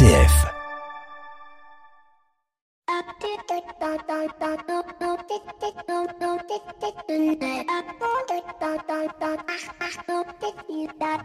RCF. 0.00 0.49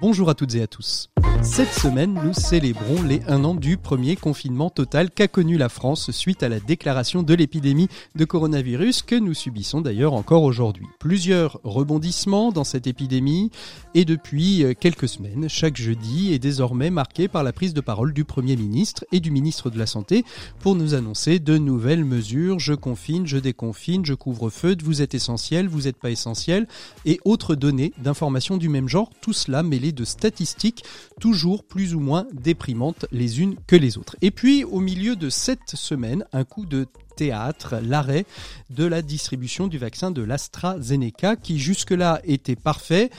Bonjour 0.02 0.29
à 0.29 0.36
toutes 0.36 0.55
et 0.55 0.61
à 0.61 0.68
tous. 0.68 1.09
Cette 1.41 1.73
semaine, 1.73 2.20
nous 2.23 2.34
célébrons 2.34 3.04
les 3.04 3.21
un 3.27 3.43
an 3.43 3.54
du 3.54 3.77
premier 3.77 4.16
confinement 4.16 4.70
total 4.70 5.11
qu'a 5.11 5.27
connu 5.27 5.57
la 5.57 5.70
France 5.70 6.09
suite 6.11 6.41
à 6.43 6.50
la 6.50 6.59
déclaration 6.59 7.23
de 7.23 7.34
l'épidémie 7.34 7.88
de 8.15 8.25
coronavirus 8.25 9.04
que 9.04 9.15
nous 9.15 9.33
subissons 9.33 9.81
d'ailleurs 9.81 10.13
encore 10.13 10.43
aujourd'hui. 10.43 10.88
Plusieurs 10.99 11.59
rebondissements 11.63 12.52
dans 12.52 12.63
cette 12.63 12.88
épidémie 12.88 13.52
et 13.93 14.05
depuis 14.05 14.63
euh, 14.63 14.73
quelques 14.77 15.07
semaines, 15.07 15.47
chaque 15.47 15.77
jeudi 15.77 16.33
est 16.33 16.39
désormais 16.39 16.89
marqué 16.89 17.27
par 17.27 17.43
la 17.43 17.54
prise 17.54 17.73
de 17.73 17.81
parole 17.81 18.11
du 18.11 18.25
Premier 18.25 18.55
ministre 18.55 19.06
et 19.11 19.20
du 19.20 19.29
ministre 19.29 19.70
de 19.70 19.78
la 19.78 19.86
Santé 19.86 20.25
pour 20.60 20.75
nous 20.75 20.93
annoncer 20.93 21.39
de 21.39 21.57
nouvelles 21.75 22.06
mesures. 22.06 22.57
Je 22.57 22.74
confine, 22.74 23.28
je 23.28 23.38
déconfine, 23.38 24.06
je 24.06 24.14
couvre 24.14 24.50
feu, 24.50 24.78
vous 24.82 25.02
êtes 25.02 25.14
essentiel, 25.14 25.68
vous 25.68 25.82
n'êtes 25.82 25.97
pas 25.97 26.10
essentiel 26.10 26.68
et 27.04 27.20
autres 27.25 27.54
données 27.54 27.92
d'informations 27.97 28.56
du 28.56 28.70
même 28.70 28.88
genre, 28.88 29.10
tout 29.20 29.33
cela 29.33 29.61
mêlé 29.61 29.92
de 29.92 30.06
statistiques 30.06 30.86
toujours 31.19 31.66
plus 31.66 31.93
ou 31.93 32.00
moins 32.00 32.28
déprimantes 32.31 33.06
les 33.11 33.42
unes 33.42 33.58
que 33.67 33.75
les 33.75 33.97
autres. 33.97 34.16
Et 34.22 34.31
puis, 34.31 34.64
au 34.64 34.80
milieu 34.80 35.17
de 35.17 35.30
cette 35.30 35.75
semaine, 35.75 36.23
un 36.31 36.45
coup 36.45 36.66
de 36.66 36.88
théâtre, 37.17 37.75
l'arrêt 37.83 38.25
de 38.69 38.86
la 38.86 39.02
distribution 39.02 39.67
du 39.67 39.78
vaccin 39.78 40.11
de 40.11 40.22
l'AstraZeneca, 40.22 41.36
qui 41.36 41.59
jusque-là 41.59 42.22
était 42.23 42.55
parfait 42.55 43.09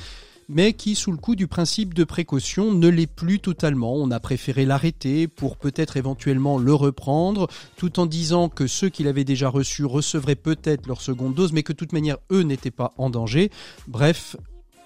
mais 0.48 0.72
qui, 0.72 0.94
sous 0.94 1.10
le 1.10 1.16
coup 1.16 1.34
du 1.34 1.46
principe 1.46 1.94
de 1.94 2.04
précaution, 2.04 2.72
ne 2.72 2.88
l'est 2.88 3.06
plus 3.06 3.40
totalement. 3.40 3.94
On 3.94 4.10
a 4.10 4.20
préféré 4.20 4.64
l'arrêter 4.64 5.28
pour 5.28 5.56
peut-être 5.56 5.96
éventuellement 5.96 6.58
le 6.58 6.74
reprendre, 6.74 7.48
tout 7.76 7.98
en 8.00 8.06
disant 8.06 8.48
que 8.48 8.66
ceux 8.66 8.88
qui 8.88 9.02
l'avaient 9.02 9.24
déjà 9.24 9.48
reçu 9.48 9.84
recevraient 9.84 10.34
peut-être 10.34 10.86
leur 10.86 11.00
seconde 11.00 11.34
dose, 11.34 11.52
mais 11.52 11.62
que 11.62 11.72
de 11.72 11.78
toute 11.78 11.92
manière, 11.92 12.18
eux 12.30 12.42
n'étaient 12.42 12.70
pas 12.70 12.92
en 12.96 13.10
danger. 13.10 13.50
Bref, 13.88 14.36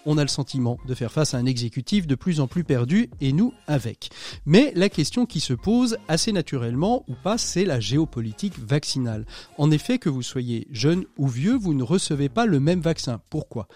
on 0.07 0.19
a 0.19 0.23
le 0.23 0.29
sentiment 0.29 0.79
de 0.87 0.95
faire 0.95 1.13
face 1.13 1.35
à 1.35 1.39
un 1.39 1.47
exécutif 1.47 2.07
de 2.07 2.15
plus 2.15 2.41
en 2.41 2.47
plus 2.47 2.65
perdu 2.65 3.11
et 3.21 3.33
nous 3.33 3.53
avec. 3.67 4.11
Mais 4.47 4.73
la 4.75 4.89
question 4.89 5.27
qui 5.27 5.41
se 5.41 5.53
pose 5.53 5.99
assez 6.09 6.33
naturellement 6.33 7.05
ou 7.09 7.15
pas, 7.23 7.39
c'est 7.39 7.65
la 7.65 7.81
géopolitique 7.81 8.59
vaccinale. 8.59 9.27
En 9.59 9.71
effet, 9.71 9.99
que 9.99 10.09
vous 10.09 10.23
soyez 10.23 10.67
jeune 10.71 11.05
ou 11.19 11.29
vieux, 11.29 11.57
vous 11.57 11.75
ne 11.75 11.83
recevez 11.83 12.29
pas 12.29 12.47
le 12.47 12.61
même 12.61 12.81
vaccin. 12.81 13.21
Pourquoi? 13.31 13.69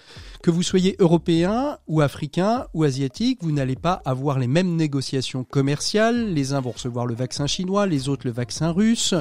Que 0.42 0.50
vous 0.50 0.62
soyez 0.62 0.96
européen 0.98 1.78
ou 1.86 2.00
africain 2.00 2.66
ou 2.74 2.84
asiatique, 2.84 3.38
vous 3.42 3.52
n'allez 3.52 3.76
pas 3.76 4.02
avoir 4.04 4.38
les 4.38 4.46
mêmes 4.46 4.76
négociations 4.76 5.44
commerciales. 5.44 6.32
Les 6.32 6.52
uns 6.52 6.60
vont 6.60 6.72
recevoir 6.72 7.06
le 7.06 7.14
vaccin 7.14 7.46
chinois, 7.46 7.86
les 7.86 8.08
autres 8.08 8.26
le 8.26 8.32
vaccin 8.32 8.70
russe. 8.70 9.14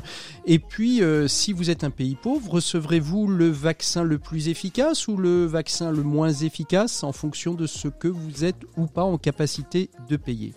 Et 0.46 0.60
puis, 0.60 1.02
euh, 1.02 1.28
si 1.28 1.54
vous 1.54 1.70
êtes 1.70 1.84
un 1.84 1.90
pays 1.90 2.16
pauvre, 2.16 2.52
recevrez-vous 2.52 3.28
le 3.28 3.50
vaccin 3.50 4.04
le 4.04 4.18
plus 4.20 4.50
efficace 4.50 5.08
ou 5.08 5.18
le 5.18 5.46
vaccin 5.46 5.92
le 5.92 6.04
moins 6.04 6.32
efficace? 6.32 6.93
En 7.02 7.12
fonction 7.12 7.56
de 7.56 7.66
ce 7.66 7.88
que 7.88 8.08
vous 8.08 8.44
êtes 8.44 8.62
ou 8.78 8.86
pas 8.86 9.04
en 9.04 9.18
capacité 9.18 9.90
de 10.08 10.18
payer. 10.18 10.54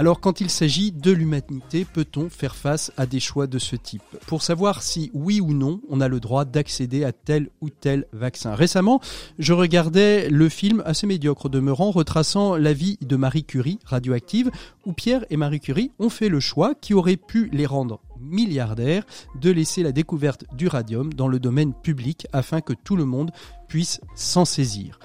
Alors 0.00 0.20
quand 0.20 0.40
il 0.40 0.48
s'agit 0.48 0.92
de 0.92 1.10
l'humanité, 1.10 1.84
peut-on 1.84 2.30
faire 2.30 2.56
face 2.56 2.90
à 2.96 3.04
des 3.04 3.20
choix 3.20 3.46
de 3.46 3.58
ce 3.58 3.76
type? 3.76 4.02
Pour 4.26 4.40
savoir 4.40 4.82
si 4.82 5.10
oui 5.12 5.42
ou 5.42 5.52
non 5.52 5.82
on 5.90 6.00
a 6.00 6.08
le 6.08 6.20
droit 6.20 6.46
d'accéder 6.46 7.04
à 7.04 7.12
tel 7.12 7.50
ou 7.60 7.68
tel 7.68 8.06
vaccin. 8.14 8.54
Récemment, 8.54 9.02
je 9.38 9.52
regardais 9.52 10.30
le 10.30 10.48
film 10.48 10.82
assez 10.86 11.06
médiocre 11.06 11.50
demeurant 11.50 11.90
retraçant 11.90 12.56
la 12.56 12.72
vie 12.72 12.96
de 13.02 13.16
Marie 13.16 13.44
Curie, 13.44 13.78
radioactive, 13.84 14.50
où 14.86 14.94
Pierre 14.94 15.26
et 15.28 15.36
Marie 15.36 15.60
Curie 15.60 15.90
ont 15.98 16.08
fait 16.08 16.30
le 16.30 16.40
choix 16.40 16.74
qui 16.74 16.94
aurait 16.94 17.16
pu 17.16 17.50
les 17.52 17.66
rendre 17.66 18.00
milliardaires 18.20 19.04
de 19.40 19.50
laisser 19.50 19.82
la 19.82 19.92
découverte 19.92 20.44
du 20.54 20.68
radium 20.68 21.12
dans 21.12 21.28
le 21.28 21.40
domaine 21.40 21.74
public 21.74 22.26
afin 22.32 22.60
que 22.60 22.72
tout 22.72 22.96
le 22.96 23.04
monde 23.04 23.32
puisse 23.68 24.00
s'en 24.14 24.44
saisir. 24.44 24.98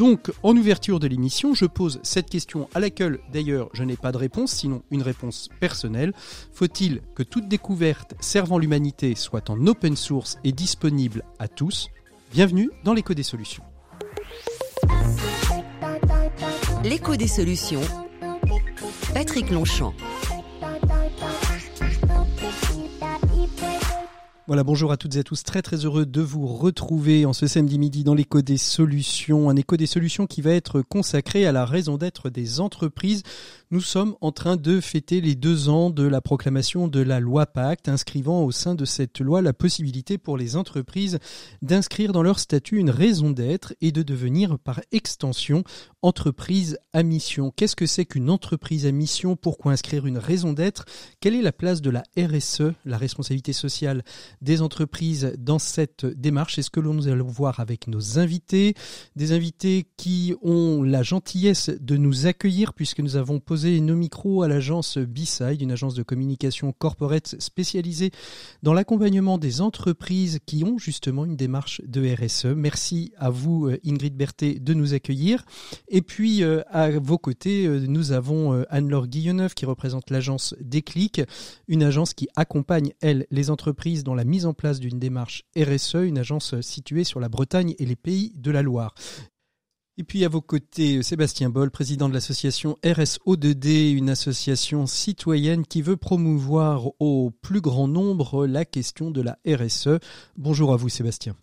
Donc, 0.00 0.32
en 0.42 0.56
ouverture 0.56 0.98
de 0.98 1.06
l'émission, 1.06 1.52
je 1.52 1.66
pose 1.66 2.00
cette 2.02 2.30
question 2.30 2.70
à 2.72 2.80
laquelle, 2.80 3.18
d'ailleurs, 3.34 3.68
je 3.74 3.84
n'ai 3.84 3.98
pas 3.98 4.12
de 4.12 4.16
réponse, 4.16 4.50
sinon 4.50 4.80
une 4.90 5.02
réponse 5.02 5.50
personnelle. 5.60 6.14
Faut-il 6.54 7.02
que 7.14 7.22
toute 7.22 7.48
découverte 7.48 8.14
servant 8.18 8.56
l'humanité 8.56 9.14
soit 9.14 9.50
en 9.50 9.66
open 9.66 9.96
source 9.96 10.38
et 10.42 10.52
disponible 10.52 11.22
à 11.38 11.48
tous? 11.48 11.90
Bienvenue 12.32 12.70
dans 12.82 12.94
l'écho 12.94 13.12
des 13.12 13.22
solutions. 13.22 13.62
L'écho 16.82 17.16
des 17.16 17.28
solutions. 17.28 17.82
Patrick 19.12 19.50
Longchamp. 19.50 19.92
Voilà, 24.50 24.64
bonjour 24.64 24.90
à 24.90 24.96
toutes 24.96 25.14
et 25.14 25.20
à 25.20 25.22
tous. 25.22 25.44
Très 25.44 25.62
très 25.62 25.76
heureux 25.84 26.04
de 26.04 26.20
vous 26.20 26.48
retrouver 26.48 27.24
en 27.24 27.32
ce 27.32 27.46
samedi 27.46 27.78
midi 27.78 28.02
dans 28.02 28.14
l'écho 28.14 28.42
des 28.42 28.56
solutions. 28.56 29.48
Un 29.48 29.54
écho 29.54 29.76
des 29.76 29.86
solutions 29.86 30.26
qui 30.26 30.42
va 30.42 30.50
être 30.50 30.82
consacré 30.82 31.46
à 31.46 31.52
la 31.52 31.64
raison 31.64 31.96
d'être 31.98 32.30
des 32.30 32.58
entreprises. 32.58 33.22
Nous 33.72 33.80
sommes 33.80 34.16
en 34.20 34.32
train 34.32 34.56
de 34.56 34.80
fêter 34.80 35.20
les 35.20 35.36
deux 35.36 35.68
ans 35.68 35.90
de 35.90 36.02
la 36.02 36.20
proclamation 36.20 36.88
de 36.88 36.98
la 36.98 37.20
loi 37.20 37.46
Pacte, 37.46 37.88
inscrivant 37.88 38.42
au 38.42 38.50
sein 38.50 38.74
de 38.74 38.84
cette 38.84 39.20
loi 39.20 39.42
la 39.42 39.52
possibilité 39.52 40.18
pour 40.18 40.36
les 40.36 40.56
entreprises 40.56 41.20
d'inscrire 41.62 42.10
dans 42.10 42.24
leur 42.24 42.40
statut 42.40 42.78
une 42.78 42.90
raison 42.90 43.30
d'être 43.30 43.74
et 43.80 43.92
de 43.92 44.02
devenir 44.02 44.58
par 44.58 44.80
extension 44.90 45.62
entreprise 46.02 46.78
à 46.92 47.04
mission. 47.04 47.52
Qu'est-ce 47.54 47.76
que 47.76 47.86
c'est 47.86 48.06
qu'une 48.06 48.28
entreprise 48.28 48.86
à 48.86 48.90
mission? 48.90 49.36
Pourquoi 49.36 49.70
inscrire 49.70 50.04
une 50.04 50.18
raison 50.18 50.52
d'être? 50.52 50.84
Quelle 51.20 51.36
est 51.36 51.42
la 51.42 51.52
place 51.52 51.80
de 51.80 51.90
la 51.90 52.02
RSE, 52.18 52.72
la 52.84 52.98
responsabilité 52.98 53.52
sociale 53.52 54.02
des 54.40 54.62
entreprises 54.62 55.34
dans 55.38 55.60
cette 55.60 56.06
démarche? 56.06 56.56
C'est 56.56 56.62
ce 56.62 56.70
que 56.70 56.80
nous 56.80 57.06
allons 57.06 57.28
voir 57.28 57.60
avec 57.60 57.86
nos 57.86 58.18
invités, 58.18 58.74
des 59.14 59.30
invités 59.30 59.86
qui 59.96 60.34
ont 60.42 60.82
la 60.82 61.04
gentillesse 61.04 61.70
de 61.80 61.96
nous 61.96 62.26
accueillir 62.26 62.72
puisque 62.72 62.98
nous 62.98 63.14
avons 63.14 63.38
posé 63.38 63.59
nos 63.64 63.96
micros 63.96 64.42
à 64.42 64.48
l'agence 64.48 64.98
B-Side, 64.98 65.60
une 65.60 65.72
agence 65.72 65.94
de 65.94 66.02
communication 66.02 66.72
corporate 66.72 67.36
spécialisée 67.38 68.10
dans 68.62 68.72
l'accompagnement 68.72 69.38
des 69.38 69.60
entreprises 69.60 70.38
qui 70.46 70.64
ont 70.64 70.78
justement 70.78 71.24
une 71.24 71.36
démarche 71.36 71.80
de 71.86 72.14
RSE. 72.14 72.46
Merci 72.46 73.12
à 73.18 73.30
vous 73.30 73.68
euh, 73.68 73.78
Ingrid 73.86 74.16
Berthet 74.16 74.58
de 74.60 74.74
nous 74.74 74.94
accueillir. 74.94 75.44
Et 75.88 76.02
puis 76.02 76.42
euh, 76.42 76.62
à 76.70 76.90
vos 76.90 77.18
côtés, 77.18 77.66
euh, 77.66 77.84
nous 77.86 78.12
avons 78.12 78.64
Anne-Laure 78.70 79.06
Guillonneuf 79.06 79.54
qui 79.54 79.66
représente 79.66 80.10
l'agence 80.10 80.54
Déclic, 80.60 81.20
une 81.68 81.82
agence 81.82 82.14
qui 82.14 82.28
accompagne 82.36 82.92
elle 83.00 83.26
les 83.30 83.50
entreprises 83.50 84.04
dans 84.04 84.14
la 84.14 84.24
mise 84.24 84.46
en 84.46 84.54
place 84.54 84.80
d'une 84.80 84.98
démarche 84.98 85.44
RSE, 85.56 85.96
une 86.04 86.18
agence 86.18 86.60
située 86.60 87.04
sur 87.04 87.20
la 87.20 87.28
Bretagne 87.28 87.74
et 87.78 87.86
les 87.86 87.96
pays 87.96 88.32
de 88.36 88.50
la 88.50 88.62
Loire. 88.62 88.94
Et 90.00 90.02
puis 90.02 90.24
à 90.24 90.30
vos 90.30 90.40
côtés, 90.40 91.02
Sébastien 91.02 91.50
Boll, 91.50 91.70
président 91.70 92.08
de 92.08 92.14
l'association 92.14 92.78
RSO2D, 92.82 93.92
une 93.92 94.08
association 94.08 94.86
citoyenne 94.86 95.66
qui 95.66 95.82
veut 95.82 95.98
promouvoir 95.98 96.86
au 97.00 97.32
plus 97.42 97.60
grand 97.60 97.86
nombre 97.86 98.46
la 98.46 98.64
question 98.64 99.10
de 99.10 99.20
la 99.20 99.36
RSE. 99.46 99.98
Bonjour 100.38 100.72
à 100.72 100.76
vous 100.76 100.88
Sébastien. 100.88 101.36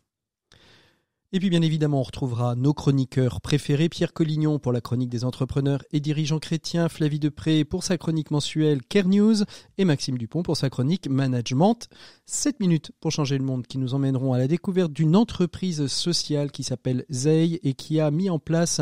Et 1.33 1.41
puis 1.41 1.49
bien 1.49 1.61
évidemment, 1.61 1.99
on 1.99 2.03
retrouvera 2.03 2.55
nos 2.55 2.73
chroniqueurs 2.73 3.41
préférés, 3.41 3.89
Pierre 3.89 4.13
Collignon 4.13 4.59
pour 4.59 4.71
la 4.71 4.79
chronique 4.79 5.09
des 5.09 5.25
entrepreneurs 5.25 5.83
et 5.91 5.99
dirigeants 5.99 6.39
chrétiens, 6.39 6.87
Flavie 6.87 7.19
Depré 7.19 7.65
pour 7.65 7.83
sa 7.83 7.97
chronique 7.97 8.31
mensuelle 8.31 8.81
Care 8.81 9.09
News. 9.09 9.43
Et 9.77 9.83
Maxime 9.83 10.17
Dupont 10.17 10.41
pour 10.41 10.55
sa 10.55 10.69
chronique 10.69 11.09
Management. 11.09 11.89
7 12.27 12.61
minutes 12.61 12.93
pour 13.01 13.11
changer 13.11 13.37
le 13.37 13.43
monde 13.43 13.67
qui 13.67 13.77
nous 13.77 13.93
emmèneront 13.93 14.31
à 14.31 14.37
la 14.37 14.47
découverte 14.47 14.93
d'une 14.93 15.17
entreprise 15.17 15.87
sociale 15.87 16.49
qui 16.49 16.63
s'appelle 16.63 17.03
Zei 17.09 17.59
et 17.61 17.73
qui 17.73 17.99
a 17.99 18.09
mis 18.09 18.29
en 18.29 18.39
place 18.39 18.79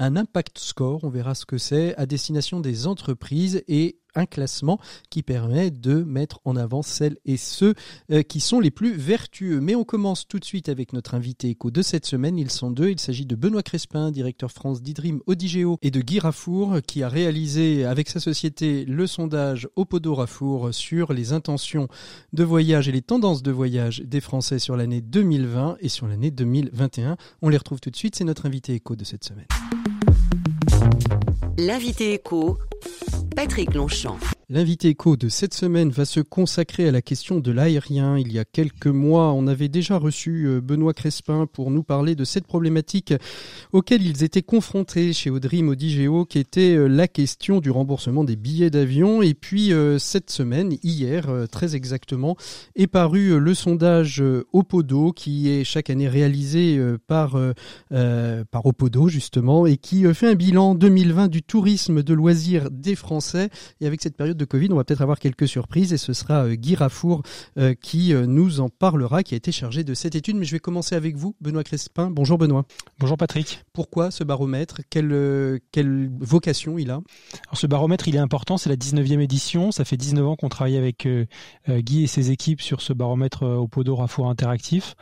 un 0.00 0.16
impact 0.16 0.58
score, 0.58 1.04
on 1.04 1.10
verra 1.10 1.36
ce 1.36 1.46
que 1.46 1.58
c'est, 1.58 1.94
à 1.94 2.06
destination 2.06 2.58
des 2.58 2.88
entreprises 2.88 3.62
et 3.68 4.00
un 4.14 4.26
classement 4.26 4.78
qui 5.10 5.22
permet 5.22 5.70
de 5.70 6.02
mettre 6.02 6.40
en 6.44 6.56
avant 6.56 6.82
celles 6.82 7.16
et 7.24 7.36
ceux 7.36 7.74
euh, 8.10 8.22
qui 8.22 8.40
sont 8.40 8.60
les 8.60 8.70
plus 8.70 8.96
vertueux. 8.96 9.60
Mais 9.60 9.74
on 9.74 9.84
commence 9.84 10.26
tout 10.26 10.38
de 10.38 10.44
suite 10.44 10.68
avec 10.68 10.92
notre 10.92 11.14
invité 11.14 11.48
éco 11.48 11.70
de 11.70 11.82
cette 11.82 12.06
semaine. 12.06 12.38
Ils 12.38 12.50
sont 12.50 12.70
deux. 12.70 12.90
Il 12.90 13.00
s'agit 13.00 13.26
de 13.26 13.36
Benoît 13.36 13.62
Crespin, 13.62 14.10
directeur 14.10 14.50
France 14.50 14.82
d'Idream 14.82 15.20
Odigeo, 15.26 15.78
et 15.82 15.90
de 15.90 16.00
Guy 16.00 16.20
Rafour, 16.20 16.78
qui 16.86 17.02
a 17.02 17.08
réalisé 17.08 17.84
avec 17.84 18.08
sa 18.08 18.20
société 18.20 18.84
le 18.84 19.06
sondage 19.06 19.68
Opodo 19.76 20.14
Rafour 20.14 20.72
sur 20.72 21.12
les 21.12 21.32
intentions 21.32 21.88
de 22.32 22.44
voyage 22.44 22.88
et 22.88 22.92
les 22.92 23.02
tendances 23.02 23.42
de 23.42 23.50
voyage 23.50 24.02
des 24.04 24.20
Français 24.20 24.58
sur 24.58 24.76
l'année 24.76 25.00
2020 25.00 25.76
et 25.80 25.88
sur 25.88 26.06
l'année 26.06 26.30
2021. 26.30 27.16
On 27.42 27.48
les 27.48 27.56
retrouve 27.56 27.80
tout 27.80 27.90
de 27.90 27.96
suite. 27.96 28.16
C'est 28.16 28.24
notre 28.24 28.46
invité 28.46 28.74
éco 28.74 28.96
de 28.96 29.04
cette 29.04 29.24
semaine. 29.24 29.46
L'invité 31.58 32.14
éco 32.14 32.58
Patrick 33.34 33.74
Longchamp. 33.74 34.33
L'invité 34.50 34.88
écho 34.88 35.16
de 35.16 35.30
cette 35.30 35.54
semaine 35.54 35.88
va 35.88 36.04
se 36.04 36.20
consacrer 36.20 36.86
à 36.86 36.90
la 36.90 37.00
question 37.00 37.40
de 37.40 37.50
l'aérien. 37.50 38.18
Il 38.18 38.30
y 38.30 38.38
a 38.38 38.44
quelques 38.44 38.88
mois, 38.88 39.32
on 39.32 39.46
avait 39.46 39.70
déjà 39.70 39.96
reçu 39.96 40.46
euh, 40.46 40.60
Benoît 40.60 40.92
Crespin 40.92 41.46
pour 41.46 41.70
nous 41.70 41.82
parler 41.82 42.14
de 42.14 42.24
cette 42.24 42.46
problématique 42.46 43.14
auquel 43.72 44.02
ils 44.02 44.22
étaient 44.22 44.42
confrontés 44.42 45.14
chez 45.14 45.30
Audrey 45.30 45.62
Modigeo, 45.62 46.26
qui 46.26 46.38
était 46.38 46.76
euh, 46.76 46.88
la 46.88 47.08
question 47.08 47.60
du 47.60 47.70
remboursement 47.70 48.22
des 48.22 48.36
billets 48.36 48.68
d'avion. 48.68 49.22
Et 49.22 49.32
puis 49.32 49.72
euh, 49.72 49.98
cette 49.98 50.28
semaine, 50.28 50.76
hier 50.82 51.26
très 51.50 51.74
exactement, 51.74 52.36
est 52.76 52.86
paru 52.86 53.40
le 53.40 53.54
sondage 53.54 54.22
Opodo, 54.52 55.12
qui 55.12 55.48
est 55.48 55.64
chaque 55.64 55.88
année 55.88 56.08
réalisé 56.08 56.78
par, 57.06 57.38
par 57.88 58.66
Opodo 58.66 59.08
justement, 59.08 59.66
et 59.66 59.76
qui 59.76 60.04
fait 60.12 60.28
un 60.28 60.34
bilan 60.34 60.74
2020 60.74 61.28
du 61.28 61.42
tourisme 61.42 62.02
de 62.02 62.14
loisirs 62.14 62.70
des 62.70 62.94
Français. 62.94 63.48
Et 63.80 63.86
avec 63.86 64.02
cette 64.02 64.16
période 64.16 64.33
de 64.36 64.44
Covid, 64.44 64.68
on 64.72 64.76
va 64.76 64.84
peut-être 64.84 65.02
avoir 65.02 65.18
quelques 65.18 65.48
surprises 65.48 65.92
et 65.92 65.96
ce 65.96 66.12
sera 66.12 66.44
euh, 66.44 66.54
Guy 66.54 66.74
Rafour 66.74 67.22
euh, 67.58 67.74
qui 67.74 68.12
euh, 68.12 68.26
nous 68.26 68.60
en 68.60 68.68
parlera, 68.68 69.22
qui 69.22 69.34
a 69.34 69.36
été 69.36 69.52
chargé 69.52 69.84
de 69.84 69.94
cette 69.94 70.14
étude. 70.14 70.36
Mais 70.36 70.44
je 70.44 70.52
vais 70.52 70.60
commencer 70.60 70.94
avec 70.94 71.16
vous, 71.16 71.36
Benoît 71.40 71.64
Crespin. 71.64 72.10
Bonjour 72.10 72.38
Benoît. 72.38 72.64
Bonjour 72.98 73.16
Patrick. 73.16 73.64
Pourquoi 73.72 74.10
ce 74.10 74.24
baromètre? 74.24 74.80
Quelle, 74.90 75.60
quelle 75.72 76.10
vocation 76.18 76.78
il 76.78 76.90
a? 76.90 77.00
Alors 77.46 77.56
ce 77.56 77.66
baromètre, 77.66 78.08
il 78.08 78.16
est 78.16 78.20
important, 78.20 78.56
c'est 78.56 78.68
la 78.68 78.76
19e 78.76 79.20
édition. 79.20 79.72
Ça 79.72 79.84
fait 79.84 79.96
19 79.96 80.26
ans 80.26 80.36
qu'on 80.36 80.48
travaille 80.48 80.76
avec 80.76 81.08
Guy 81.68 82.04
et 82.04 82.06
ses 82.06 82.30
équipes 82.30 82.60
sur 82.60 82.80
ce 82.80 82.92
baromètre 82.92 83.42
au 83.42 83.68
Podo 83.68 83.96
Rafour 83.96 84.28
interactif, 84.28 84.94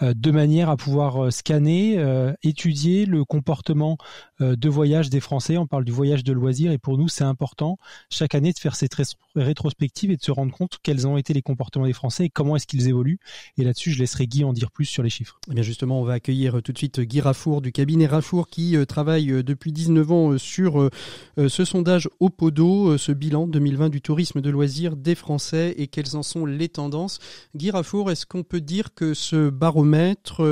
de 0.00 0.30
manière 0.30 0.70
à 0.70 0.76
pouvoir 0.76 1.32
scanner, 1.32 2.02
étudier 2.42 3.06
le 3.06 3.24
comportement 3.24 3.96
de 4.40 4.68
voyage 4.68 5.10
des 5.10 5.20
Français. 5.20 5.56
On 5.56 5.66
parle 5.66 5.84
du 5.84 5.92
voyage 5.92 6.24
de 6.24 6.32
loisirs 6.32 6.72
et 6.72 6.78
pour 6.78 6.98
nous, 6.98 7.08
c'est 7.08 7.24
important 7.24 7.78
chaque 8.10 8.34
année 8.34 8.52
de 8.52 8.58
faire 8.58 8.76
cette 8.78 8.96
rétrospective 9.34 10.10
et 10.10 10.16
de 10.16 10.22
se 10.22 10.30
rendre 10.30 10.52
compte 10.52 10.78
quels 10.82 11.06
ont 11.06 11.16
été 11.16 11.32
les 11.32 11.42
comportements 11.42 11.86
des 11.86 11.92
Français 11.92 12.26
et 12.26 12.30
comment 12.30 12.56
est-ce 12.56 12.66
qu'ils 12.66 12.88
évoluent. 12.88 13.18
Et 13.56 13.64
là-dessus, 13.64 13.90
je 13.90 13.98
laisserai 13.98 14.26
Guy 14.26 14.44
en 14.44 14.52
dire 14.52 14.70
plus 14.70 14.84
sur 14.84 15.02
les 15.02 15.10
chiffres. 15.10 15.38
Eh 15.50 15.54
bien 15.54 15.62
justement, 15.62 16.00
on 16.00 16.04
va 16.04 16.14
accueillir 16.14 16.58
euh, 16.58 16.62
tout 16.62 16.72
de 16.72 16.78
suite 16.78 17.00
Guy 17.00 17.20
Rafour 17.20 17.60
du 17.60 17.72
cabinet 17.72 18.06
Rafour 18.06 18.48
qui 18.48 18.76
euh, 18.76 18.84
travaille 18.84 19.32
euh, 19.32 19.42
depuis 19.42 19.72
19 19.72 20.12
ans 20.12 20.38
sur 20.38 20.90
ce 21.36 21.64
sondage 21.64 22.08
au 22.20 22.30
Podo, 22.30 22.96
ce 22.98 23.12
bilan 23.12 23.46
2020 23.46 23.88
du 23.88 24.00
tourisme 24.00 24.40
de 24.40 24.50
loisirs 24.50 24.96
des 24.96 25.14
Français 25.14 25.74
et 25.76 25.86
quelles 25.86 26.16
en 26.16 26.22
sont 26.22 26.46
les 26.46 26.68
tendances. 26.68 27.18
Guy 27.54 27.70
Rafour, 27.70 28.10
est-ce 28.10 28.26
qu'on 28.26 28.42
peut 28.42 28.60
dire 28.60 28.94
que 28.94 29.14
ce 29.14 29.50
baromètre 29.50 30.42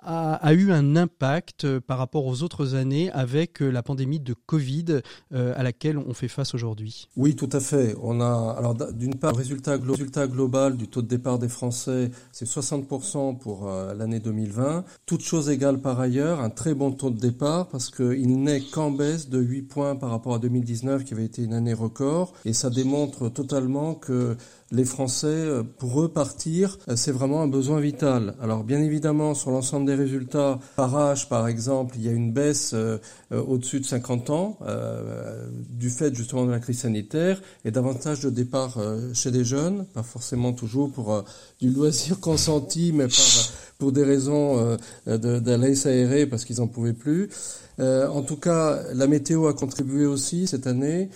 a, 0.00 0.34
a, 0.34 0.52
eu 0.54 0.72
un 0.72 0.96
impact 0.96 1.78
par 1.80 1.98
rapport 1.98 2.26
aux 2.26 2.42
autres 2.42 2.74
années 2.74 3.10
avec 3.10 3.60
la 3.60 3.82
pandémie 3.82 4.20
de 4.20 4.34
Covid 4.34 5.00
à 5.32 5.62
laquelle 5.62 5.98
on 5.98 6.14
fait 6.14 6.28
face 6.28 6.54
aujourd'hui? 6.54 7.08
Oui, 7.16 7.36
tout 7.36 7.50
à 7.52 7.59
fait. 7.60 7.94
On 8.02 8.20
a, 8.20 8.54
alors 8.58 8.74
d'une 8.74 9.14
part, 9.14 9.32
le 9.32 9.38
résultat, 9.38 10.26
global 10.26 10.76
du 10.76 10.88
taux 10.88 11.02
de 11.02 11.06
départ 11.06 11.38
des 11.38 11.48
Français, 11.48 12.10
c'est 12.32 12.46
60% 12.48 13.38
pour 13.38 13.68
euh, 13.68 13.94
l'année 13.94 14.18
2020. 14.18 14.84
Toutes 15.06 15.22
choses 15.22 15.48
égales 15.48 15.80
par 15.80 16.00
ailleurs, 16.00 16.40
un 16.40 16.50
très 16.50 16.74
bon 16.74 16.90
taux 16.90 17.10
de 17.10 17.18
départ 17.18 17.68
parce 17.68 17.90
qu'il 17.90 18.42
n'est 18.42 18.60
qu'en 18.60 18.90
baisse 18.90 19.28
de 19.28 19.38
8 19.38 19.62
points 19.62 19.96
par 19.96 20.10
rapport 20.10 20.34
à 20.34 20.38
2019 20.38 21.04
qui 21.04 21.14
avait 21.14 21.24
été 21.24 21.42
une 21.42 21.54
année 21.54 21.74
record. 21.74 22.32
Et 22.44 22.52
ça 22.52 22.70
démontre 22.70 23.28
totalement 23.28 23.94
que 23.94 24.36
les 24.72 24.84
Français, 24.84 25.26
euh, 25.26 25.62
pour 25.62 26.00
eux, 26.02 26.08
partir, 26.08 26.78
euh, 26.88 26.94
c'est 26.96 27.10
vraiment 27.10 27.42
un 27.42 27.48
besoin 27.48 27.80
vital. 27.80 28.34
Alors 28.40 28.62
bien 28.62 28.80
évidemment, 28.80 29.34
sur 29.34 29.50
l'ensemble 29.50 29.86
des 29.86 29.94
résultats, 29.94 30.60
par 30.76 30.96
âge 30.96 31.28
par 31.28 31.48
exemple, 31.48 31.96
il 31.98 32.04
y 32.04 32.08
a 32.08 32.12
une 32.12 32.32
baisse 32.32 32.72
euh, 32.74 32.98
au-dessus 33.32 33.80
de 33.80 33.86
50 33.86 34.30
ans, 34.30 34.58
du 35.70 35.90
fait 35.90 36.14
justement 36.14 36.44
de 36.44 36.50
la 36.50 36.58
crise 36.58 36.80
sanitaire, 36.80 37.40
et 37.64 37.70
davantage 37.70 38.20
de 38.20 38.30
départ 38.30 38.78
chez 39.14 39.30
les 39.30 39.44
jeunes, 39.44 39.86
pas 39.94 40.02
forcément 40.02 40.52
toujours 40.52 40.90
pour 40.90 41.24
du 41.60 41.70
loisir 41.70 42.18
consenti, 42.20 42.92
mais 42.92 43.06
pour 43.78 43.92
des 43.92 44.04
raisons 44.04 44.76
d'aller 45.06 45.74
s'aérer 45.74 46.26
parce 46.26 46.44
qu'ils 46.44 46.56
n'en 46.56 46.66
pouvaient 46.66 46.92
plus. 46.92 47.30
en 47.78 48.22
tout 48.22 48.36
cas, 48.36 48.80
la 48.92 49.06
météo 49.06 49.46
a 49.46 49.54
contribué 49.54 50.06
aussi 50.06 50.46
cette 50.46 50.66
année. 50.66 51.08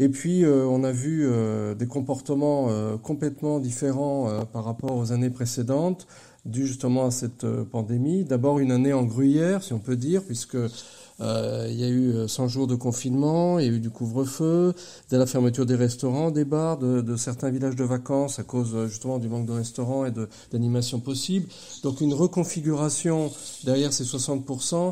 Et 0.00 0.08
puis, 0.08 0.44
euh, 0.44 0.64
on 0.64 0.84
a 0.84 0.92
vu 0.92 1.26
euh, 1.26 1.74
des 1.74 1.86
comportements 1.86 2.68
euh, 2.70 2.96
complètement 2.96 3.58
différents 3.58 4.44
par 4.52 4.64
rapport 4.64 4.96
aux 4.96 5.12
années 5.12 5.30
précédentes, 5.30 6.06
dû 6.44 6.66
justement 6.66 7.06
à 7.06 7.10
cette 7.10 7.46
pandémie. 7.64 8.24
D'abord, 8.24 8.60
une 8.60 8.70
année 8.70 8.92
en 8.92 9.02
gruyère, 9.02 9.62
si 9.62 9.72
on 9.72 9.80
peut 9.80 9.96
dire, 9.96 10.22
puisque 10.22 10.56
il 11.20 11.74
y 11.74 11.84
a 11.84 11.88
eu 11.88 12.28
100 12.28 12.46
jours 12.46 12.68
de 12.68 12.76
confinement, 12.76 13.58
il 13.58 13.66
y 13.66 13.68
a 13.68 13.72
eu 13.72 13.80
du 13.80 13.90
couvre-feu, 13.90 14.72
de 15.10 15.16
la 15.16 15.26
fermeture 15.26 15.66
des 15.66 15.74
restaurants, 15.74 16.30
des 16.30 16.44
bars, 16.44 16.78
de, 16.78 17.00
de, 17.00 17.16
certains 17.16 17.50
villages 17.50 17.74
de 17.74 17.82
vacances 17.82 18.38
à 18.38 18.44
cause 18.44 18.86
justement 18.86 19.18
du 19.18 19.28
manque 19.28 19.46
de 19.46 19.52
restaurants 19.52 20.06
et 20.06 20.12
d'animation 20.52 21.00
possible. 21.00 21.48
Donc 21.82 22.00
une 22.00 22.14
reconfiguration 22.14 23.32
derrière 23.64 23.92
ces 23.92 24.04
60%, 24.04 24.74
euh, 24.76 24.90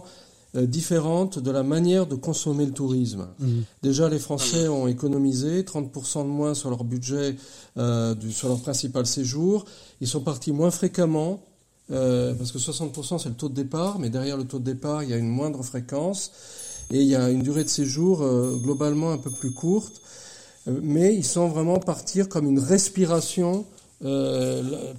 différente 0.63 1.39
de 1.39 1.51
la 1.51 1.63
manière 1.63 2.07
de 2.07 2.15
consommer 2.15 2.67
le 2.67 2.73
tourisme. 2.73 3.27
Mhm. 3.39 3.65
Déjà, 3.83 4.09
les 4.09 4.19
Français 4.19 4.69
ont 4.69 4.87
économisé 4.87 5.63
30% 5.63 6.25
de 6.25 6.29
moins 6.29 6.55
sur 6.55 6.71
leur 6.71 6.85
budget, 6.85 7.37
euh, 7.77 8.15
du, 8.15 8.33
sur 8.33 8.49
leur 8.49 8.61
principal 8.61 9.07
séjour. 9.07 9.65
Ils 10.01 10.09
sont 10.09 10.21
partis 10.21 10.53
moins 10.53 10.71
fréquemment, 10.71 11.41
euh, 11.93 12.35
parce 12.35 12.51
que 12.51 12.59
60% 12.59 13.19
c'est 13.19 13.29
le 13.29 13.37
taux 13.37 13.49
de 13.49 13.55
départ, 13.55 13.99
mais 13.99 14.11
derrière 14.11 14.37
le 14.37 14.45
taux 14.45 14.59
de 14.59 14.65
départ, 14.65 15.05
il 15.05 15.11
y 15.11 15.13
a 15.13 15.17
une 15.17 15.29
moindre 15.29 15.63
fréquence 15.63 16.33
et 16.91 17.01
il 17.01 17.07
y 17.07 17.15
a 17.15 17.31
une 17.31 17.43
durée 17.43 17.63
de 17.63 17.69
séjour 17.69 18.23
euh, 18.23 18.57
globalement 18.57 19.13
un 19.13 19.19
peu 19.19 19.31
plus 19.31 19.53
courte. 19.53 20.01
Euh, 20.67 20.81
mais 20.83 21.15
ils 21.15 21.25
sont 21.25 21.49
vraiment 21.49 21.79
partir 21.79 22.29
comme 22.29 22.47
une 22.47 22.59
respiration 22.59 23.65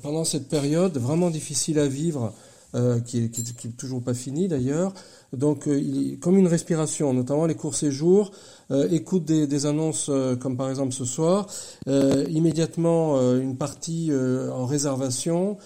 pendant 0.02 0.24
cette 0.26 0.48
période 0.50 0.98
vraiment 0.98 1.30
difficile 1.30 1.78
à 1.78 1.88
vivre 1.88 2.34
euh, 2.76 3.00
qui, 3.00 3.24
est, 3.24 3.30
qui, 3.30 3.44
qui, 3.44 3.70
toujours 3.70 4.04
pas 4.04 4.14
fini 4.14 4.50
d'ailleurs. 4.50 4.94
Donc, 5.32 5.70
euh, 5.70 6.18
comme 6.20 6.38
une 6.38 6.48
respiration, 6.48 7.14
notamment 7.14 7.46
les 7.46 7.56
courts 7.56 7.76
séjours, 7.76 8.32
euh, 8.72 8.90
écoute 8.92 9.24
des, 9.24 9.66
annonces 9.66 10.12
comme 10.42 10.58
par 10.58 10.70
exemple 10.70 10.92
ce 10.92 11.06
soir, 11.06 11.48
immédiatement 11.88 13.20
une 13.38 13.56
partie 13.56 14.12
en 14.14 14.66
réservation, 14.66 15.58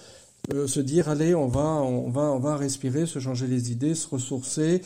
se 0.52 0.80
dire 0.80 1.08
allez, 1.08 1.34
on 1.34 1.48
va, 1.48 1.60
on 1.60 2.10
va, 2.10 2.22
on 2.22 2.38
va 2.38 2.56
respirer, 2.56 3.06
se 3.06 3.18
changer 3.18 3.48
les 3.48 3.72
idées, 3.72 3.96
se 3.96 4.08
ressourcer 4.08 4.82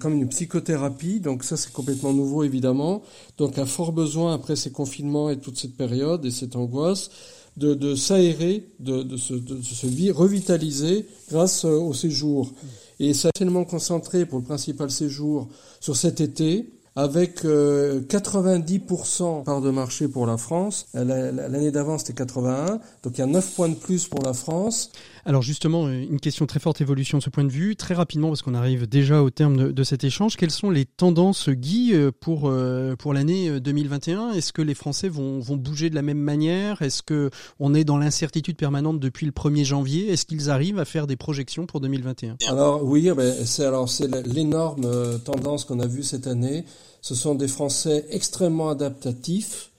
comme 0.00 0.14
une 0.14 0.28
psychothérapie. 0.28 1.20
Donc 1.20 1.44
ça, 1.44 1.58
c'est 1.58 1.72
complètement 1.72 2.14
nouveau, 2.14 2.44
évidemment. 2.44 3.02
Donc 3.36 3.58
un 3.58 3.66
fort 3.66 3.92
besoin 3.92 4.34
après 4.34 4.56
ces 4.56 4.72
confinements 4.72 5.28
et 5.28 5.38
toute 5.38 5.58
cette 5.58 5.76
période 5.76 6.24
et 6.24 6.30
cette 6.30 6.56
angoisse 6.56 7.10
de, 7.56 7.94
s'aérer, 7.94 8.66
de, 8.80 9.16
se, 9.16 10.12
revitaliser 10.12 11.06
grâce 11.30 11.64
euh, 11.64 11.78
au 11.78 11.92
séjour. 11.92 12.50
Et 12.98 13.14
ça 13.14 13.30
tellement 13.34 13.64
concentré 13.64 14.26
pour 14.26 14.38
le 14.38 14.44
principal 14.44 14.90
séjour 14.90 15.48
sur 15.80 15.96
cet 15.96 16.20
été, 16.20 16.72
avec 16.94 17.44
90% 17.44 17.46
euh, 17.46 19.42
part 19.42 19.60
de 19.60 19.70
marché 19.70 20.08
pour 20.08 20.26
la 20.26 20.36
France. 20.36 20.86
L'année 20.94 21.70
d'avant, 21.70 21.98
c'était 21.98 22.12
81. 22.12 22.80
Donc 23.02 23.16
il 23.16 23.18
y 23.18 23.22
a 23.22 23.26
9 23.26 23.54
points 23.54 23.68
de 23.68 23.74
plus 23.74 24.06
pour 24.06 24.22
la 24.22 24.34
France. 24.34 24.90
Alors 25.24 25.42
justement, 25.42 25.88
une 25.88 26.20
question 26.20 26.46
très 26.46 26.58
forte 26.60 26.80
évolution 26.80 27.18
de 27.18 27.22
ce 27.22 27.30
point 27.30 27.44
de 27.44 27.50
vue. 27.50 27.76
Très 27.76 27.94
rapidement, 27.94 28.28
parce 28.28 28.42
qu'on 28.42 28.54
arrive 28.54 28.88
déjà 28.88 29.22
au 29.22 29.30
terme 29.30 29.72
de, 29.72 29.84
cet 29.84 30.04
échange, 30.04 30.36
quelles 30.36 30.50
sont 30.50 30.70
les 30.70 30.84
tendances, 30.84 31.48
Guy, 31.48 31.92
euh, 31.94 32.10
pour, 32.10 32.48
euh, 32.48 32.96
pour 32.96 33.12
l'année 33.12 33.60
2021 33.60 34.32
Est-ce 34.32 34.52
que 34.52 34.62
les 34.62 34.74
Français 34.74 35.08
vont, 35.08 35.38
vont 35.38 35.56
bouger 35.56 35.90
de 35.90 35.94
la 35.94 36.02
même 36.02 36.18
manière? 36.18 36.82
Est-ce 36.82 37.02
qu'on 37.02 37.74
est 37.74 37.84
dans 37.84 37.98
l'incertitude 37.98 38.56
permanente 38.56 38.98
depuis 39.00 39.26
le 39.26 39.32
1er 39.32 39.64
janvier? 39.64 40.10
Est-ce 40.10 40.26
qu'ils 40.26 40.50
arrivent 40.50 40.78
à 40.78 40.84
faire 40.84 41.06
des 41.06 41.16
projections 41.16 41.66
pour 41.66 41.80
2021 41.80 42.36
Alors 42.48 42.82
oui, 42.84 43.10
c'est 43.44 43.62
c'est 43.86 44.26
l'énorme 44.26 45.18
tendance 45.24 45.64
qu'on 45.64 45.80
a 45.80 45.86
vue 45.86 46.02
cette 46.02 46.26
année. 46.26 46.64
Ce 47.02 47.16
sont 47.16 47.34
des 47.34 47.48
Français 47.48 48.06
extrêmement 48.10 48.70
adaptatifs, 48.70 49.70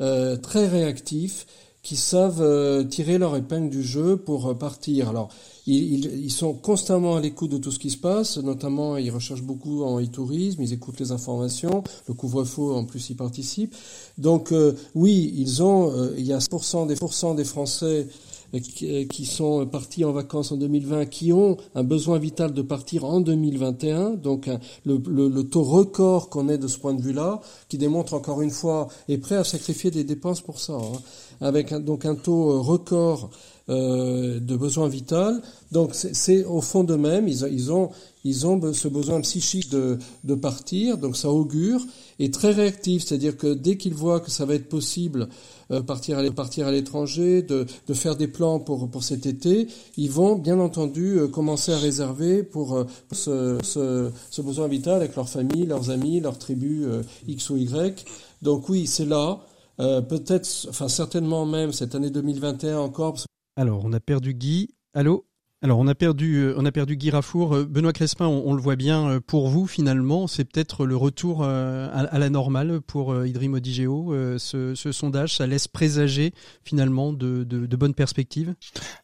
euh, 0.00 0.36
très 0.36 0.66
réactifs, 0.66 1.46
qui 1.82 1.96
savent 1.96 2.42
euh, 2.42 2.84
tirer 2.84 3.16
leur 3.16 3.36
épingle 3.36 3.70
du 3.70 3.82
jeu 3.82 4.16
pour 4.16 4.48
euh, 4.48 4.54
partir. 4.54 5.08
Alors, 5.08 5.30
ils, 5.66 6.04
ils, 6.24 6.30
sont 6.30 6.52
constamment 6.52 7.16
à 7.16 7.20
l'écoute 7.20 7.50
de 7.50 7.58
tout 7.58 7.70
ce 7.70 7.78
qui 7.78 7.90
se 7.90 7.96
passe, 7.96 8.38
notamment 8.38 8.96
ils 8.96 9.10
recherchent 9.10 9.42
beaucoup 9.42 9.82
en 9.84 10.00
e-tourisme, 10.00 10.62
ils 10.62 10.72
écoutent 10.72 11.00
les 11.00 11.12
informations, 11.12 11.84
le 12.08 12.14
couvre-feu 12.14 12.72
en 12.72 12.84
plus 12.84 13.10
y 13.10 13.14
participe. 13.14 13.74
Donc 14.18 14.52
oui, 14.94 15.32
ils 15.36 15.62
ont, 15.62 16.12
il 16.16 16.24
y 16.24 16.32
a 16.32 16.38
100% 16.38 16.86
des, 16.86 17.36
des 17.36 17.44
Français 17.44 17.86
euh, 17.86 18.04
qui 18.52 19.26
sont 19.26 19.66
partis 19.66 20.04
en 20.04 20.12
vacances 20.12 20.52
en 20.52 20.56
2020, 20.56 21.06
qui 21.06 21.32
ont 21.32 21.56
un 21.74 21.84
besoin 21.84 22.18
vital 22.18 22.52
de 22.52 22.62
partir 22.62 23.04
en 23.04 23.20
2021. 23.20 24.10
Donc 24.10 24.48
le, 24.84 25.00
le, 25.06 25.42
taux 25.44 25.62
record 25.62 26.28
qu'on 26.28 26.48
ait 26.48 26.58
de 26.58 26.66
ce 26.66 26.78
point 26.78 26.94
de 26.94 27.02
vue-là, 27.02 27.40
qui 27.68 27.78
démontre 27.78 28.14
encore 28.14 28.42
une 28.42 28.50
fois, 28.50 28.88
est 29.08 29.18
prêt 29.18 29.36
à 29.36 29.44
sacrifier 29.44 29.90
des 29.90 30.04
dépenses 30.04 30.40
pour 30.40 30.58
ça, 30.58 30.74
hein, 30.74 30.98
avec 31.40 31.72
un, 31.72 31.80
donc 31.80 32.04
un 32.04 32.14
taux 32.14 32.50
euh, 32.50 32.58
record 32.58 33.30
euh, 33.68 34.40
de 34.40 34.56
besoin 34.56 34.88
vital. 34.88 35.40
Donc 35.70 35.94
c'est 35.94 36.44
au 36.44 36.60
fond 36.60 36.82
d'eux-mêmes, 36.82 37.28
ils, 37.28 37.46
ils, 37.52 37.72
ont, 37.72 37.90
ils 38.24 38.46
ont 38.46 38.72
ce 38.72 38.88
besoin 38.88 39.20
psychique 39.20 39.70
de, 39.70 39.98
de 40.24 40.34
partir, 40.34 40.98
donc 40.98 41.16
ça 41.16 41.30
augure. 41.30 41.80
Est 42.20 42.32
très 42.34 42.50
réactif, 42.52 43.04
c'est-à-dire 43.04 43.36
que 43.36 43.54
dès 43.54 43.76
qu'ils 43.76 43.94
voient 43.94 44.20
que 44.20 44.30
ça 44.30 44.44
va 44.44 44.54
être 44.54 44.68
possible 44.68 45.28
euh, 45.70 45.82
partir 45.82 46.18
à 46.18 46.30
partir 46.30 46.66
à 46.66 46.72
l'étranger, 46.72 47.42
de, 47.42 47.66
de 47.86 47.94
faire 47.94 48.16
des 48.16 48.28
plans 48.28 48.60
pour 48.60 48.90
pour 48.90 49.02
cet 49.02 49.26
été, 49.26 49.68
ils 49.96 50.10
vont 50.10 50.36
bien 50.36 50.60
entendu 50.60 51.18
euh, 51.18 51.28
commencer 51.28 51.72
à 51.72 51.78
réserver 51.78 52.42
pour, 52.42 52.76
euh, 52.76 52.84
ce, 53.12 53.58
ce, 53.62 54.10
ce, 54.30 54.42
besoin 54.42 54.68
vital 54.68 54.96
avec 54.96 55.16
leur 55.16 55.28
famille, 55.28 55.66
leurs 55.66 55.90
amis, 55.90 56.20
leur 56.20 56.38
tribu 56.38 56.84
X 57.26 57.50
ou 57.50 57.56
Y. 57.56 58.04
Donc 58.42 58.68
oui, 58.68 58.86
c'est 58.86 59.06
là. 59.06 59.40
Peut-être, 59.78 60.66
enfin 60.68 60.88
certainement 60.88 61.46
même 61.46 61.72
cette 61.72 61.94
année 61.94 62.10
2021 62.10 62.80
encore. 62.80 63.16
Alors, 63.56 63.82
on 63.84 63.92
a 63.94 64.00
perdu 64.00 64.34
Guy. 64.34 64.68
Allô? 64.92 65.24
Alors 65.62 65.78
on 65.78 65.86
a 65.88 65.94
perdu, 65.94 66.36
euh, 66.36 66.54
on 66.56 66.64
a 66.64 66.72
perdu 66.72 66.96
Guy. 66.96 67.10
Euh, 67.10 67.66
Benoît 67.66 67.92
Crespin, 67.92 68.26
on, 68.26 68.54
le 68.54 68.62
voit 68.62 68.76
bien. 68.76 69.08
Euh, 69.10 69.20
pour 69.20 69.48
vous, 69.48 69.66
finalement, 69.66 70.26
c'est 70.26 70.44
peut-être 70.44 70.86
le 70.86 70.96
retour 70.96 71.44
à, 71.44 72.18
la 72.18 72.30
normale 72.30 72.80
pour 72.80 73.26
Idrim 73.26 73.54
Odigeo. 73.54 74.14
Ce, 74.38 74.74
sondage, 74.74 75.36
ça 75.36 75.46
laisse 75.46 75.68
présager 75.68 76.32
finalement 76.64 77.12
de, 77.12 77.44
bonnes 77.76 77.94
perspectives? 77.94 78.54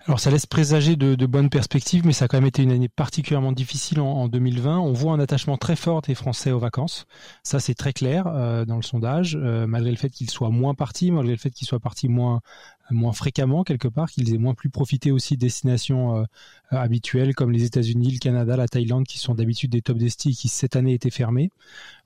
Alors 0.07 0.21
ça 0.21 0.31
laisse 0.31 0.47
présager 0.47 0.97
de, 0.97 1.27
bonnes 1.27 1.51
perspectives, 1.51 2.07
mais 2.07 2.13
ça 2.13 2.27
a 2.27 2.29
quand 2.29 2.39
même 2.39 2.47
été 2.47 2.63
une 2.63 2.73
année 2.73 2.89
particulièrement 2.89 3.53
difficile 3.53 4.01
en, 4.01 4.29
2020. 4.29 4.79
On 4.79 4.93
voit 4.93 5.13
un 5.13 5.21
attachement 5.21 5.57
très 5.57 5.77
fort 5.77 6.03
des 6.03 6.15
Français 6.15 6.53
aux 6.53 6.59
vacances. 6.59 7.07
Ça 7.43 7.61
c'est 7.61 7.75
très 7.75 7.93
clair 7.93 8.25
dans 8.67 8.77
le 8.77 8.83
sondage, 8.83 9.37
malgré 9.37 9.91
le 9.91 9.97
fait 9.97 10.11
qu'ils 10.11 10.31
soient 10.31 10.51
moins 10.51 10.75
partis, 10.75 11.11
malgré 11.11 11.33
le 11.33 11.39
fait 11.39 11.51
qu'ils 11.51 11.67
soient 11.67 11.81
partis 11.81 12.09
moins 12.09 12.41
moins 12.91 13.13
fréquemment 13.13 13.65
quelque 13.65 13.89
part, 13.89 14.11
qu'ils 14.11 14.33
aient 14.35 14.39
moins 14.39 14.55
plus 14.55 14.71
profité 14.71 15.11
aussi 15.11 15.35
de 15.35 15.41
destinations 15.41 16.19
euh, 16.19 16.25
habituelles 16.71 17.35
comme 17.35 17.53
les 17.53 17.65
États-Unis, 17.65 18.13
le 18.13 18.19
Canada, 18.19 18.57
la 18.57 18.69
Thaïlande, 18.69 19.07
qui 19.07 19.19
sont 19.19 19.35
d'habitude 19.35 19.71
des 19.71 19.83
top 19.83 19.99
destis 19.99 20.35
qui 20.35 20.49
cette 20.49 20.77
année 20.77 20.95
étaient 20.95 21.11
fermés 21.11 21.51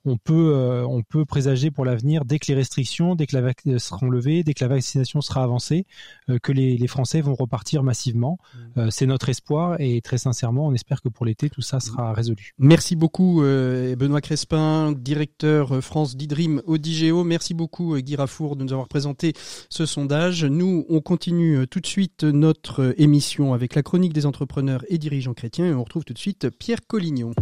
on 0.05 0.17
peut, 0.17 0.53
euh, 0.55 0.87
on 0.87 1.03
peut 1.03 1.25
présager 1.25 1.71
pour 1.71 1.85
l'avenir, 1.85 2.25
dès 2.25 2.39
que 2.39 2.47
les 2.49 2.55
restrictions, 2.55 3.15
dès 3.15 3.27
que 3.27 3.37
la 3.37 3.43
vac 3.43 3.63
seront 3.79 4.09
levées, 4.09 4.43
dès 4.43 4.55
que 4.55 4.65
la 4.65 4.69
vaccination 4.69 5.21
sera 5.21 5.43
avancée, 5.43 5.87
euh, 6.29 6.39
que 6.39 6.53
les, 6.53 6.77
les, 6.77 6.87
Français 6.87 7.21
vont 7.21 7.35
repartir 7.35 7.83
massivement. 7.83 8.39
Mmh. 8.55 8.59
Euh, 8.81 8.91
c'est 8.91 9.07
notre 9.07 9.29
espoir 9.29 9.77
et 9.79 10.01
très 10.01 10.19
sincèrement, 10.19 10.67
on 10.67 10.75
espère 10.75 11.03
que 11.03 11.09
pour 11.09 11.27
l'été, 11.27 11.51
tout 11.51 11.61
ça 11.61 11.81
sera 11.81 12.13
résolu. 12.13 12.53
Merci 12.59 12.97
beaucoup 12.97 13.41
Benoît 13.41 14.21
Crespin, 14.21 14.93
directeur 14.93 15.83
France 15.83 16.17
d'Idrim 16.17 16.63
Odigeo. 16.67 17.25
Merci 17.25 17.55
beaucoup 17.55 17.97
Guy 17.99 18.17
Rafour 18.17 18.57
de 18.57 18.65
nous 18.65 18.73
avoir 18.73 18.89
présenté 18.89 19.35
ce 19.69 19.87
sondage. 19.87 20.45
Nous, 20.45 20.85
on 20.89 21.01
continue 21.01 21.67
tout 21.69 21.81
de 21.81 21.87
suite 21.87 22.25
notre 22.25 22.95
émission 22.99 23.55
avec 23.55 23.75
la 23.75 23.83
chronique 23.83 24.13
des 24.13 24.27
entrepreneurs 24.27 24.85
et 24.89 24.99
dirigeants 24.99 25.35
chrétiens 25.35 25.67
et 25.67 25.75
on 25.75 25.85
retrouve 25.85 26.05
tout 26.05 26.15
de 26.15 26.19
suite 26.19 26.51
Pierre 26.51 26.81
Collignon. 26.87 27.33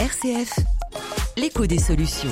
RCF, 0.00 0.54
l'écho 1.36 1.66
des 1.66 1.78
solutions. 1.78 2.30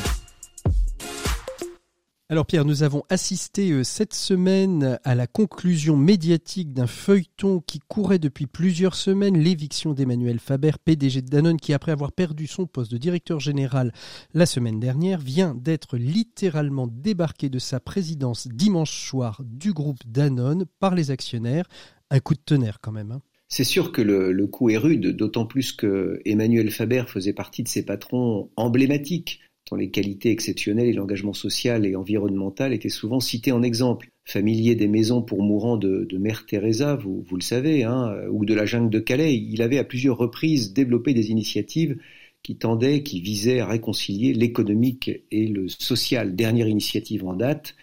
Alors 2.31 2.47
Pierre, 2.47 2.65
nous 2.65 2.83
avons 2.83 3.03
assisté 3.11 3.73
euh, 3.73 3.85
cette 3.85 4.15
semaine 4.15 4.99
à 5.05 5.15
la 5.15 5.27
conclusion 5.27 5.95
médiatique 5.95 6.73
d'un 6.73 6.87
feuilleton 6.87 7.61
qui 7.61 7.81
courait 7.81 8.19
depuis 8.19 8.47
plusieurs 8.47 8.95
semaines, 8.95 9.37
l'éviction 9.37 9.93
d'Emmanuel 9.93 10.39
Faber, 10.39 10.71
PDG 10.83 11.21
de 11.21 11.29
Danone, 11.29 11.59
qui 11.59 11.75
après 11.75 11.93
avoir 11.93 12.13
perdu 12.13 12.47
son 12.47 12.65
poste 12.65 12.91
de 12.91 12.97
directeur 12.97 13.39
général 13.39 13.93
la 14.33 14.47
semaine 14.47 14.81
dernière, 14.81 15.19
vient 15.19 15.55
d'être 15.55 15.99
littéralement 15.99 16.87
débarqué 16.87 17.51
de 17.51 17.59
sa 17.59 17.81
présidence 17.81 18.49
dimanche 18.49 19.09
soir 19.11 19.43
du 19.45 19.75
groupe 19.75 20.01
Danone 20.07 20.65
par 20.81 20.95
les 20.95 21.11
actionnaires. 21.11 21.67
Un 22.09 22.21
coup 22.21 22.33
de 22.33 22.41
tonnerre 22.41 22.79
quand 22.81 22.93
même. 22.93 23.13
Hein. 23.13 23.21
C'est 23.49 23.65
sûr 23.65 23.93
que 23.93 24.03
le, 24.03 24.47
coup 24.47 24.69
est 24.69 24.77
rude, 24.77 25.09
d'autant 25.17 25.47
plus 25.47 25.73
que 25.73 26.21
Emmanuel 26.27 26.71
Faber 26.71 27.05
faisait 27.07 27.33
partie 27.33 27.63
de 27.63 27.69
ces 27.69 27.85
patrons 27.85 28.51
emblématiques, 28.57 29.41
dont 29.71 29.77
les 29.77 29.91
qualités 29.91 30.31
exceptionnelles 30.31 30.89
et 30.89 30.93
l'engagement 30.93 31.33
social 31.33 31.87
et 31.87 31.97
environnemental 31.97 32.75
étaient 32.75 32.91
souvent 32.91 33.21
cités 33.21 33.53
en 33.53 33.63
exemple. 33.63 34.11
Familier 34.25 34.75
des 34.75 34.89
maisons 34.89 35.23
pour 35.23 35.43
mourants 35.43 35.79
de, 35.79 36.07
Mère 36.19 36.45
Teresa, 36.45 36.97
vous, 36.97 37.25
le 37.33 37.41
savez, 37.41 37.85
hein, 37.85 38.15
ou 38.31 38.45
de 38.45 38.53
la 38.53 38.67
jungle 38.67 38.91
de 38.91 38.99
Calais, 38.99 39.35
il 39.35 39.63
avait 39.63 39.79
à 39.79 39.85
plusieurs 39.85 40.19
reprises 40.19 40.75
développé 40.75 41.15
des 41.15 41.31
initiatives 41.31 41.99
qui 42.43 42.57
tendaient, 42.57 43.03
qui 43.03 43.21
visaient 43.23 43.61
à 43.61 43.67
réconcilier 43.67 44.35
l'économique 44.35 45.11
et 45.31 45.47
le 45.47 45.69
social. 45.69 46.37
Dernière 46.37 46.69
initiative 46.69 47.25
en 47.25 47.35
date, 47.35 47.75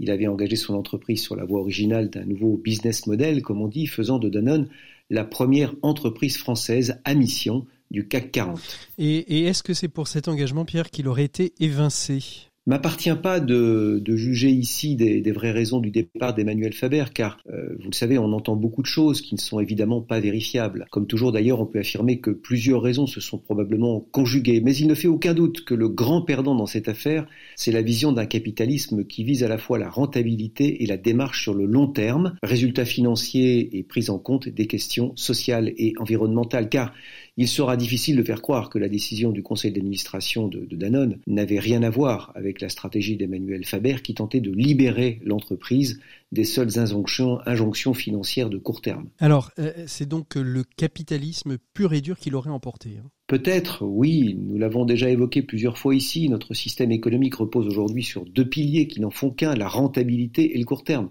il 0.00 0.10
avait 0.10 0.26
engagé 0.26 0.56
son 0.56 0.74
entreprise 0.74 1.22
sur 1.22 1.36
la 1.36 1.44
voie 1.44 1.60
originale 1.60 2.10
d'un 2.10 2.24
nouveau 2.24 2.56
business 2.56 3.06
model, 3.06 3.42
comme 3.42 3.62
on 3.62 3.68
dit, 3.68 3.86
faisant 3.86 4.18
de 4.18 4.28
Danone 4.28 4.68
la 5.12 5.24
première 5.24 5.74
entreprise 5.82 6.38
française 6.38 6.98
à 7.04 7.14
mission 7.14 7.66
du 7.90 8.08
CAC 8.08 8.32
40. 8.32 8.60
Et, 8.98 9.44
est-ce 9.44 9.62
que 9.62 9.74
c'est 9.74 9.88
pour 9.88 10.08
cet 10.08 10.26
engagement, 10.26 10.64
Pierre, 10.64 10.90
qu'il 10.90 11.06
aurait 11.06 11.24
été 11.24 11.52
évincé? 11.60 12.50
M'appartient 12.66 13.14
pas 13.14 13.40
de, 13.40 14.02
juger 14.16 14.50
ici 14.50 14.96
des, 14.96 15.32
vraies 15.32 15.50
raisons 15.50 15.80
du 15.80 15.90
départ 15.90 16.34
d'Emmanuel 16.34 16.72
Faber, 16.72 17.04
car 17.14 17.38
euh, 17.50 17.74
vous 17.80 17.90
le 17.90 17.94
savez, 17.94 18.18
on 18.18 18.32
entend 18.32 18.56
beaucoup 18.56 18.82
de 18.82 18.86
choses 18.86 19.20
qui 19.20 19.34
ne 19.34 19.40
sont 19.40 19.60
évidemment 19.60 20.00
pas 20.00 20.20
vérifiables. 20.20 20.86
Comme 20.90 21.06
toujours 21.06 21.32
d'ailleurs, 21.32 21.60
on 21.60 21.66
peut 21.66 21.80
affirmer 21.80 22.20
que 22.20 22.30
plusieurs 22.30 22.82
raisons 22.82 23.06
se 23.06 23.20
sont 23.20 23.38
probablement 23.38 24.00
conjuguées, 24.00 24.60
mais 24.60 24.76
il 24.76 24.86
ne 24.86 24.94
fait 24.94 25.08
aucun 25.08 25.34
doute 25.34 25.64
que 25.64 25.74
le 25.74 25.88
grand 25.88 26.22
perdant 26.22 26.54
dans 26.54 26.66
cette 26.66 26.88
affaire, 26.88 27.26
c'est 27.56 27.72
la 27.72 27.82
vision 27.82 28.12
d'un 28.12 28.26
capitalisme 28.26 29.04
qui 29.04 29.24
vise 29.24 29.42
à 29.42 29.48
la 29.48 29.58
fois 29.58 29.78
la 29.78 29.90
rentabilité 29.90 30.82
et 30.82 30.86
la 30.86 30.96
démarche 30.96 31.42
sur 31.42 31.54
le 31.54 31.64
long 31.64 31.88
terme, 31.88 32.36
résultats 32.42 32.84
financiers 32.84 33.76
et 33.76 33.82
prise 33.82 34.10
en 34.10 34.18
compte 34.18 34.48
des 34.48 34.66
questions 34.66 35.12
sociales 35.16 35.72
et 35.76 35.94
environnementales, 35.98 36.68
car 36.68 36.92
il 37.36 37.48
sera 37.48 37.76
difficile 37.76 38.16
de 38.16 38.22
faire 38.22 38.42
croire 38.42 38.68
que 38.68 38.78
la 38.78 38.88
décision 38.88 39.30
du 39.30 39.42
conseil 39.42 39.72
d'administration 39.72 40.48
de, 40.48 40.66
Danone 40.70 41.18
n'avait 41.26 41.58
rien 41.58 41.82
à 41.82 41.90
voir 41.90 42.32
avec 42.34 42.60
la 42.60 42.68
stratégie 42.68 43.16
d'Emmanuel 43.16 43.64
Faber 43.64 43.96
qui 44.02 44.14
tentait 44.14 44.40
de 44.40 44.50
libérer 44.50 45.20
l'entreprise 45.24 46.00
des 46.30 46.44
seules 46.44 46.78
injonctions, 46.78 47.38
injonctions, 47.46 47.94
financières 47.94 48.50
de 48.50 48.58
court 48.58 48.82
terme. 48.82 49.08
Alors, 49.18 49.50
euh, 49.58 49.72
c'est 49.86 50.08
donc 50.08 50.34
le 50.34 50.64
capitalisme 50.64 51.56
pur 51.74 51.92
et 51.94 52.00
dur 52.00 52.18
qui 52.18 52.30
l'aurait 52.30 52.50
emporté 52.50 52.98
hein. 52.98 53.08
Peut-être, 53.32 53.86
oui, 53.86 54.36
nous 54.38 54.58
l'avons 54.58 54.84
déjà 54.84 55.08
évoqué 55.08 55.40
plusieurs 55.40 55.78
fois 55.78 55.94
ici, 55.94 56.28
notre 56.28 56.52
système 56.52 56.92
économique 56.92 57.36
repose 57.36 57.66
aujourd'hui 57.66 58.02
sur 58.02 58.26
deux 58.26 58.46
piliers 58.46 58.88
qui 58.88 59.00
n'en 59.00 59.10
font 59.10 59.30
qu'un, 59.30 59.54
la 59.54 59.68
rentabilité 59.68 60.54
et 60.54 60.58
le 60.58 60.66
court 60.66 60.84
terme. 60.84 61.08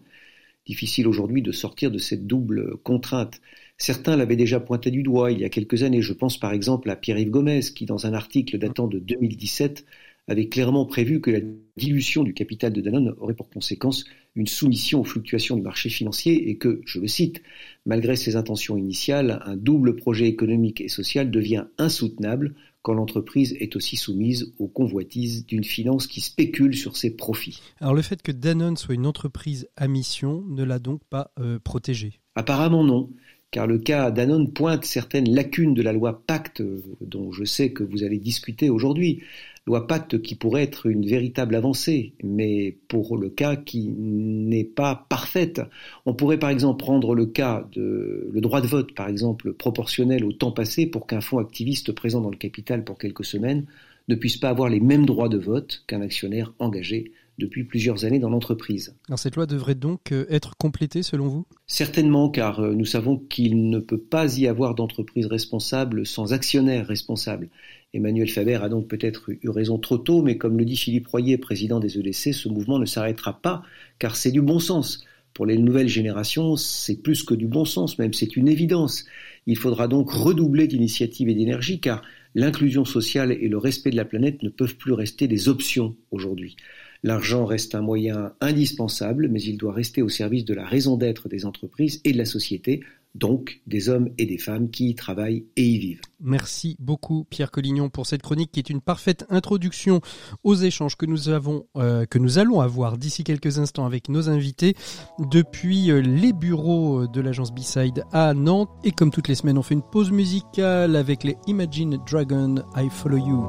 Difficile 0.68 1.08
aujourd'hui 1.08 1.42
de 1.42 1.52
sortir 1.52 1.90
de 1.90 1.98
cette 1.98 2.28
double 2.28 2.78
contrainte. 2.84 3.42
Certains 3.82 4.16
l'avaient 4.16 4.36
déjà 4.36 4.60
pointé 4.60 4.92
du 4.92 5.02
doigt 5.02 5.32
il 5.32 5.40
y 5.40 5.44
a 5.44 5.50
quelques 5.50 5.82
années. 5.82 6.04
Je 6.04 6.14
pense 6.14 6.38
par 6.38 6.54
exemple 6.54 6.88
à 6.92 6.96
Pierre-Yves 6.96 7.32
Gomez 7.32 7.62
qui, 7.76 7.88
dans 7.88 8.06
un 8.06 8.14
article 8.14 8.60
datant 8.60 8.86
de 8.86 9.00
2017, 9.00 9.88
avait 10.28 10.50
clairement 10.50 10.86
prévu 10.86 11.20
que 11.20 11.32
la 11.32 11.40
dilution 11.78 12.22
du 12.22 12.36
capital 12.36 12.74
de 12.74 12.80
Danone 12.80 13.16
aurait 13.18 13.34
pour 13.34 13.50
conséquence 13.50 14.06
une 14.36 14.46
soumission 14.46 15.02
aux 15.02 15.04
fluctuations 15.04 15.56
du 15.56 15.64
marché 15.64 15.90
financier 15.90 16.52
et 16.52 16.58
que, 16.58 16.82
je 16.86 17.00
le 17.00 17.08
cite, 17.08 17.42
malgré 17.88 18.16
ses 18.16 18.36
intentions 18.36 18.78
initiales, 18.78 19.42
un 19.48 19.58
double 19.58 19.96
projet 19.96 20.28
économique 20.28 20.80
et 20.80 20.88
social 20.88 21.32
devient 21.32 21.66
insoutenable 21.80 22.54
quand 22.84 22.94
l'entreprise 22.94 23.58
est 23.60 23.76
aussi 23.76 23.98
soumise 23.98 24.54
aux 24.60 24.68
convoitises 24.68 25.48
d'une 25.48 25.64
finance 25.64 26.06
qui 26.06 26.22
spécule 26.22 26.78
sur 26.78 26.98
ses 26.98 27.16
profits. 27.16 27.60
Alors 27.80 27.96
le 27.96 28.04
fait 28.04 28.22
que 28.22 28.32
Danone 28.32 28.78
soit 28.78 28.94
une 28.94 29.08
entreprise 29.08 29.68
à 29.76 29.88
mission 29.88 30.44
ne 30.50 30.64
l'a 30.64 30.78
donc 30.78 31.02
pas 31.10 31.32
euh, 31.40 31.58
protégée 31.58 32.20
Apparemment 32.36 32.84
non 32.84 33.10
car 33.52 33.68
le 33.68 33.78
cas 33.78 34.12
Danone 34.12 34.52
pointe 34.52 34.86
certaines 34.86 35.30
lacunes 35.30 35.74
de 35.74 35.82
la 35.82 35.94
loi 35.94 36.24
Pacte, 36.26 36.62
euh, 36.62 36.82
dont 37.02 37.32
je 37.32 37.44
sais 37.44 37.72
que 37.72 37.84
vous 37.84 38.04
allez 38.04 38.18
discuter 38.18 38.70
aujourd'hui. 38.70 39.22
Loi 39.68 39.86
Pacte 39.86 40.22
qui 40.22 40.34
pourrait 40.36 40.64
être 40.64 40.88
une 40.88 41.06
véritable 41.06 41.54
avancée, 41.54 42.14
mais 42.24 42.78
pour 42.88 43.18
le 43.18 43.30
cas 43.30 43.56
qui 43.56 43.90
n'est 43.90 44.64
pas 44.64 45.06
parfaite. 45.08 45.62
On 46.08 46.16
pourrait 46.16 46.40
par 46.40 46.50
exemple 46.50 46.80
prendre 46.80 47.14
le 47.14 47.28
cas 47.28 47.68
de 47.74 48.30
le 48.32 48.42
droit 48.42 48.62
de 48.62 48.68
vote, 48.68 48.96
par 48.96 49.08
exemple, 49.08 49.54
proportionnel 49.54 50.26
au 50.26 50.32
temps 50.32 50.52
passé 50.52 50.88
pour 50.88 51.06
qu'un 51.06 51.22
fonds 51.22 51.38
activiste 51.38 51.92
présent 51.92 52.22
dans 52.22 52.32
le 52.32 52.38
capital 52.38 52.84
pour 52.84 52.98
quelques 52.98 53.26
semaines 53.26 53.66
ne 54.08 54.16
puisse 54.16 54.38
pas 54.38 54.50
avoir 54.50 54.70
les 54.70 54.80
mêmes 54.80 55.06
droits 55.06 55.30
de 55.30 55.38
vote 55.38 55.84
qu'un 55.88 56.02
actionnaire 56.02 56.54
engagé 56.58 57.12
depuis 57.42 57.64
plusieurs 57.64 58.06
années 58.06 58.20
dans 58.20 58.30
l'entreprise. 58.30 58.96
Alors 59.08 59.20
cette 59.20 59.36
loi 59.36 59.46
devrait 59.46 59.76
donc 59.76 60.12
euh, 60.12 60.26
être 60.30 60.56
complétée 60.58 61.04
selon 61.04 61.28
vous? 61.28 61.46
Certainement, 61.68 62.30
car 62.30 62.60
euh, 62.60 62.74
nous 62.74 62.86
savons 62.86 63.18
qu'il 63.18 63.70
ne 63.70 63.80
peut 63.80 64.00
pas 64.00 64.38
y 64.38 64.48
avoir 64.48 64.76
d'entreprise 64.76 65.26
responsable 65.26 66.06
sans 66.06 66.34
actionnaire 66.34 66.88
responsable. 66.88 67.50
Emmanuel 67.94 68.30
Faber 68.30 68.56
a 68.56 68.70
donc 68.70 68.88
peut-être 68.88 69.32
eu 69.32 69.50
raison 69.50 69.78
trop 69.78 69.98
tôt, 69.98 70.22
mais 70.22 70.38
comme 70.38 70.58
le 70.58 70.64
dit 70.64 70.78
Philippe 70.78 71.08
Royer, 71.08 71.38
président 71.38 71.80
des 71.80 71.98
EDC, 71.98 72.34
ce 72.34 72.48
mouvement 72.48 72.80
ne 72.80 72.86
s'arrêtera 72.86 73.42
pas, 73.42 73.64
car 74.00 74.16
c'est 74.16 74.32
du 74.32 74.42
bon 74.42 74.60
sens. 74.60 75.04
Pour 75.34 75.46
les 75.46 75.58
nouvelles 75.58 75.88
générations, 75.88 76.56
c'est 76.56 77.02
plus 77.02 77.24
que 77.24 77.34
du 77.34 77.48
bon 77.48 77.66
sens, 77.66 77.98
même 77.98 78.14
c'est 78.14 78.36
une 78.36 78.48
évidence. 78.48 79.06
Il 79.48 79.58
faudra 79.58 79.88
donc 79.88 80.12
redoubler 80.12 80.68
d'initiative 80.68 81.30
et 81.30 81.34
d'énergie, 81.34 81.80
car 81.80 82.02
l'inclusion 82.36 82.86
sociale 82.86 83.32
et 83.32 83.48
le 83.48 83.58
respect 83.58 83.92
de 83.92 83.96
la 83.96 84.06
planète 84.06 84.44
ne 84.44 84.50
peuvent 84.50 84.76
plus 84.76 84.94
rester 84.94 85.28
des 85.28 85.50
options 85.50 85.96
aujourd'hui. 86.12 86.56
L'argent 87.04 87.46
reste 87.46 87.74
un 87.74 87.82
moyen 87.82 88.34
indispensable, 88.42 89.28
mais 89.28 89.42
il 89.42 89.58
doit 89.58 89.74
rester 89.74 90.04
au 90.04 90.10
service 90.10 90.46
de 90.46 90.54
la 90.54 90.66
raison 90.66 90.98
d'être 90.98 91.30
des 91.30 91.46
entreprises 91.46 92.00
et 92.04 92.12
de 92.12 92.18
la 92.18 92.26
société, 92.26 92.82
donc 93.16 93.62
des 93.66 93.90
hommes 93.90 94.10
et 94.18 94.26
des 94.26 94.38
femmes 94.38 94.70
qui 94.70 94.90
y 94.90 94.96
travaillent 94.96 95.46
et 95.56 95.64
y 95.64 95.78
vivent. 95.80 96.02
Merci 96.22 96.78
beaucoup 96.80 97.26
Pierre 97.30 97.52
Collignon 97.52 97.90
pour 97.90 98.06
cette 98.06 98.22
chronique 98.22 98.52
qui 98.52 98.60
est 98.60 98.70
une 98.70 98.82
parfaite 98.82 99.26
introduction 99.30 100.00
aux 100.44 100.56
échanges 100.56 100.96
que 100.96 101.06
nous 101.06 101.30
avons 101.30 101.66
euh, 101.76 102.06
que 102.06 102.20
nous 102.20 102.38
allons 102.38 102.62
avoir 102.62 102.98
d'ici 102.98 103.24
quelques 103.24 103.58
instants 103.58 103.86
avec 103.86 104.08
nos 104.08 104.30
invités 104.30 104.76
depuis 105.20 105.92
euh, 105.92 106.02
les 106.02 106.32
bureaux 106.32 107.08
de 107.08 107.22
l'agence 107.22 107.52
B-Side 107.52 108.04
à 108.14 108.34
Nantes 108.34 108.70
et 108.84 108.92
comme 108.92 109.12
toutes 109.12 109.28
les 109.28 109.36
semaines 109.36 109.58
on 109.58 109.64
fait 109.64 109.74
une 109.74 109.82
pause 109.82 110.12
musicale 110.12 110.96
avec 110.96 111.24
les 111.24 111.36
Imagine 111.48 111.98
Dragon 112.10 112.56
I 112.78 112.88
Follow 112.90 113.18
You. 113.18 113.48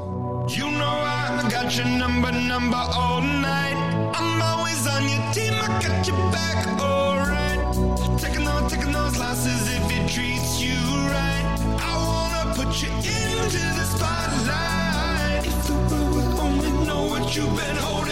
You 0.57 0.71
know 0.71 0.85
I 0.85 1.49
got 1.51 1.77
your 1.77 1.87
number, 1.87 2.33
number 2.33 3.42
you've 17.35 17.57
been 17.57 17.77
holding 17.77 18.12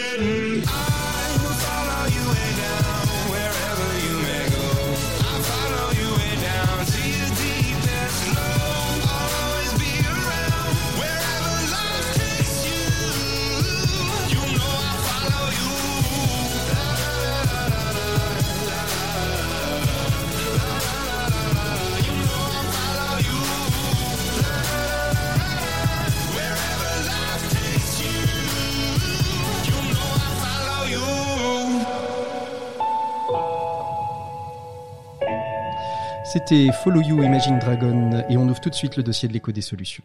Follow 36.83 37.01
You 37.01 37.23
Imagine 37.23 37.59
Dragon 37.59 38.25
et 38.29 38.35
on 38.35 38.47
ouvre 38.49 38.59
tout 38.59 38.69
de 38.69 38.75
suite 38.75 38.97
le 38.97 39.03
dossier 39.03 39.29
de 39.29 39.33
l'écho 39.33 39.53
des 39.53 39.61
solutions. 39.61 40.03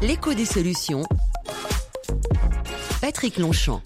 L'écho 0.00 0.32
des 0.32 0.44
solutions. 0.44 1.02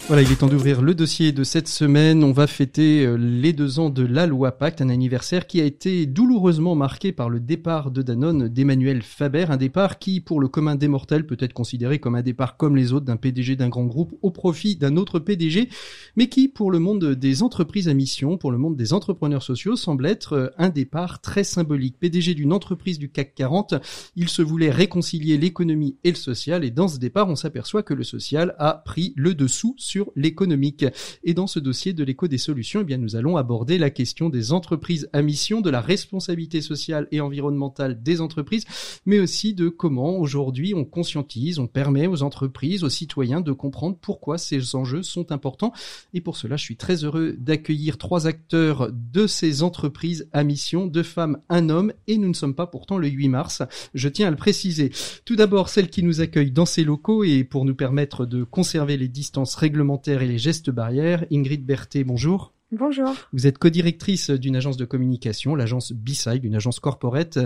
Voilà, 0.07 0.23
il 0.23 0.31
est 0.31 0.37
temps 0.37 0.47
d'ouvrir 0.47 0.81
le 0.81 0.95
dossier 0.95 1.31
de 1.31 1.43
cette 1.43 1.67
semaine. 1.67 2.23
On 2.23 2.31
va 2.31 2.47
fêter 2.47 3.05
euh, 3.05 3.17
les 3.17 3.53
deux 3.53 3.77
ans 3.77 3.91
de 3.91 4.03
la 4.03 4.25
loi 4.25 4.53
Pacte, 4.53 4.81
un 4.81 4.89
anniversaire 4.89 5.45
qui 5.45 5.61
a 5.61 5.63
été 5.63 6.07
douloureusement 6.07 6.73
marqué 6.73 7.11
par 7.11 7.29
le 7.29 7.39
départ 7.39 7.91
de 7.91 8.01
Danone 8.01 8.47
d'Emmanuel 8.47 9.03
Faber, 9.03 9.45
un 9.49 9.57
départ 9.57 9.99
qui, 9.99 10.21
pour 10.21 10.39
le 10.39 10.47
commun 10.47 10.73
des 10.73 10.87
mortels, 10.87 11.27
peut 11.27 11.37
être 11.39 11.53
considéré 11.53 11.99
comme 11.99 12.15
un 12.15 12.23
départ 12.23 12.57
comme 12.57 12.75
les 12.75 12.93
autres 12.93 13.05
d'un 13.05 13.15
PDG 13.15 13.55
d'un 13.55 13.69
grand 13.69 13.85
groupe 13.85 14.17
au 14.23 14.31
profit 14.31 14.75
d'un 14.75 14.97
autre 14.97 15.19
PDG, 15.19 15.69
mais 16.15 16.29
qui, 16.29 16.47
pour 16.47 16.71
le 16.71 16.79
monde 16.79 17.05
des 17.13 17.43
entreprises 17.43 17.89
à 17.89 17.93
mission, 17.93 18.37
pour 18.37 18.51
le 18.51 18.57
monde 18.57 18.75
des 18.75 18.91
entrepreneurs 18.91 19.43
sociaux, 19.43 19.75
semble 19.75 20.07
être 20.07 20.33
euh, 20.33 20.49
un 20.57 20.69
départ 20.69 21.21
très 21.21 21.43
symbolique. 21.43 21.99
PDG 21.99 22.33
d'une 22.33 22.53
entreprise 22.53 22.97
du 22.97 23.11
CAC 23.11 23.35
40, 23.35 23.75
il 24.15 24.29
se 24.29 24.41
voulait 24.41 24.71
réconcilier 24.71 25.37
l'économie 25.37 25.95
et 26.03 26.09
le 26.09 26.15
social, 26.15 26.63
et 26.63 26.71
dans 26.71 26.87
ce 26.87 26.97
départ, 26.97 27.29
on 27.29 27.35
s'aperçoit 27.35 27.83
que 27.83 27.93
le 27.93 28.03
social 28.03 28.55
a 28.57 28.73
pris 28.73 29.13
le 29.15 29.26
dessous 29.33 29.75
sur 29.77 30.11
l'économique. 30.15 30.85
Et 31.23 31.33
dans 31.33 31.47
ce 31.47 31.59
dossier 31.59 31.93
de 31.93 32.03
l'écho 32.03 32.27
des 32.27 32.37
solutions, 32.37 32.81
eh 32.81 32.83
bien, 32.83 32.97
nous 32.97 33.15
allons 33.15 33.37
aborder 33.37 33.77
la 33.77 33.89
question 33.89 34.29
des 34.29 34.51
entreprises 34.51 35.09
à 35.13 35.21
mission, 35.21 35.61
de 35.61 35.69
la 35.69 35.81
responsabilité 35.81 36.61
sociale 36.61 37.07
et 37.11 37.21
environnementale 37.21 38.01
des 38.01 38.21
entreprises, 38.21 38.65
mais 39.05 39.19
aussi 39.19 39.53
de 39.53 39.69
comment 39.69 40.17
aujourd'hui 40.17 40.73
on 40.73 40.85
conscientise, 40.85 41.59
on 41.59 41.67
permet 41.67 42.07
aux 42.07 42.23
entreprises, 42.23 42.83
aux 42.83 42.89
citoyens 42.89 43.41
de 43.41 43.51
comprendre 43.51 43.97
pourquoi 43.99 44.37
ces 44.37 44.75
enjeux 44.75 45.03
sont 45.03 45.31
importants. 45.31 45.73
Et 46.13 46.21
pour 46.21 46.37
cela, 46.37 46.55
je 46.57 46.63
suis 46.63 46.77
très 46.77 47.03
heureux 47.03 47.35
d'accueillir 47.37 47.97
trois 47.97 48.27
acteurs 48.27 48.89
de 48.91 49.27
ces 49.27 49.63
entreprises 49.63 50.27
à 50.33 50.43
mission, 50.43 50.87
deux 50.87 51.03
femmes, 51.03 51.39
un 51.49 51.69
homme, 51.69 51.93
et 52.07 52.17
nous 52.17 52.29
ne 52.29 52.33
sommes 52.33 52.55
pas 52.55 52.67
pourtant 52.67 52.97
le 52.97 53.07
8 53.07 53.29
mars. 53.29 53.63
Je 53.93 54.09
tiens 54.09 54.27
à 54.27 54.31
le 54.31 54.37
préciser. 54.37 54.91
Tout 55.25 55.35
d'abord, 55.35 55.69
celle 55.69 55.89
qui 55.89 56.03
nous 56.03 56.21
accueille 56.21 56.51
dans 56.51 56.65
ces 56.65 56.83
locaux 56.83 57.23
et 57.23 57.43
pour 57.43 57.65
nous 57.65 57.75
permettre 57.75 58.25
de 58.25 58.43
conserver 58.43 58.97
les 58.97 59.07
distances 59.17 59.55
réglementaires 59.55 60.21
et 60.21 60.27
les 60.27 60.37
gestes 60.37 60.69
barrières, 60.69 61.25
Ingrid 61.31 61.65
Berthet, 61.65 62.03
bonjour. 62.03 62.53
Bonjour. 62.73 63.15
Vous 63.31 63.47
êtes 63.47 63.59
co-directrice 63.59 64.29
d'une 64.29 64.57
agence 64.57 64.75
de 64.75 64.83
communication, 64.83 65.55
l'agence 65.55 65.93
B-Side, 65.93 66.43
une 66.43 66.55
agence 66.55 66.81
corporate 66.81 67.39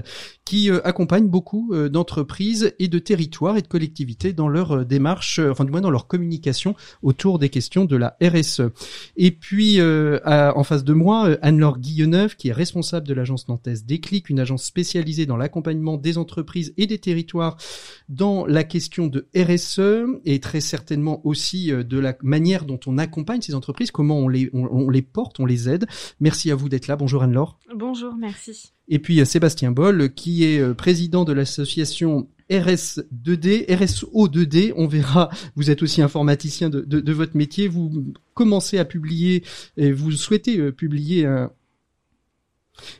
qui 0.46 0.72
euh, 0.72 0.80
accompagne 0.84 1.28
beaucoup 1.28 1.74
euh, 1.74 1.90
d'entreprises 1.90 2.74
et 2.80 2.88
de 2.88 2.98
territoires 2.98 3.56
et 3.56 3.62
de 3.62 3.68
collectivités 3.68 4.34
dans 4.34 4.48
leur 4.48 4.72
euh, 4.72 4.84
démarche, 4.84 5.38
enfin 5.38 5.64
du 5.64 5.70
moins 5.70 5.82
dans 5.82 5.92
leur 5.92 6.08
communication 6.08 6.74
autour 7.04 7.38
des 7.38 7.50
questions 7.50 7.86
de 7.86 7.96
la 7.96 8.18
RSE. 8.20 8.64
Et 9.16 9.30
puis 9.30 9.80
en 9.80 10.64
face 10.64 10.84
de 10.84 10.94
moi, 10.94 11.38
Anne-Laure 11.44 11.78
Guilleneuve, 11.78 12.36
qui 12.36 12.48
est 12.48 12.54
responsable 12.54 13.08
de 13.08 13.14
l'agence 13.14 13.48
nantaise 13.48 13.86
Déclic, 13.86 14.28
une 14.28 14.40
agence 14.40 14.64
spécialisée 14.64 15.28
dans 15.28 15.38
l'accompagnement 15.38 15.98
des 15.98 16.18
entreprises 16.18 16.74
et 16.78 16.88
des 16.88 16.98
territoires 16.98 17.58
dans 18.10 18.48
la 18.48 18.64
question 18.64 19.06
de 19.06 19.28
RSE 19.36 20.20
et 20.26 20.40
très 20.40 20.62
certainement 20.62 21.22
aussi 21.28 21.72
de 21.72 22.00
la 22.00 22.18
manière 22.24 22.66
dont 22.66 22.80
on 22.88 22.98
accompagne 22.98 23.42
ces 23.42 23.54
entreprises, 23.54 23.92
comment 23.92 24.18
on, 24.18 24.32
on 24.54 24.90
les 24.90 25.11
porte, 25.12 25.40
on 25.40 25.46
les 25.46 25.70
aide. 25.70 25.86
Merci 26.20 26.52
à 26.52 26.56
vous 26.56 26.70
d'être 26.70 26.88
là. 26.88 26.96
Bonjour 26.96 27.24
Anne-Laure. 27.24 27.60
Bonjour, 27.76 28.16
merci. 28.16 28.74
Et 28.88 29.00
puis 29.00 29.20
euh, 29.20 29.26
Sébastien 29.26 29.72
Boll, 29.72 30.14
qui 30.14 30.44
est 30.44 30.60
euh, 30.60 30.74
président 30.74 31.24
de 31.24 31.34
l'association 31.34 32.30
RS2D, 32.50 33.68
RSO2D. 33.68 34.74
On 34.76 34.88
verra, 34.88 35.30
vous 35.56 35.72
êtes 35.72 35.82
aussi 35.82 36.02
informaticien 36.02 36.70
de, 36.70 36.82
de, 36.82 37.00
de 37.00 37.14
votre 37.14 37.38
métier. 37.38 37.68
Vous 37.68 38.14
commencez 38.34 38.78
à 38.78 38.86
publier, 38.86 39.44
et 39.78 39.92
vous 39.92 40.12
souhaitez 40.12 40.58
euh, 40.60 40.72
publier 40.72 41.26
un, 41.26 41.52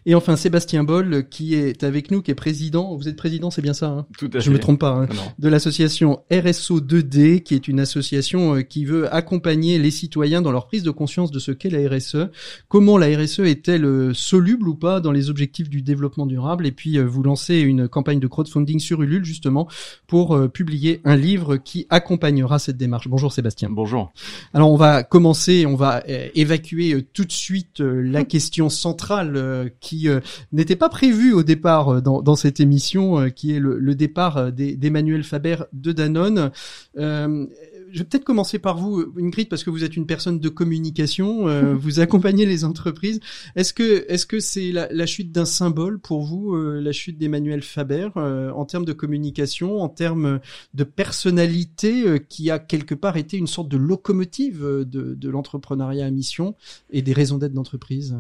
Et 0.06 0.16
enfin, 0.16 0.36
Sébastien 0.36 0.84
Boll, 0.84 1.28
qui 1.30 1.56
est 1.56 1.84
avec 1.84 2.12
nous, 2.12 2.22
qui 2.22 2.32
est 2.32 2.36
président. 2.36 2.96
Vous 2.96 3.08
êtes 3.08 3.16
président, 3.16 3.52
c'est 3.52 3.62
bien 3.62 3.74
ça 3.74 3.88
hein? 3.88 4.06
Tout 4.18 4.30
à 4.34 4.40
fait. 4.40 4.42
Je 4.42 4.52
me 4.52 4.60
trompe 4.60 4.80
pas. 4.80 4.92
Hein, 4.92 5.08
de 5.38 5.50
l'association 5.50 6.24
RSO 6.32 6.82
2D, 6.82 7.42
qui 7.42 7.56
est 7.56 7.68
une 7.68 7.80
association 7.80 8.56
euh, 8.56 8.62
qui 8.62 8.86
veut 8.86 9.14
accompagner 9.14 9.78
les 9.80 9.92
citoyens 9.92 10.42
dans 10.42 10.52
leur 10.52 10.68
prise 10.68 10.84
de 10.84 10.92
conscience 10.92 11.32
de 11.32 11.40
ce 11.40 11.52
qu'est 11.52 11.70
la 11.70 11.88
RSE. 11.90 12.30
Comment 12.68 12.98
la 12.98 13.16
RSE 13.18 13.40
est-elle 13.40 13.86
euh, 13.86 14.14
soluble 14.14 14.68
ou 14.68 14.76
pas 14.76 15.00
dans 15.00 15.12
les 15.12 15.30
objectifs 15.30 15.70
du 15.70 15.82
développement 15.82 16.26
durable 16.26 16.66
Et 16.66 16.72
puis, 16.72 16.98
euh, 16.98 17.04
vous 17.04 17.24
lancez 17.24 17.60
une 17.60 17.88
campagne 17.88 18.20
de 18.20 18.28
crowdfunding 18.28 18.80
sur 18.80 19.02
Ulule, 19.02 19.26
justement, 19.26 19.68
pour 20.08 20.50
publier 20.52 21.02
un 21.06 21.16
livre 21.16 21.58
qui 21.58 21.86
accompagnera 21.90 22.60
cette 22.60 22.78
démarche. 22.78 23.08
Bonjour 23.08 23.32
Sébastien. 23.32 23.70
Bonjour. 23.70 24.12
Alors 24.54 24.72
on 24.72 24.76
va 24.76 25.04
commencer, 25.04 25.66
on 25.66 25.76
va 25.76 26.04
évacuer 26.36 27.06
tout 27.14 27.26
de 27.26 27.32
suite 27.32 27.80
la 27.80 28.24
question 28.32 28.70
centrale 28.70 29.61
qui 29.80 30.08
euh, 30.08 30.20
n'était 30.52 30.76
pas 30.76 30.90
prévue 30.90 31.34
au 31.34 31.44
départ 31.44 31.90
euh, 31.90 32.02
dans, 32.02 32.22
dans 32.22 32.36
cette 32.36 32.60
émission, 32.60 33.20
euh, 33.20 33.30
qui 33.30 33.54
est 33.56 33.60
le, 33.60 33.78
le 33.78 33.96
départ 33.96 34.38
euh, 34.38 34.52
d'Emmanuel 34.52 35.24
Faber 35.24 35.58
de 35.74 35.92
Danone. 35.92 36.52
Euh, 36.98 37.48
je 37.92 38.00
vais 38.00 38.06
peut-être 38.06 38.24
commencer 38.24 38.60
par 38.60 38.78
vous, 38.78 39.14
Ingrid, 39.20 39.50
parce 39.50 39.64
que 39.64 39.70
vous 39.70 39.84
êtes 39.84 39.96
une 39.96 40.06
personne 40.06 40.40
de 40.40 40.50
communication, 40.50 41.48
euh, 41.48 41.76
vous 41.80 42.00
accompagnez 42.00 42.46
les 42.46 42.64
entreprises. 42.64 43.20
Est-ce 43.56 43.74
que 43.74 44.06
est-ce 44.08 44.26
que 44.26 44.40
c'est 44.40 44.72
la, 44.72 44.88
la 44.92 45.06
chute 45.06 45.32
d'un 45.32 45.46
symbole 45.46 46.00
pour 46.00 46.24
vous, 46.24 46.56
euh, 46.56 46.80
la 46.82 46.92
chute 46.92 47.18
d'Emmanuel 47.18 47.62
Faber, 47.62 48.10
euh, 48.18 48.52
en 48.52 48.66
termes 48.66 48.86
de 48.86 48.94
communication, 48.94 49.82
en 49.82 49.90
termes 49.90 50.40
de 50.74 50.84
personnalité 50.84 52.08
euh, 52.08 52.18
qui 52.18 52.50
a 52.50 52.60
quelque 52.60 52.96
part 52.96 53.18
été 53.18 53.38
une 53.38 53.48
sorte 53.48 53.68
de 53.68 53.78
locomotive 53.78 54.64
euh, 54.64 54.86
de, 54.86 55.14
de 55.14 55.30
l'entrepreneuriat 55.30 56.06
à 56.06 56.12
mission 56.12 56.56
et 56.92 57.02
des 57.02 57.14
raisons 57.14 57.38
d'être 57.38 57.54
d'entreprise? 57.54 58.18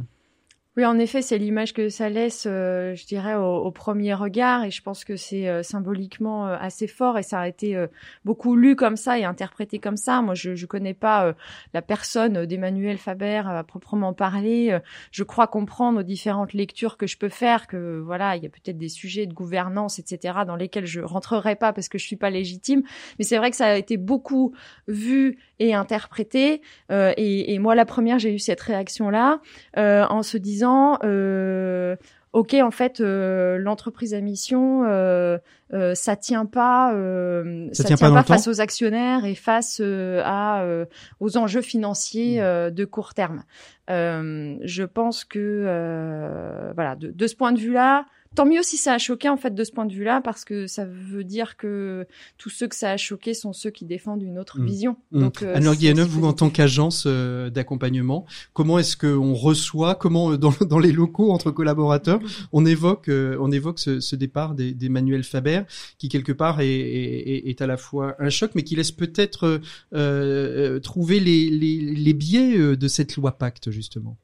Oui, 0.77 0.85
en 0.85 0.97
effet, 0.99 1.21
c'est 1.21 1.37
l'image 1.37 1.73
que 1.73 1.89
ça 1.89 2.07
laisse, 2.07 2.45
euh, 2.49 2.95
je 2.95 3.05
dirais, 3.05 3.35
au, 3.35 3.69
premier 3.71 4.13
regard, 4.13 4.63
et 4.63 4.71
je 4.71 4.81
pense 4.81 5.03
que 5.03 5.17
c'est 5.17 5.49
euh, 5.49 5.63
symboliquement 5.63 6.47
euh, 6.47 6.55
assez 6.57 6.87
fort, 6.87 7.17
et 7.17 7.23
ça 7.23 7.41
a 7.41 7.47
été 7.49 7.75
euh, 7.75 7.87
beaucoup 8.23 8.55
lu 8.55 8.77
comme 8.77 8.95
ça 8.95 9.19
et 9.19 9.25
interprété 9.25 9.79
comme 9.79 9.97
ça. 9.97 10.21
Moi, 10.21 10.33
je 10.33 10.51
ne 10.51 10.65
connais 10.67 10.93
pas 10.93 11.35
la 11.73 11.81
personne 11.81 12.45
d'Emmanuel 12.45 12.97
Faber 12.97 13.43
à 13.47 13.65
proprement 13.65 14.13
parler. 14.13 14.79
Je 15.11 15.23
crois 15.23 15.47
comprendre 15.47 15.99
aux 15.99 16.03
différentes 16.03 16.53
lectures 16.53 16.95
que 16.95 17.05
je 17.05 17.17
peux 17.17 17.29
faire 17.29 17.67
que 17.67 17.99
voilà, 17.99 18.37
il 18.37 18.43
y 18.43 18.45
a 18.45 18.49
peut-être 18.49 18.77
des 18.77 18.87
sujets 18.87 19.25
de 19.25 19.33
gouvernance, 19.33 19.99
etc., 19.99 20.39
dans 20.47 20.55
lesquels 20.55 20.85
je 20.85 21.01
rentrerai 21.01 21.57
pas 21.57 21.73
parce 21.73 21.89
que 21.89 21.97
je 21.97 22.05
suis 22.05 22.15
pas 22.15 22.29
légitime. 22.29 22.83
Mais 23.19 23.25
c'est 23.25 23.37
vrai 23.37 23.51
que 23.51 23.57
ça 23.57 23.67
a 23.67 23.75
été 23.75 23.97
beaucoup 23.97 24.53
vu 24.87 25.37
et 25.61 25.73
interprété. 25.75 26.61
Euh, 26.91 27.13
et, 27.17 27.53
et 27.53 27.59
moi, 27.59 27.75
la 27.75 27.85
première, 27.85 28.19
j'ai 28.19 28.33
eu 28.33 28.39
cette 28.39 28.61
réaction-là 28.61 29.39
euh, 29.77 30.05
en 30.09 30.23
se 30.23 30.37
disant, 30.37 30.97
euh, 31.03 31.95
ok, 32.33 32.55
en 32.55 32.71
fait, 32.71 32.99
euh, 32.99 33.57
l'entreprise 33.59 34.13
à 34.15 34.21
mission, 34.21 34.83
euh, 34.85 35.37
euh, 35.73 35.93
ça 35.93 36.15
tient 36.15 36.47
pas, 36.47 36.93
euh, 36.93 37.67
Ça 37.73 37.83
ça, 37.83 37.87
tient 37.89 37.95
tient, 37.95 38.11
pas 38.11 38.23
temps 38.23 38.27
face 38.33 38.47
aux 38.47 38.59
actionnaires 38.59 39.23
et 39.25 39.35
face 39.35 39.79
à 39.79 40.61
euh, 40.63 40.85
aux 41.19 41.37
enjeux 41.37 41.61
financiers 41.61 42.41
euh, 42.41 42.71
de 42.71 42.83
court 42.83 43.13
terme. 43.13 43.43
Euh, 43.89 44.55
je 44.63 44.83
pense 44.83 45.25
que 45.25 45.39
euh, 45.39 46.71
voilà, 46.73 46.95
de, 46.95 47.11
de 47.11 47.27
ce 47.27 47.35
point 47.35 47.51
de 47.51 47.59
vue-là. 47.59 48.05
Tant 48.33 48.45
mieux 48.45 48.63
si 48.63 48.77
ça 48.77 48.93
a 48.93 48.97
choqué 48.97 49.27
en 49.27 49.35
fait 49.35 49.53
de 49.53 49.63
ce 49.65 49.73
point 49.73 49.85
de 49.85 49.91
vue-là 49.93 50.21
parce 50.21 50.45
que 50.45 50.65
ça 50.65 50.85
veut 50.85 51.25
dire 51.25 51.57
que 51.57 52.07
tous 52.37 52.49
ceux 52.49 52.69
que 52.69 52.75
ça 52.77 52.91
a 52.91 52.95
choqué 52.97 53.33
sont 53.33 53.51
ceux 53.51 53.71
qui 53.71 53.83
défendent 53.83 54.23
une 54.23 54.39
autre 54.39 54.57
Mm. 54.61 54.65
vision. 54.65 54.95
Mm. 55.11 55.19
Donc 55.19 55.43
euh, 55.43 55.55
Guilleneuve, 55.75 56.07
aussi 56.07 56.17
vous 56.17 56.25
en 56.25 56.31
tant 56.31 56.49
qu'agence 56.49 57.03
euh, 57.07 57.49
d'accompagnement, 57.49 58.25
comment 58.53 58.79
est-ce 58.79 58.95
qu'on 58.95 59.33
reçoit, 59.33 59.95
comment 59.95 60.31
euh, 60.31 60.37
dans, 60.37 60.53
dans 60.65 60.79
les 60.79 60.93
locaux 60.93 61.31
entre 61.33 61.51
collaborateurs, 61.51 62.21
on 62.53 62.65
évoque, 62.65 63.09
euh, 63.09 63.35
on 63.41 63.51
évoque 63.51 63.79
ce, 63.79 63.99
ce 63.99 64.15
départ 64.15 64.55
d'Emmanuel 64.55 65.25
Faber, 65.25 65.63
qui 65.97 66.07
quelque 66.07 66.31
part 66.31 66.61
est, 66.61 66.69
est, 66.69 67.29
est- 67.29 67.49
est 67.49 67.61
à 67.61 67.67
la 67.67 67.75
fois 67.75 68.15
un 68.19 68.29
choc, 68.29 68.51
mais 68.55 68.63
qui 68.63 68.77
laisse 68.77 68.93
peut-être 68.93 69.59
trouver 70.79 71.19
les, 71.19 71.49
les, 71.49 71.79
les 71.81 72.13
biais 72.13 72.77
de 72.77 72.87
cette 72.87 73.17
loi 73.17 73.33
Pacte 73.37 73.71
justement. 73.71 74.17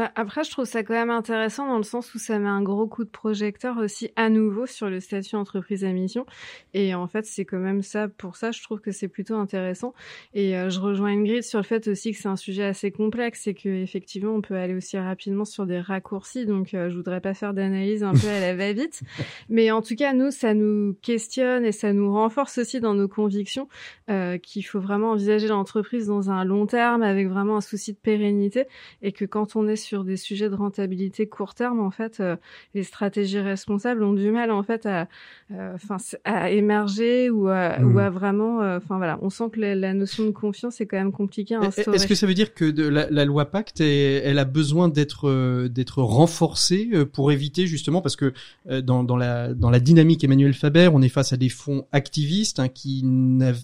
Bah, 0.00 0.10
Après, 0.14 0.44
je 0.44 0.50
trouve 0.50 0.64
ça 0.64 0.82
quand 0.82 0.94
même 0.94 1.10
intéressant 1.10 1.68
dans 1.68 1.76
le 1.76 1.82
sens 1.82 2.14
où 2.14 2.18
ça 2.18 2.38
met 2.38 2.48
un 2.48 2.62
gros 2.62 2.86
coup 2.86 3.04
de 3.04 3.10
projecteur 3.10 3.76
aussi 3.76 4.10
à 4.16 4.30
nouveau 4.30 4.64
sur 4.64 4.88
le 4.88 4.98
statut 4.98 5.36
entreprise 5.36 5.84
à 5.84 5.92
mission. 5.92 6.24
Et 6.72 6.94
en 6.94 7.06
fait, 7.06 7.26
c'est 7.26 7.44
quand 7.44 7.58
même 7.58 7.82
ça. 7.82 8.08
Pour 8.08 8.36
ça, 8.36 8.50
je 8.50 8.62
trouve 8.62 8.80
que 8.80 8.92
c'est 8.92 9.08
plutôt 9.08 9.34
intéressant. 9.34 9.92
Et 10.32 10.56
euh, 10.56 10.70
je 10.70 10.80
rejoins 10.80 11.10
Ingrid 11.10 11.42
sur 11.42 11.58
le 11.58 11.64
fait 11.64 11.86
aussi 11.86 12.12
que 12.12 12.16
c'est 12.18 12.28
un 12.28 12.36
sujet 12.36 12.64
assez 12.64 12.90
complexe 12.90 13.46
et 13.46 13.52
que 13.52 13.68
effectivement, 13.68 14.32
on 14.32 14.40
peut 14.40 14.56
aller 14.56 14.74
aussi 14.74 14.96
rapidement 14.96 15.44
sur 15.44 15.66
des 15.66 15.80
raccourcis. 15.80 16.46
Donc, 16.46 16.72
euh, 16.72 16.88
je 16.88 16.96
voudrais 16.96 17.20
pas 17.20 17.34
faire 17.34 17.52
d'analyse 17.52 18.02
un 18.02 18.14
peu 18.14 18.28
à 18.28 18.40
la 18.40 18.56
va-vite. 18.56 19.02
Mais 19.50 19.70
en 19.70 19.82
tout 19.82 19.96
cas, 19.96 20.14
nous, 20.14 20.30
ça 20.30 20.54
nous 20.54 20.96
questionne 21.02 21.66
et 21.66 21.72
ça 21.72 21.92
nous 21.92 22.10
renforce 22.10 22.56
aussi 22.56 22.80
dans 22.80 22.94
nos 22.94 23.06
convictions 23.06 23.68
euh, 24.08 24.38
qu'il 24.38 24.64
faut 24.64 24.80
vraiment 24.80 25.10
envisager 25.10 25.48
l'entreprise 25.48 26.06
dans 26.06 26.30
un 26.30 26.42
long 26.46 26.64
terme 26.64 27.02
avec 27.02 27.28
vraiment 27.28 27.58
un 27.58 27.60
souci 27.60 27.92
de 27.92 27.98
pérennité 27.98 28.64
et 29.02 29.12
que 29.12 29.26
quand 29.26 29.56
on 29.56 29.68
est 29.68 29.76
sur 29.76 29.89
des 29.98 30.16
sujets 30.16 30.48
de 30.48 30.54
rentabilité 30.54 31.26
court 31.26 31.54
terme, 31.54 31.80
en 31.80 31.90
fait, 31.90 32.20
euh, 32.20 32.36
les 32.74 32.82
stratégies 32.82 33.40
responsables 33.40 34.02
ont 34.02 34.12
du 34.12 34.30
mal 34.30 34.50
en 34.50 34.62
fait 34.62 34.86
à, 34.86 35.08
euh, 35.52 35.74
enfin, 35.74 35.96
à 36.24 36.50
émerger 36.50 37.30
ou 37.30 37.48
à, 37.48 37.78
ou 37.80 37.98
à 37.98 38.10
vraiment, 38.10 38.62
euh, 38.62 38.78
enfin 38.78 38.96
voilà, 38.96 39.18
on 39.22 39.30
sent 39.30 39.50
que 39.52 39.60
la, 39.60 39.74
la 39.74 39.94
notion 39.94 40.24
de 40.24 40.30
confiance 40.30 40.80
est 40.80 40.86
quand 40.86 40.98
même 40.98 41.12
compliquée 41.12 41.56
à 41.56 41.60
instaurer. 41.60 41.96
Est-ce 41.96 42.06
que 42.06 42.14
ça 42.14 42.26
veut 42.26 42.34
dire 42.34 42.54
que 42.54 42.64
de 42.64 42.86
la, 42.86 43.10
la 43.10 43.24
loi 43.24 43.50
Pacte, 43.50 43.80
elle, 43.80 44.22
elle 44.24 44.38
a 44.38 44.44
besoin 44.44 44.88
d'être 44.88 45.66
d'être 45.68 46.02
renforcée 46.02 46.90
pour 47.12 47.32
éviter 47.32 47.66
justement 47.66 48.00
parce 48.00 48.16
que 48.16 48.32
dans, 48.68 49.02
dans 49.02 49.16
la 49.16 49.52
dans 49.54 49.70
la 49.70 49.80
dynamique 49.80 50.22
Emmanuel 50.24 50.54
Faber, 50.54 50.90
on 50.92 51.02
est 51.02 51.08
face 51.08 51.32
à 51.32 51.36
des 51.36 51.48
fonds 51.48 51.86
activistes 51.92 52.60
hein, 52.60 52.68
qui 52.68 53.02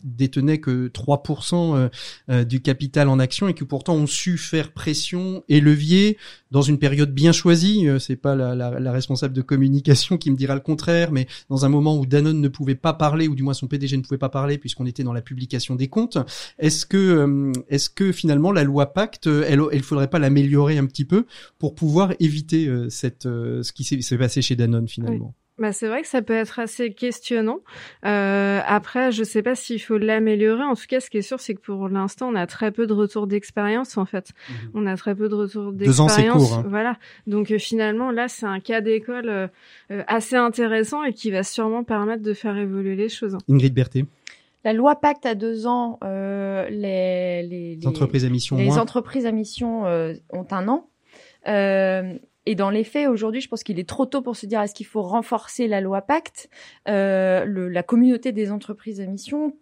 détenaient 0.04 0.58
que 0.58 0.88
3% 0.88 1.76
euh, 1.76 1.88
euh, 2.30 2.44
du 2.44 2.60
capital 2.60 3.08
en 3.08 3.18
action 3.18 3.48
et 3.48 3.54
qui 3.54 3.64
pourtant 3.64 3.94
ont 3.94 4.06
su 4.06 4.38
faire 4.38 4.72
pression 4.72 5.42
et 5.48 5.60
levier 5.60 6.05
dans 6.50 6.62
une 6.62 6.78
période 6.78 7.12
bien 7.12 7.32
choisie. 7.32 7.88
Euh, 7.88 7.98
C'est 7.98 8.16
pas 8.16 8.34
la, 8.34 8.92
responsable 8.92 9.34
de 9.34 9.42
communication 9.42 10.16
qui 10.16 10.30
me 10.30 10.36
dira 10.36 10.54
le 10.54 10.60
contraire, 10.60 11.12
mais 11.12 11.26
dans 11.50 11.64
un 11.64 11.68
moment 11.68 11.96
où 11.98 12.06
Danone 12.06 12.40
ne 12.40 12.48
pouvait 12.48 12.74
pas 12.74 12.92
parler 12.92 13.28
ou 13.28 13.34
du 13.34 13.42
moins 13.42 13.54
son 13.54 13.66
PDG 13.66 13.96
ne 13.96 14.02
pouvait 14.02 14.18
pas 14.18 14.28
parler 14.28 14.58
puisqu'on 14.58 14.86
était 14.86 15.02
dans 15.02 15.12
la 15.12 15.22
publication 15.22 15.74
des 15.74 15.88
comptes. 15.88 16.18
Est-ce 16.58 16.86
que, 16.86 16.96
euh, 16.96 17.52
est-ce 17.68 17.90
que 17.90 18.12
finalement 18.12 18.52
la 18.52 18.64
loi 18.64 18.92
Pacte, 18.92 19.26
euh, 19.26 19.44
elle, 19.48 19.60
elle 19.72 19.82
faudrait 19.82 20.08
pas 20.08 20.18
l'améliorer 20.18 20.78
un 20.78 20.86
petit 20.86 21.04
peu 21.04 21.26
pour 21.58 21.74
pouvoir 21.74 22.12
éviter 22.20 22.70
cette, 22.88 23.24
ce 23.24 23.72
qui 23.72 23.84
s'est 23.84 24.18
passé 24.18 24.42
chez 24.42 24.56
Danone 24.56 24.88
finalement? 24.88 25.34
Bah, 25.58 25.72
c'est 25.72 25.88
vrai 25.88 26.02
que 26.02 26.08
ça 26.08 26.20
peut 26.20 26.34
être 26.34 26.58
assez 26.58 26.92
questionnant. 26.92 27.60
Euh, 28.04 28.60
après, 28.66 29.10
je 29.10 29.24
sais 29.24 29.42
pas 29.42 29.54
s'il 29.54 29.80
faut 29.80 29.96
l'améliorer. 29.96 30.62
En 30.64 30.74
tout 30.74 30.84
cas, 30.86 31.00
ce 31.00 31.08
qui 31.08 31.16
est 31.16 31.22
sûr, 31.22 31.40
c'est 31.40 31.54
que 31.54 31.60
pour 31.60 31.88
l'instant, 31.88 32.28
on 32.30 32.34
a 32.34 32.46
très 32.46 32.70
peu 32.72 32.86
de 32.86 32.92
retours 32.92 33.26
d'expérience, 33.26 33.96
en 33.96 34.04
fait. 34.04 34.32
On 34.74 34.86
a 34.86 34.96
très 34.96 35.14
peu 35.14 35.30
de 35.30 35.34
retours 35.34 35.72
Deux 35.72 36.00
ans, 36.00 36.08
c'est 36.08 36.16
d'expérience. 36.22 36.48
court, 36.50 36.58
hein. 36.58 36.64
Voilà. 36.68 36.98
Donc, 37.26 37.50
euh, 37.50 37.58
finalement, 37.58 38.10
là, 38.10 38.28
c'est 38.28 38.44
un 38.44 38.60
cas 38.60 38.82
d'école 38.82 39.28
euh, 39.30 39.46
euh, 39.90 40.02
assez 40.08 40.36
intéressant 40.36 41.02
et 41.04 41.14
qui 41.14 41.30
va 41.30 41.42
sûrement 41.42 41.84
permettre 41.84 42.22
de 42.22 42.34
faire 42.34 42.56
évoluer 42.58 42.94
les 42.94 43.08
choses. 43.08 43.38
Ingrid 43.48 43.72
Berthet, 43.72 44.04
La 44.62 44.74
loi 44.74 44.96
Pacte 44.96 45.24
à 45.24 45.34
deux 45.34 45.66
ans, 45.66 45.98
euh, 46.04 46.68
les, 46.68 47.42
les, 47.44 47.76
les 47.76 47.86
entreprises 47.86 48.26
à 48.26 48.28
mission 48.28 48.56
les 48.58 48.64
moins. 48.66 48.76
entreprises 48.78 49.24
à 49.24 49.32
mission 49.32 49.86
euh, 49.86 50.12
ont 50.30 50.46
un 50.50 50.68
an. 50.68 50.90
Et 52.46 52.54
dans 52.54 52.70
les 52.70 52.84
faits, 52.84 53.08
aujourd'hui, 53.08 53.40
je 53.40 53.48
pense 53.48 53.64
qu'il 53.64 53.80
est 53.80 53.88
trop 53.88 54.06
tôt 54.06 54.22
pour 54.22 54.36
se 54.36 54.46
dire 54.46 54.60
est-ce 54.60 54.74
qu'il 54.74 54.86
faut 54.86 55.02
renforcer 55.02 55.66
la 55.66 55.80
loi 55.80 56.00
Pacte? 56.00 56.48
Euh, 56.88 57.44
la 57.44 57.82
communauté 57.82 58.30
des 58.30 58.52
entreprises 58.52 59.00
à 59.00 59.06
mission, 59.06 59.56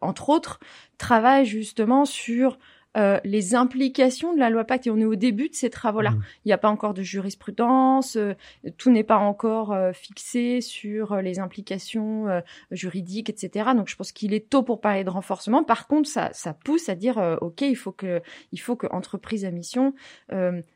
entre 0.00 0.30
autres, 0.30 0.58
travaille 0.96 1.44
justement 1.44 2.06
sur 2.06 2.58
euh, 2.96 3.18
les 3.24 3.54
implications 3.54 4.34
de 4.34 4.38
la 4.38 4.50
loi 4.50 4.64
Pacte. 4.64 4.86
Et 4.86 4.90
on 4.90 4.98
est 4.98 5.04
au 5.04 5.14
début 5.14 5.48
de 5.48 5.54
ces 5.54 5.70
travaux-là. 5.70 6.10
Mhm. 6.10 6.22
Il 6.44 6.48
n'y 6.48 6.52
a 6.52 6.58
pas 6.58 6.68
encore 6.70 6.94
de 6.94 7.02
jurisprudence, 7.02 8.16
euh, 8.16 8.34
tout 8.78 8.90
n'est 8.90 9.04
pas 9.04 9.18
encore 9.18 9.72
euh, 9.72 9.92
fixé 9.92 10.60
sur 10.60 11.16
les 11.16 11.38
implications 11.38 12.26
juridiques, 12.70 13.30
etc. 13.30 13.70
Donc 13.76 13.88
je 13.88 13.96
pense 13.96 14.12
qu'il 14.12 14.34
est 14.34 14.48
tôt 14.48 14.62
pour 14.62 14.80
parler 14.80 15.04
de 15.04 15.10
renforcement. 15.10 15.64
Par 15.64 15.86
contre, 15.86 16.08
ça, 16.08 16.30
ça 16.32 16.54
pousse 16.54 16.88
à 16.88 16.94
dire 16.94 17.38
ok, 17.40 17.62
il 17.62 17.76
faut 17.76 17.92
que 17.92 18.22
il 18.52 18.60
faut 18.60 18.76
que 18.76 18.86
entreprise 18.90 19.44
à 19.44 19.50
mission, 19.50 19.94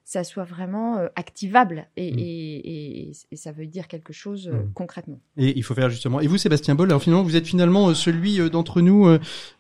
ça 0.05 0.25
soit 0.25 0.45
vraiment 0.45 0.99
activable 1.17 1.89
et, 1.97 2.11
Mm. 2.11 2.19
et, 2.19 3.03
et, 3.09 3.13
et 3.31 3.37
ça 3.37 3.53
veut 3.53 3.67
dire 3.67 3.89
quelque 3.89 4.13
chose 4.13 4.49
euh, 4.49 4.53
Mm. 4.53 4.73
concrètement. 4.75 5.21
Et 5.37 5.57
il 5.57 5.63
faut 5.63 5.75
faire 5.75 5.91
justement. 5.91 6.21
Et 6.21 6.27
vous, 6.27 6.37
Sébastien 6.37 6.75
Boll, 6.75 6.89
alors 6.91 7.03
finalement, 7.03 7.23
vous 7.23 7.37
êtes 7.37 7.47
finalement 7.47 7.95
celui 7.95 8.39
d'entre 8.51 8.81
nous. 8.81 9.07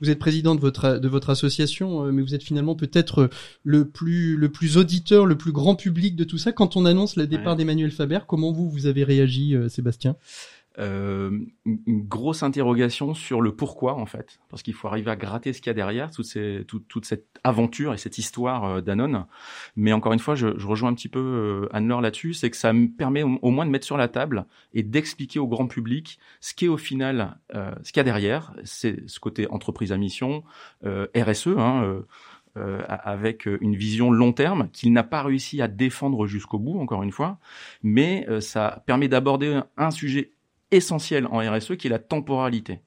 Vous 0.01 0.11
êtes 0.11 0.19
président 0.19 0.55
de 0.55 0.61
votre 0.61 0.99
de 0.99 1.09
votre 1.09 1.31
association, 1.31 2.05
mais 2.13 2.23
vous 2.23 2.35
êtes 2.35 2.43
finalement 2.51 2.75
peut-être 2.75 3.19
euh, 3.23 3.29
le 3.63 3.89
plus 3.89 4.37
le 4.37 4.49
plus 4.49 4.77
auditeur, 4.77 5.25
le 5.25 5.39
plus 5.39 5.53
grand 5.53 5.77
public 5.77 6.17
de 6.17 6.25
tout 6.25 6.37
ça. 6.37 6.51
Quand 6.51 6.77
on 6.77 6.85
annonce 6.85 7.15
le 7.15 7.29
départ 7.29 7.53
Ouais. 7.53 7.59
d'Emmanuel 7.59 7.93
Faber, 7.93 8.19
comment 8.27 8.51
vous 8.53 8.69
vous 8.69 8.87
avez 8.87 9.05
réagi, 9.05 9.55
euh, 9.55 9.69
Sébastien? 9.69 10.17
Euh, 10.79 11.41
une 11.67 12.03
grosse 12.07 12.45
interrogation 12.45 13.13
sur 13.13 13.41
le 13.43 13.55
pourquoi 13.55 13.95
en 13.97 14.07
fait, 14.07 14.39
parce 14.49 14.63
qu'il 14.63 14.73
faut 14.73 14.87
arriver 14.87 15.11
à 15.11 15.17
gratter 15.17 15.53
ce 15.53 15.61
qu'il 15.61 15.67
y 15.67 15.71
a 15.71 15.75
derrière, 15.75 16.13
toute, 16.13 16.25
ces, 16.25 16.65
toute, 16.67 16.87
toute 16.87 17.05
cette 17.05 17.27
aventure 17.43 17.93
et 17.93 17.99
cette 17.99 18.19
histoire 18.19 18.65
euh, 18.65 18.81
d'Anon. 18.81 19.27
Mais 19.75 19.93
encore 19.93 20.13
une 20.13 20.21
fois, 20.21 20.37
je, 20.37 20.57
je 20.59 20.67
rejoins 20.69 20.91
un 20.91 20.95
petit 20.95 21.09
peu 21.09 21.19
euh, 21.19 21.69
Anne-Laure 21.73 22.01
là-dessus, 22.01 22.35
c'est 22.35 22.51
que 22.51 22.57
ça 22.57 22.73
me 22.73 22.87
permet 22.87 23.25
au, 23.25 23.39
au, 23.43 23.51
moins 23.51 23.67
de 23.67 23.71
mettre 23.71 23.85
sur 23.85 23.97
la 23.97 24.07
table 24.07 24.47
et 24.73 24.85
d'expliquer 24.85 25.41
au 25.41 25.49
grand 25.49 25.67
public 25.67 26.21
ce 26.41 26.55
qu'est 26.55 26.69
au 26.69 26.79
final, 26.79 27.37
ce 27.53 27.91
qu'il 27.93 27.99
y 27.99 28.01
a 28.01 28.05
derrière, 28.05 28.55
c'est 28.65 29.07
ce 29.09 29.19
côté 29.19 29.49
entreprise 29.51 29.91
à 29.91 29.97
mission, 29.97 30.45
RSE. 30.85 31.49
Hein, 31.59 32.03
euh, 32.57 32.83
avec 32.89 33.47
une 33.47 33.77
vision 33.77 34.11
long 34.11 34.33
terme 34.33 34.69
qu'il 34.73 34.93
n'a 34.93 35.05
pas 35.05 35.23
réussi 35.23 35.63
à 35.63 35.69
défendre 35.69 36.27
jusqu'au 36.27 36.59
bout, 36.59 36.81
encore 36.81 37.03
une 37.03 37.13
fois, 37.13 37.39
mais 37.83 38.27
euh, 38.29 38.41
ça 38.41 38.83
permet 38.87 39.09
d'aborder 39.09 39.61
un 39.77 39.91
sujet 39.91 40.33
essentiel 40.71 41.27
en 41.27 41.39
RSE 41.39 41.77
qui 41.77 41.87
est 41.87 41.91
la 41.91 41.99
temporalité 41.99 42.81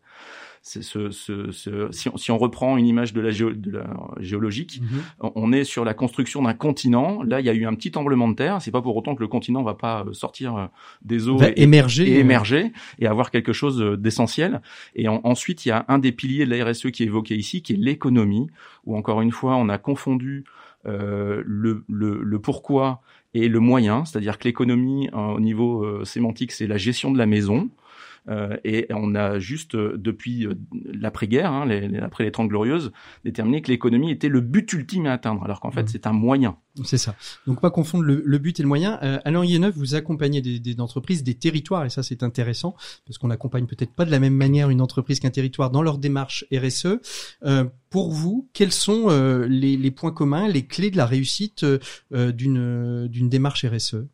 ce, 0.65 0.81
ce, 0.81 1.11
ce, 1.51 1.91
si, 1.91 2.07
on, 2.07 2.15
si, 2.15 2.31
on, 2.31 2.37
reprend 2.37 2.77
une 2.77 2.87
image 2.87 3.11
de 3.11 3.19
la, 3.19 3.31
géo, 3.31 3.51
de 3.51 3.69
la 3.69 3.85
géologique, 4.19 4.81
mm-hmm. 4.81 5.31
on 5.35 5.51
est 5.51 5.65
sur 5.65 5.83
la 5.83 5.93
construction 5.93 6.41
d'un 6.41 6.53
continent. 6.53 7.21
Là, 7.21 7.41
il 7.41 7.45
y 7.45 7.49
a 7.49 7.53
eu 7.53 7.65
un 7.65 7.75
petit 7.75 7.91
tremblement 7.91 8.29
de 8.29 8.35
terre. 8.35 8.61
C'est 8.61 8.71
pas 8.71 8.81
pour 8.81 8.95
autant 8.95 9.13
que 9.13 9.21
le 9.21 9.27
continent 9.27 9.61
va 9.61 9.73
pas 9.73 10.05
euh, 10.07 10.13
sortir 10.13 10.55
euh, 10.55 10.65
des 11.03 11.27
eaux 11.27 11.37
et, 11.41 11.61
émerger, 11.61 12.09
et, 12.09 12.19
émerger 12.19 12.71
et 12.97 13.07
avoir 13.07 13.29
quelque 13.29 13.51
chose 13.51 13.81
euh, 13.81 13.97
d'essentiel. 13.97 14.61
Et 14.95 15.09
en, 15.09 15.19
ensuite, 15.25 15.65
il 15.65 15.69
y 15.69 15.71
a 15.73 15.83
un 15.89 15.99
des 15.99 16.13
piliers 16.13 16.45
de 16.45 16.55
la 16.55 16.63
RSE 16.63 16.91
qui 16.91 17.03
est 17.03 17.07
évoqué 17.07 17.35
ici, 17.35 17.61
qui 17.61 17.73
est 17.73 17.77
l'économie, 17.77 18.47
où 18.85 18.95
encore 18.95 19.21
une 19.21 19.31
fois, 19.31 19.57
on 19.57 19.67
a 19.67 19.77
confondu 19.77 20.45
euh, 20.85 21.41
le, 21.45 21.85
le, 21.87 22.21
le, 22.21 22.39
pourquoi 22.39 23.01
et 23.33 23.47
le 23.47 23.59
moyen, 23.61 24.03
c'est-à-dire 24.03 24.37
que 24.37 24.43
l'économie 24.43 25.09
au 25.13 25.39
niveau 25.39 25.85
euh, 25.85 26.03
sémantique, 26.03 26.51
c'est 26.51 26.67
la 26.67 26.75
gestion 26.75 27.09
de 27.11 27.17
la 27.17 27.25
maison. 27.25 27.69
Euh, 28.29 28.57
et 28.63 28.87
on 28.91 29.15
a 29.15 29.39
juste, 29.39 29.75
euh, 29.75 29.97
depuis 29.97 30.45
euh, 30.45 30.55
l'après-guerre, 30.85 31.51
hein, 31.51 31.65
les, 31.65 31.97
après 31.97 32.23
les 32.23 32.31
Trente 32.31 32.49
Glorieuses, 32.49 32.91
déterminé 33.23 33.61
que 33.61 33.69
l'économie 33.69 34.11
était 34.11 34.29
le 34.29 34.41
but 34.41 34.71
ultime 34.73 35.05
à 35.07 35.13
atteindre, 35.13 35.43
alors 35.43 35.59
qu'en 35.59 35.71
fait, 35.71 35.83
mmh. 35.83 35.87
c'est 35.87 36.07
un 36.07 36.13
moyen. 36.13 36.57
C'est 36.83 36.97
ça. 36.97 37.15
Donc 37.45 37.61
pas 37.61 37.69
confondre 37.69 38.03
le, 38.03 38.23
le, 38.25 38.37
but 38.39 38.59
et 38.59 38.63
le 38.63 38.67
moyen. 38.67 38.97
Euh, 39.03 39.19
Alain 39.25 39.45
Yeneuve, 39.45 39.75
vous 39.75 39.93
accompagnez 39.93 40.41
des, 40.41 40.59
des, 40.59 40.79
entreprises, 40.79 41.23
des 41.23 41.35
territoires, 41.35 41.85
et 41.85 41.89
ça 41.89 42.01
c'est 42.01 42.23
intéressant, 42.23 42.75
parce 43.05 43.17
qu'on 43.19 43.29
accompagne 43.29 43.67
peut-être 43.67 43.93
pas 43.93 44.05
de 44.05 44.11
la 44.11 44.19
même 44.19 44.33
manière 44.33 44.69
une 44.69 44.81
entreprise 44.81 45.19
qu'un 45.19 45.29
territoire 45.29 45.69
dans 45.69 45.83
leur 45.83 45.99
démarche 45.99 46.45
RSE. 46.51 46.99
Euh, 47.43 47.65
pour 47.89 48.11
vous, 48.11 48.49
quels 48.53 48.71
sont 48.71 49.05
euh, 49.09 49.45
les, 49.47 49.77
les, 49.77 49.91
points 49.91 50.11
communs, 50.11 50.47
les 50.47 50.65
clés 50.65 50.89
de 50.89 50.97
la 50.97 51.05
réussite 51.05 51.65
d'une 52.11 53.07
d'une 53.07 53.29
démarche 53.29 53.65
RSE 53.65 54.05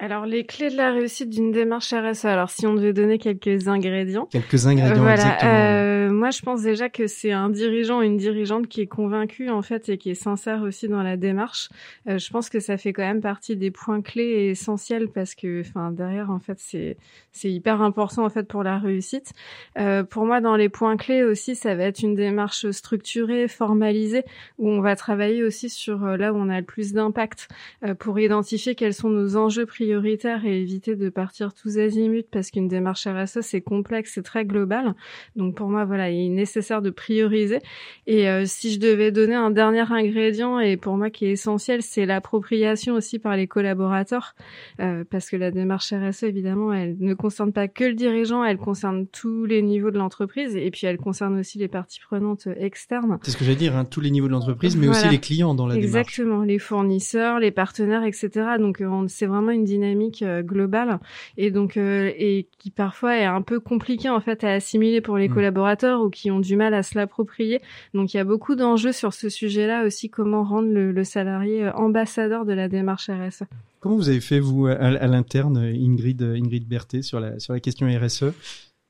alors, 0.00 0.26
les 0.26 0.44
clés 0.44 0.70
de 0.70 0.76
la 0.76 0.92
réussite 0.92 1.28
d'une 1.28 1.50
démarche 1.50 1.92
RSE. 1.92 2.26
Alors, 2.26 2.50
si 2.50 2.66
on 2.68 2.74
devait 2.74 2.92
donner 2.92 3.18
quelques 3.18 3.66
ingrédients. 3.66 4.26
Quelques 4.30 4.68
ingrédients, 4.68 5.02
voilà, 5.02 5.14
exactement. 5.14 5.52
Euh, 5.52 6.10
moi, 6.10 6.30
je 6.30 6.40
pense 6.42 6.62
déjà 6.62 6.88
que 6.88 7.08
c'est 7.08 7.32
un 7.32 7.48
dirigeant, 7.48 8.00
une 8.00 8.16
dirigeante 8.16 8.68
qui 8.68 8.80
est 8.82 8.86
convaincu, 8.86 9.50
en 9.50 9.60
fait, 9.60 9.88
et 9.88 9.98
qui 9.98 10.10
est 10.10 10.14
sincère 10.14 10.62
aussi 10.62 10.86
dans 10.86 11.02
la 11.02 11.16
démarche. 11.16 11.68
Euh, 12.08 12.18
je 12.18 12.30
pense 12.30 12.48
que 12.48 12.60
ça 12.60 12.76
fait 12.76 12.92
quand 12.92 13.02
même 13.02 13.20
partie 13.20 13.56
des 13.56 13.72
points 13.72 14.00
clés 14.00 14.22
et 14.22 14.50
essentiels 14.50 15.08
parce 15.08 15.34
que, 15.34 15.62
enfin, 15.62 15.90
derrière, 15.90 16.30
en 16.30 16.38
fait, 16.38 16.58
c'est, 16.58 16.96
c'est 17.32 17.50
hyper 17.50 17.82
important, 17.82 18.24
en 18.24 18.30
fait, 18.30 18.46
pour 18.46 18.62
la 18.62 18.78
réussite. 18.78 19.32
Euh, 19.78 20.04
pour 20.04 20.26
moi, 20.26 20.40
dans 20.40 20.54
les 20.54 20.68
points 20.68 20.96
clés 20.96 21.24
aussi, 21.24 21.56
ça 21.56 21.74
va 21.74 21.82
être 21.84 22.02
une 22.02 22.14
démarche 22.14 22.70
structurée, 22.70 23.48
formalisée, 23.48 24.22
où 24.58 24.70
on 24.70 24.80
va 24.80 24.94
travailler 24.94 25.42
aussi 25.42 25.68
sur 25.68 26.04
euh, 26.04 26.16
là 26.16 26.32
où 26.32 26.36
on 26.36 26.48
a 26.48 26.60
le 26.60 26.66
plus 26.66 26.92
d'impact 26.92 27.48
euh, 27.84 27.94
pour 27.94 28.20
identifier 28.20 28.76
quels 28.76 28.94
sont 28.94 29.10
nos 29.10 29.36
enjeux 29.36 29.66
prioritaires 29.66 29.87
prioritaire 29.88 30.44
et 30.44 30.60
éviter 30.60 30.96
de 30.96 31.08
partir 31.08 31.54
tous 31.54 31.78
azimuts 31.78 32.26
parce 32.30 32.50
qu'une 32.50 32.68
démarche 32.68 33.06
RSE 33.06 33.40
c'est 33.40 33.62
complexe, 33.62 34.12
c'est 34.14 34.22
très 34.22 34.44
global. 34.44 34.94
Donc 35.34 35.54
pour 35.54 35.70
moi 35.70 35.86
voilà, 35.86 36.10
il 36.10 36.26
est 36.26 36.28
nécessaire 36.28 36.82
de 36.82 36.90
prioriser. 36.90 37.60
Et 38.06 38.28
euh, 38.28 38.44
si 38.44 38.70
je 38.70 38.78
devais 38.78 39.10
donner 39.12 39.34
un 39.34 39.50
dernier 39.50 39.90
ingrédient 39.90 40.58
et 40.58 40.76
pour 40.76 40.98
moi 40.98 41.08
qui 41.08 41.24
est 41.24 41.32
essentiel, 41.32 41.80
c'est 41.80 42.04
l'appropriation 42.04 42.94
aussi 42.94 43.18
par 43.18 43.34
les 43.34 43.46
collaborateurs 43.46 44.34
euh, 44.80 45.04
parce 45.08 45.30
que 45.30 45.36
la 45.36 45.50
démarche 45.50 45.94
RSE 45.94 46.24
évidemment, 46.24 46.70
elle 46.74 46.96
ne 47.00 47.14
concerne 47.14 47.54
pas 47.54 47.66
que 47.66 47.84
le 47.84 47.94
dirigeant, 47.94 48.44
elle 48.44 48.58
concerne 48.58 49.06
tous 49.06 49.46
les 49.46 49.62
niveaux 49.62 49.90
de 49.90 49.96
l'entreprise 49.96 50.54
et 50.54 50.70
puis 50.70 50.86
elle 50.86 50.98
concerne 50.98 51.38
aussi 51.38 51.56
les 51.56 51.68
parties 51.68 52.00
prenantes 52.00 52.46
externes. 52.58 53.18
C'est 53.22 53.30
ce 53.30 53.38
que 53.38 53.44
j'allais 53.44 53.56
dire, 53.56 53.74
hein, 53.74 53.86
tous 53.86 54.02
les 54.02 54.10
niveaux 54.10 54.28
de 54.28 54.32
l'entreprise, 54.32 54.76
mais 54.76 54.86
voilà. 54.86 55.00
aussi 55.00 55.08
les 55.08 55.18
clients 55.18 55.54
dans 55.54 55.66
la 55.66 55.76
Exactement, 55.76 55.86
démarche. 55.86 56.12
Exactement, 56.12 56.44
les 56.44 56.58
fournisseurs, 56.58 57.38
les 57.40 57.50
partenaires, 57.50 58.04
etc. 58.04 58.30
Donc 58.58 58.82
c'est 59.06 59.26
vraiment 59.26 59.50
une 59.50 59.64
dynamique 59.64 59.77
euh, 60.22 60.42
globale 60.42 60.98
et 61.36 61.50
donc 61.50 61.76
euh, 61.76 62.10
et 62.16 62.48
qui 62.58 62.70
parfois 62.70 63.16
est 63.16 63.24
un 63.24 63.42
peu 63.42 63.60
compliqué 63.60 64.08
en 64.08 64.20
fait 64.20 64.44
à 64.44 64.52
assimiler 64.52 65.00
pour 65.00 65.18
les 65.18 65.28
mmh. 65.28 65.34
collaborateurs 65.34 66.02
ou 66.02 66.10
qui 66.10 66.30
ont 66.30 66.40
du 66.40 66.56
mal 66.56 66.74
à 66.74 66.82
se 66.82 66.96
l'approprier. 66.96 67.60
Donc 67.94 68.14
il 68.14 68.16
y 68.16 68.20
a 68.20 68.24
beaucoup 68.24 68.54
d'enjeux 68.54 68.92
sur 68.92 69.12
ce 69.12 69.28
sujet-là 69.28 69.84
aussi, 69.84 70.10
comment 70.10 70.44
rendre 70.44 70.68
le, 70.68 70.92
le, 70.92 71.04
salarié 71.04 71.64
euh, 71.64 71.72
ambassadeur 71.72 72.44
de 72.44 72.52
la 72.52 72.68
démarche 72.68 73.10
RSE. 73.10 73.44
Comment 73.80 73.96
vous 73.96 74.08
avez 74.08 74.20
fait 74.20 74.40
vous 74.40 74.66
à, 74.66 74.72
à 74.72 75.06
l'interne, 75.06 75.58
Ingrid 75.58 76.22
Ingrid 76.22 76.66
Berthet, 76.66 77.02
sur 77.02 77.20
la 77.20 77.38
sur 77.38 77.52
la 77.52 77.60
question 77.60 77.86
RSE 77.86 78.32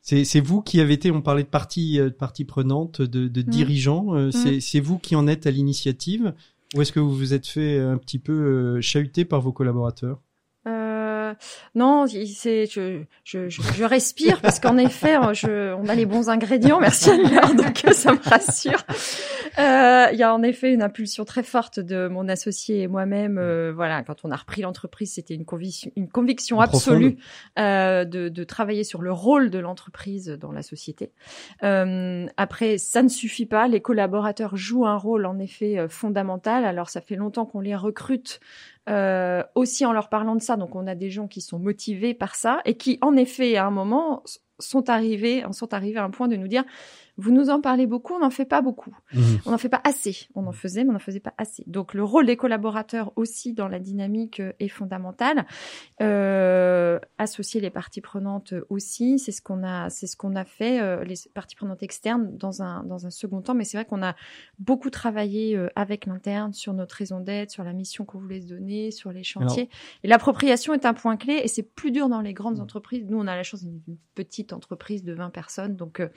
c'est 0.00 0.40
vous 0.40 0.62
qui 0.62 0.80
avez 0.80 0.94
été, 0.94 1.10
on 1.10 1.20
parlait 1.20 1.42
de 1.42 1.48
partie, 1.48 1.98
de 1.98 2.08
partie 2.08 2.46
prenante, 2.46 3.02
de, 3.02 3.28
de 3.28 3.40
mmh. 3.42 3.44
dirigeants. 3.44 4.14
Mmh. 4.14 4.60
C'est 4.60 4.80
vous 4.80 4.98
qui 4.98 5.14
en 5.14 5.26
êtes 5.26 5.46
à 5.46 5.50
l'initiative? 5.50 6.32
Ou 6.74 6.80
est-ce 6.80 6.92
que 6.92 7.00
vous 7.00 7.14
vous 7.14 7.34
êtes 7.34 7.46
fait 7.46 7.78
un 7.78 7.98
petit 7.98 8.18
peu 8.18 8.80
chahuter 8.80 9.26
par 9.26 9.42
vos 9.42 9.52
collaborateurs? 9.52 10.22
Euh, 11.28 11.34
non, 11.74 12.06
c'est 12.06 12.66
je, 12.66 13.02
je, 13.24 13.48
je, 13.48 13.62
je, 13.62 13.84
respire 13.84 14.40
parce 14.40 14.60
qu'en 14.60 14.76
effet, 14.78 15.16
je, 15.32 15.74
on 15.74 15.88
a 15.88 15.94
les 15.94 16.06
bons 16.06 16.28
ingrédients. 16.28 16.80
Merci 16.80 17.10
Anne 17.10 17.56
donc 17.56 17.84
ça 17.92 18.12
me 18.12 18.22
rassure. 18.22 18.82
Euh, 19.58 20.06
il 20.12 20.18
y 20.18 20.22
a 20.22 20.32
en 20.32 20.42
effet 20.42 20.72
une 20.72 20.82
impulsion 20.82 21.24
très 21.24 21.42
forte 21.42 21.80
de 21.80 22.08
mon 22.08 22.28
associé 22.28 22.82
et 22.82 22.88
moi-même. 22.88 23.38
Euh, 23.38 23.72
voilà, 23.74 24.02
quand 24.02 24.24
on 24.24 24.30
a 24.30 24.36
repris 24.36 24.62
l'entreprise, 24.62 25.14
c'était 25.14 25.34
une 25.34 25.44
conviction, 25.44 25.90
une 25.96 26.08
conviction 26.08 26.60
absolue 26.60 27.16
euh, 27.58 28.04
de, 28.04 28.28
de, 28.28 28.44
travailler 28.44 28.84
sur 28.84 29.02
le 29.02 29.12
rôle 29.12 29.50
de 29.50 29.58
l'entreprise 29.58 30.28
dans 30.28 30.52
la 30.52 30.62
société. 30.62 31.12
Euh, 31.62 32.26
après, 32.36 32.78
ça 32.78 33.02
ne 33.02 33.08
suffit 33.08 33.46
pas. 33.46 33.68
Les 33.68 33.80
collaborateurs 33.80 34.56
jouent 34.56 34.86
un 34.86 34.96
rôle 34.96 35.26
en 35.26 35.38
effet 35.38 35.78
euh, 35.78 35.88
fondamental. 35.88 36.64
Alors, 36.64 36.88
ça 36.88 37.00
fait 37.00 37.16
longtemps 37.16 37.46
qu'on 37.46 37.60
les 37.60 37.76
recrute 37.76 38.40
euh, 38.88 39.42
aussi 39.54 39.84
en 39.84 39.92
leur 39.92 40.08
parlant 40.08 40.34
de 40.34 40.42
ça. 40.42 40.56
Donc 40.56 40.74
on 40.74 40.86
a 40.86 40.94
des 40.94 41.10
gens 41.10 41.28
qui 41.28 41.40
sont 41.40 41.58
motivés 41.58 42.14
par 42.14 42.34
ça 42.34 42.60
et 42.64 42.76
qui, 42.76 42.98
en 43.02 43.16
effet, 43.16 43.56
à 43.56 43.66
un 43.66 43.70
moment, 43.70 44.22
sont 44.58 44.90
arrivés, 44.90 45.44
sont 45.52 45.72
arrivés 45.74 45.98
à 45.98 46.04
un 46.04 46.10
point 46.10 46.28
de 46.28 46.36
nous 46.36 46.48
dire 46.48 46.64
vous 47.18 47.32
nous 47.32 47.50
en 47.50 47.60
parlez 47.60 47.88
beaucoup, 47.88 48.14
on 48.14 48.20
n'en 48.20 48.30
fait 48.30 48.44
pas 48.44 48.62
beaucoup. 48.62 48.96
Mmh. 49.12 49.20
On 49.44 49.50
n'en 49.50 49.58
fait 49.58 49.68
pas 49.68 49.80
assez. 49.82 50.28
On 50.36 50.46
en 50.46 50.52
faisait, 50.52 50.84
mais 50.84 50.90
on 50.90 50.92
n'en 50.92 50.98
faisait 51.00 51.18
pas 51.18 51.34
assez. 51.36 51.64
Donc 51.66 51.92
le 51.92 52.04
rôle 52.04 52.26
des 52.26 52.36
collaborateurs 52.36 53.12
aussi 53.16 53.54
dans 53.54 53.66
la 53.66 53.80
dynamique 53.80 54.38
euh, 54.38 54.52
est 54.60 54.68
fondamental. 54.68 55.44
Euh, 56.00 57.00
associer 57.18 57.60
les 57.60 57.70
parties 57.70 58.00
prenantes 58.00 58.54
aussi, 58.70 59.18
c'est 59.18 59.32
ce 59.32 59.42
qu'on 59.42 59.64
a, 59.64 59.90
c'est 59.90 60.06
ce 60.06 60.16
qu'on 60.16 60.36
a 60.36 60.44
fait, 60.44 60.80
euh, 60.80 61.02
les 61.02 61.16
parties 61.34 61.56
prenantes 61.56 61.82
externes 61.82 62.36
dans 62.36 62.62
un 62.62 62.84
dans 62.84 63.04
un 63.04 63.10
second 63.10 63.42
temps. 63.42 63.54
Mais 63.54 63.64
c'est 63.64 63.76
vrai 63.76 63.84
qu'on 63.84 64.02
a 64.02 64.14
beaucoup 64.60 64.90
travaillé 64.90 65.56
euh, 65.56 65.68
avec 65.74 66.06
l'interne 66.06 66.52
sur 66.52 66.72
notre 66.72 66.94
raison 66.94 67.18
d'être, 67.18 67.50
sur 67.50 67.64
la 67.64 67.72
mission 67.72 68.04
qu'on 68.04 68.20
voulait 68.20 68.42
se 68.42 68.46
donner, 68.46 68.92
sur 68.92 69.10
les 69.10 69.24
chantiers. 69.24 69.62
Alors, 69.62 69.98
et 70.04 70.08
l'appropriation 70.08 70.72
est 70.72 70.86
un 70.86 70.94
point 70.94 71.16
clé 71.16 71.40
et 71.42 71.48
c'est 71.48 71.64
plus 71.64 71.90
dur 71.90 72.08
dans 72.08 72.20
les 72.20 72.32
grandes 72.32 72.60
entreprises. 72.60 73.04
Nous, 73.08 73.18
on 73.18 73.26
a 73.26 73.34
la 73.34 73.42
chance 73.42 73.64
d'une 73.64 73.80
petite 74.14 74.47
entreprise 74.52 75.02
de 75.04 75.12
20 75.12 75.30
personnes, 75.30 75.76
donc 75.76 76.00
euh, 76.00 76.08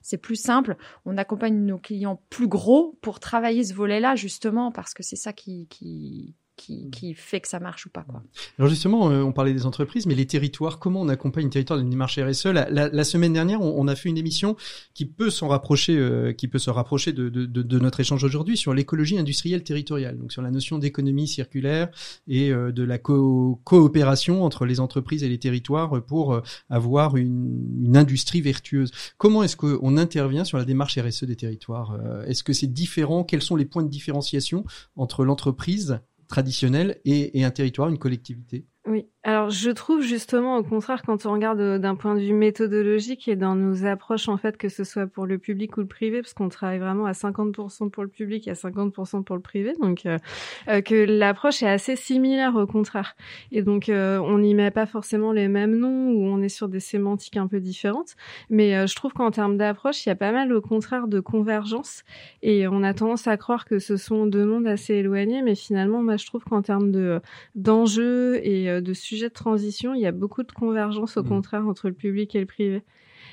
c'est 0.00 0.18
plus 0.18 0.36
simple. 0.36 0.76
On 1.04 1.16
accompagne 1.16 1.56
nos 1.64 1.78
clients 1.78 2.22
plus 2.30 2.48
gros 2.48 2.98
pour 3.02 3.20
travailler 3.20 3.64
ce 3.64 3.74
volet-là, 3.74 4.16
justement, 4.16 4.72
parce 4.72 4.94
que 4.94 5.02
c'est 5.02 5.16
ça 5.16 5.32
qui, 5.32 5.66
qui, 5.68 6.34
qui, 6.60 7.14
fait 7.14 7.40
que 7.40 7.48
ça 7.48 7.60
marche 7.60 7.86
ou 7.86 7.90
pas. 7.90 8.04
Alors 8.58 8.68
justement, 8.68 9.10
euh, 9.10 9.22
on 9.22 9.32
parlait 9.32 9.52
des 9.52 9.66
entreprises, 9.66 10.06
mais 10.06 10.14
les 10.14 10.26
territoires, 10.26 10.78
comment 10.78 11.00
on 11.00 11.08
accompagne 11.08 11.46
un 11.46 11.50
territoire 11.50 11.78
dans 11.78 11.84
une 11.84 11.90
démarche 11.90 12.18
RSE 12.18 12.46
la, 12.46 13.04
semaine 13.04 13.32
dernière, 13.32 13.60
on, 13.60 13.88
a 13.88 13.96
fait 13.96 14.08
une 14.08 14.18
émission 14.18 14.56
qui 14.94 15.06
peut 15.06 15.30
s'en 15.30 15.48
rapprocher, 15.48 15.96
euh, 15.96 16.32
qui 16.32 16.48
peut 16.48 16.58
se 16.58 16.70
rapprocher 16.70 17.12
de, 17.12 17.78
notre 17.78 18.00
échange 18.00 18.22
aujourd'hui 18.24 18.56
sur 18.56 18.74
l'écologie 18.74 19.18
industrielle 19.18 19.62
territoriale, 19.62 20.18
donc 20.18 20.32
sur 20.32 20.42
la 20.42 20.50
notion 20.50 20.78
d'économie 20.78 21.26
circulaire 21.26 21.88
et 22.28 22.52
euh, 22.52 22.72
de 22.72 22.82
la 22.82 22.98
co 22.98 23.60
coopération 23.64 24.44
entre 24.44 24.66
les 24.66 24.80
entreprises 24.80 25.22
et 25.22 25.28
les 25.28 25.38
territoires 25.38 26.02
pour 26.04 26.40
avoir 26.68 27.16
une, 27.16 27.96
industrie 27.96 28.40
vertueuse. 28.40 28.92
Comment 29.18 29.42
est-ce 29.42 29.56
qu'on 29.56 29.96
intervient 29.96 30.44
sur 30.44 30.58
la 30.58 30.64
démarche 30.64 30.98
RSE 30.98 31.24
des 31.24 31.36
territoires 31.36 31.98
Est-ce 32.26 32.42
que 32.42 32.52
c'est 32.52 32.68
différent? 32.68 33.24
Quels 33.24 33.42
sont 33.42 33.56
les 33.56 33.64
points 33.64 33.82
de 33.82 33.88
différenciation 33.88 34.64
entre 34.96 35.24
l'entreprise 35.24 36.00
traditionnel 36.30 37.00
et, 37.04 37.38
et, 37.38 37.44
un 37.44 37.50
territoire, 37.50 37.88
une 37.88 37.98
collectivité. 37.98 38.66
Oui, 38.86 39.06
alors, 39.22 39.50
je 39.50 39.68
trouve 39.68 40.00
justement, 40.00 40.56
au 40.56 40.62
contraire, 40.62 41.02
quand 41.02 41.26
on 41.26 41.32
regarde 41.32 41.60
euh, 41.60 41.78
d'un 41.78 41.94
point 41.94 42.14
de 42.14 42.20
vue 42.20 42.32
méthodologique 42.32 43.28
et 43.28 43.36
dans 43.36 43.54
nos 43.54 43.84
approches, 43.84 44.30
en 44.30 44.38
fait, 44.38 44.56
que 44.56 44.70
ce 44.70 44.82
soit 44.82 45.06
pour 45.06 45.26
le 45.26 45.36
public 45.36 45.76
ou 45.76 45.80
le 45.80 45.86
privé, 45.86 46.22
parce 46.22 46.32
qu'on 46.32 46.48
travaille 46.48 46.78
vraiment 46.78 47.04
à 47.04 47.12
50% 47.12 47.90
pour 47.90 48.02
le 48.02 48.08
public 48.08 48.48
et 48.48 48.52
à 48.52 48.54
50% 48.54 49.22
pour 49.22 49.36
le 49.36 49.42
privé, 49.42 49.74
donc 49.78 50.06
euh, 50.06 50.16
euh, 50.68 50.80
que 50.80 50.94
l'approche 50.94 51.62
est 51.62 51.68
assez 51.68 51.96
similaire 51.96 52.56
au 52.56 52.66
contraire. 52.66 53.14
Et 53.52 53.60
donc, 53.60 53.90
on 53.90 54.38
n'y 54.38 54.54
met 54.54 54.70
pas 54.70 54.86
forcément 54.86 55.32
les 55.32 55.48
mêmes 55.48 55.76
noms 55.76 56.12
ou 56.12 56.24
on 56.24 56.40
est 56.40 56.48
sur 56.48 56.68
des 56.68 56.80
sémantiques 56.80 57.36
un 57.36 57.46
peu 57.46 57.60
différentes. 57.60 58.16
Mais 58.48 58.86
je 58.86 58.94
trouve 58.94 59.12
qu'en 59.12 59.30
termes 59.30 59.58
d'approche, 59.58 60.06
il 60.06 60.08
y 60.08 60.12
a 60.12 60.16
pas 60.16 60.32
mal, 60.32 60.52
au 60.52 60.60
contraire, 60.62 61.08
de 61.08 61.20
convergence. 61.20 62.04
Et 62.42 62.66
on 62.68 62.82
a 62.82 62.94
tendance 62.94 63.26
à 63.26 63.36
croire 63.36 63.64
que 63.64 63.78
ce 63.78 63.96
sont 63.96 64.26
deux 64.26 64.46
mondes 64.46 64.66
assez 64.66 64.94
éloignés, 64.94 65.42
mais 65.42 65.54
finalement, 65.54 66.02
moi, 66.02 66.16
je 66.16 66.26
trouve 66.26 66.44
qu'en 66.44 66.62
termes 66.62 66.90
de 66.90 67.20
d'enjeux 67.54 68.40
et 68.42 68.80
de 68.80 68.92
sujet 69.10 69.28
de 69.28 69.34
transition, 69.34 69.92
il 69.92 70.00
y 70.00 70.06
a 70.06 70.12
beaucoup 70.12 70.44
de 70.44 70.52
convergence 70.52 71.16
au 71.16 71.24
mmh. 71.24 71.28
contraire 71.28 71.66
entre 71.66 71.88
le 71.88 71.94
public 71.94 72.34
et 72.36 72.40
le 72.40 72.46
privé. 72.46 72.82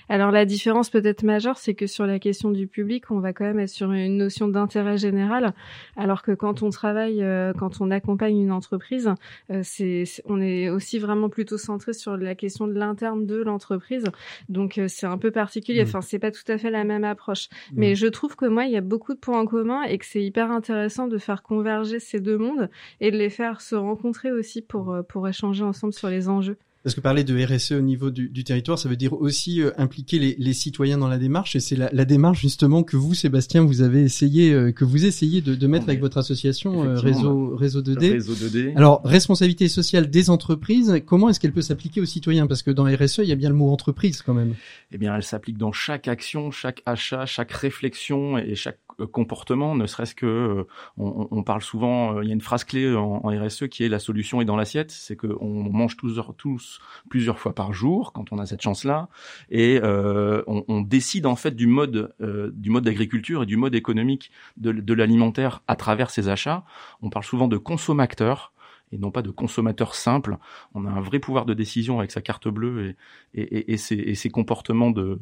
Alors 0.09 0.31
la 0.31 0.45
différence 0.45 0.89
peut-être 0.89 1.23
majeure, 1.23 1.57
c'est 1.57 1.73
que 1.73 1.87
sur 1.87 2.05
la 2.05 2.19
question 2.19 2.51
du 2.51 2.67
public, 2.67 3.11
on 3.11 3.19
va 3.19 3.33
quand 3.33 3.43
même 3.43 3.59
être 3.59 3.69
sur 3.69 3.91
une 3.91 4.17
notion 4.17 4.47
d'intérêt 4.47 4.97
général, 4.97 5.53
alors 5.95 6.21
que 6.21 6.31
quand 6.31 6.63
on 6.63 6.69
travaille, 6.69 7.21
euh, 7.21 7.53
quand 7.53 7.81
on 7.81 7.91
accompagne 7.91 8.39
une 8.39 8.51
entreprise, 8.51 9.13
euh, 9.51 9.61
c'est, 9.63 10.05
on 10.25 10.39
est 10.41 10.69
aussi 10.69 10.99
vraiment 10.99 11.29
plutôt 11.29 11.57
centré 11.57 11.93
sur 11.93 12.15
la 12.15 12.35
question 12.35 12.67
de 12.67 12.73
l'interne 12.73 13.25
de 13.25 13.37
l'entreprise. 13.37 14.05
Donc 14.49 14.77
euh, 14.77 14.87
c'est 14.87 15.07
un 15.07 15.17
peu 15.17 15.31
particulier. 15.31 15.83
Mmh. 15.83 15.87
Enfin, 15.87 16.01
c'est 16.01 16.19
pas 16.19 16.31
tout 16.31 16.49
à 16.49 16.57
fait 16.57 16.71
la 16.71 16.83
même 16.83 17.03
approche. 17.03 17.49
Mmh. 17.49 17.73
Mais 17.75 17.95
je 17.95 18.07
trouve 18.07 18.35
que 18.35 18.45
moi, 18.45 18.65
il 18.65 18.71
y 18.71 18.77
a 18.77 18.81
beaucoup 18.81 19.13
de 19.13 19.19
points 19.19 19.39
en 19.39 19.45
commun 19.45 19.83
et 19.83 19.97
que 19.97 20.05
c'est 20.05 20.23
hyper 20.23 20.51
intéressant 20.51 21.07
de 21.07 21.17
faire 21.17 21.43
converger 21.43 21.99
ces 21.99 22.19
deux 22.19 22.37
mondes 22.37 22.69
et 23.01 23.11
de 23.11 23.17
les 23.17 23.29
faire 23.29 23.61
se 23.61 23.75
rencontrer 23.75 24.31
aussi 24.31 24.61
pour 24.61 24.97
pour 25.07 25.27
échanger 25.27 25.63
ensemble 25.63 25.93
sur 25.93 26.09
les 26.09 26.29
enjeux. 26.29 26.57
Parce 26.87 26.95
que 26.95 27.01
parler 27.01 27.25
de 27.25 27.35
RSE 27.43 27.73
au 27.73 27.81
niveau 27.81 28.11
du, 28.11 28.29
du 28.29 28.45
territoire, 28.45 28.79
ça 28.79 28.87
veut 28.87 28.95
dire 28.95 29.11
aussi 29.11 29.61
euh, 29.61 29.71
impliquer 29.77 30.19
les, 30.19 30.37
les, 30.39 30.53
citoyens 30.53 30.97
dans 30.97 31.09
la 31.09 31.17
démarche. 31.17 31.53
Et 31.57 31.59
c'est 31.59 31.75
la, 31.75 31.89
la, 31.91 32.05
démarche 32.05 32.39
justement 32.39 32.81
que 32.81 32.95
vous, 32.95 33.13
Sébastien, 33.13 33.65
vous 33.65 33.81
avez 33.81 34.03
essayé, 34.03 34.53
euh, 34.53 34.71
que 34.71 34.85
vous 34.85 35.03
essayez 35.03 35.41
de, 35.41 35.53
de 35.53 35.67
mettre 35.67 35.89
avec 35.89 35.99
votre 35.99 36.17
association 36.17 36.85
euh, 36.85 36.97
Réseau 36.97 37.57
Réseau 37.57 37.81
2D. 37.81 38.13
Réseau 38.13 38.35
2D. 38.35 38.73
Alors 38.77 39.01
responsabilité 39.03 39.67
sociale 39.67 40.09
des 40.09 40.29
entreprises. 40.29 41.01
Comment 41.05 41.27
est-ce 41.27 41.41
qu'elle 41.41 41.51
peut 41.51 41.61
s'appliquer 41.61 41.99
aux 41.99 42.05
citoyens? 42.05 42.47
Parce 42.47 42.63
que 42.63 42.71
dans 42.71 42.85
RSE, 42.85 43.17
il 43.17 43.27
y 43.27 43.33
a 43.33 43.35
bien 43.35 43.49
le 43.49 43.55
mot 43.55 43.69
entreprise 43.69 44.21
quand 44.21 44.33
même. 44.33 44.53
Eh 44.93 44.97
bien, 44.97 45.13
elle 45.13 45.23
s'applique 45.23 45.57
dans 45.57 45.73
chaque 45.73 46.07
action, 46.07 46.51
chaque 46.51 46.83
achat, 46.85 47.25
chaque 47.25 47.51
réflexion 47.51 48.37
et 48.37 48.55
chaque 48.55 48.79
comportement, 49.05 49.75
ne 49.75 49.85
serait-ce 49.85 50.15
que 50.15 50.25
euh, 50.25 50.67
on, 50.97 51.27
on, 51.31 51.43
parle 51.43 51.61
souvent, 51.61 52.17
euh, 52.17 52.23
il 52.23 52.27
y 52.27 52.31
a 52.31 52.33
une 52.33 52.41
phrase 52.41 52.63
clé 52.63 52.95
en, 52.95 53.21
en, 53.23 53.29
RSE 53.29 53.67
qui 53.67 53.83
est 53.83 53.89
la 53.89 53.99
solution 53.99 54.41
est 54.41 54.45
dans 54.45 54.55
l'assiette, 54.55 54.91
c'est 54.91 55.15
qu'on 55.15 55.63
mange 55.71 55.97
tous, 55.97 56.19
tous 56.37 56.79
plusieurs 57.09 57.37
fois 57.37 57.53
par 57.53 57.73
jour 57.73 58.13
quand 58.13 58.31
on 58.31 58.39
a 58.39 58.45
cette 58.45 58.61
chance-là, 58.61 59.09
et 59.49 59.79
euh, 59.83 60.41
on, 60.47 60.63
on, 60.67 60.81
décide 60.81 61.25
en 61.25 61.35
fait 61.35 61.55
du 61.55 61.67
mode 61.67 62.13
euh, 62.21 62.51
du 62.53 62.69
mode 62.69 62.85
d'agriculture 62.85 63.43
et 63.43 63.45
du 63.45 63.57
mode 63.57 63.75
économique 63.75 64.31
de, 64.57 64.71
de 64.71 64.93
l'alimentaire 64.93 65.61
à 65.67 65.75
travers 65.75 66.09
ses 66.09 66.29
achats. 66.29 66.63
On 67.01 67.09
parle 67.09 67.25
souvent 67.25 67.47
de 67.47 67.57
consommateurs 67.57 68.51
et 68.91 68.97
non 68.97 69.11
pas 69.11 69.21
de 69.21 69.31
consommateur 69.31 69.95
simple. 69.95 70.37
On 70.73 70.85
a 70.85 70.89
un 70.89 71.01
vrai 71.01 71.19
pouvoir 71.19 71.45
de 71.45 71.53
décision 71.53 71.99
avec 71.99 72.11
sa 72.11 72.21
carte 72.21 72.47
bleue 72.47 72.95
et, 73.33 73.41
et, 73.41 73.73
et, 73.73 73.77
ses, 73.77 73.95
et 73.95 74.15
ses, 74.15 74.29
comportements 74.29 74.91
de 74.91 75.19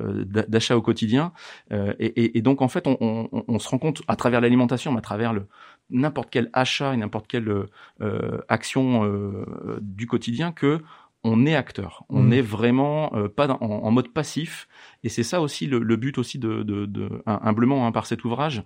euh, 0.00 0.24
d'achat 0.24 0.76
au 0.76 0.82
quotidien. 0.82 1.32
Euh, 1.72 1.94
et, 1.98 2.40
donc 2.42 2.62
en 2.62 2.68
fait, 2.68 2.86
on, 2.86 2.96
on, 3.00 3.44
on, 3.46 3.58
se 3.58 3.68
rend 3.68 3.78
compte 3.78 4.02
à 4.08 4.16
travers 4.16 4.40
l'alimentation, 4.40 4.92
mais 4.92 4.98
à 4.98 5.02
travers 5.02 5.32
le 5.32 5.46
n'importe 5.90 6.28
quel 6.30 6.50
achat 6.52 6.94
et 6.94 6.96
n'importe 6.96 7.26
quelle 7.26 7.48
euh, 8.00 8.40
action 8.48 9.04
euh, 9.04 9.78
du 9.80 10.06
quotidien 10.06 10.52
que 10.52 10.80
on 11.24 11.46
est 11.46 11.54
acteur, 11.54 12.04
on 12.08 12.22
mmh. 12.22 12.32
est 12.32 12.42
vraiment 12.42 13.12
euh, 13.14 13.28
pas 13.28 13.48
en, 13.48 13.60
en, 13.60 13.90
mode 13.90 14.08
passif, 14.08 14.68
et 15.02 15.08
c'est 15.08 15.24
ça 15.24 15.40
aussi 15.40 15.66
le, 15.66 15.80
le, 15.80 15.96
but 15.96 16.16
aussi 16.16 16.38
de, 16.38 16.62
de, 16.62 16.86
de 16.86 17.10
humblement 17.26 17.86
hein, 17.86 17.92
par 17.92 18.06
cet 18.06 18.24
ouvrage, 18.24 18.62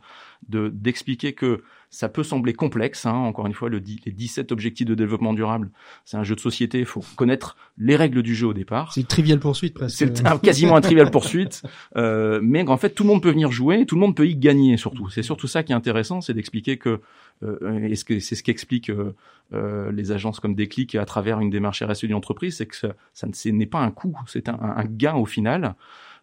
de 0.48 0.68
d'expliquer 0.68 1.32
que 1.32 1.62
ça 1.88 2.08
peut 2.08 2.22
sembler 2.22 2.54
complexe. 2.54 3.06
Hein, 3.06 3.14
encore 3.14 3.46
une 3.46 3.52
fois, 3.52 3.68
le, 3.68 3.78
les 3.78 4.12
17 4.12 4.50
objectifs 4.50 4.86
de 4.86 4.94
développement 4.94 5.34
durable, 5.34 5.70
c'est 6.04 6.16
un 6.16 6.24
jeu 6.24 6.34
de 6.34 6.40
société. 6.40 6.80
Il 6.80 6.86
faut 6.86 7.04
connaître 7.16 7.56
les 7.78 7.96
règles 7.96 8.22
du 8.22 8.34
jeu 8.34 8.48
au 8.48 8.54
départ. 8.54 8.92
C'est 8.92 9.02
une 9.02 9.06
trivial 9.06 9.38
poursuite 9.38 9.74
presque. 9.74 9.96
C'est 9.96 10.40
quasiment 10.40 10.76
un 10.76 10.80
trivial 10.80 11.10
poursuite, 11.10 11.62
euh, 11.96 12.40
mais 12.42 12.66
en 12.68 12.76
fait 12.76 12.90
tout 12.90 13.02
le 13.02 13.08
monde 13.08 13.22
peut 13.22 13.30
venir 13.30 13.52
jouer, 13.52 13.86
tout 13.86 13.94
le 13.94 14.00
monde 14.00 14.16
peut 14.16 14.26
y 14.26 14.36
gagner 14.36 14.76
surtout. 14.76 15.08
C'est 15.10 15.22
surtout 15.22 15.46
ça 15.46 15.62
qui 15.62 15.72
est 15.72 15.76
intéressant, 15.76 16.20
c'est 16.20 16.34
d'expliquer 16.34 16.78
que 16.78 17.00
euh, 17.42 17.88
et 17.88 17.94
c'est 17.96 18.34
ce 18.34 18.42
qu'explique 18.42 18.90
euh, 18.90 19.14
euh, 19.52 19.92
les 19.92 20.12
agences 20.12 20.40
comme 20.40 20.54
Déclic 20.54 20.94
à 20.94 21.04
travers 21.04 21.40
une 21.40 21.50
démarche 21.50 21.82
RSE 21.82 22.04
d'une 22.04 22.14
entreprise, 22.14 22.56
c'est 22.56 22.66
que 22.66 22.76
ça, 22.76 23.26
n'est 23.46 23.66
pas 23.66 23.80
un 23.80 23.90
coût, 23.90 24.16
c'est 24.26 24.48
un, 24.48 24.84
gain 24.84 25.14
au 25.14 25.26
final. 25.26 25.74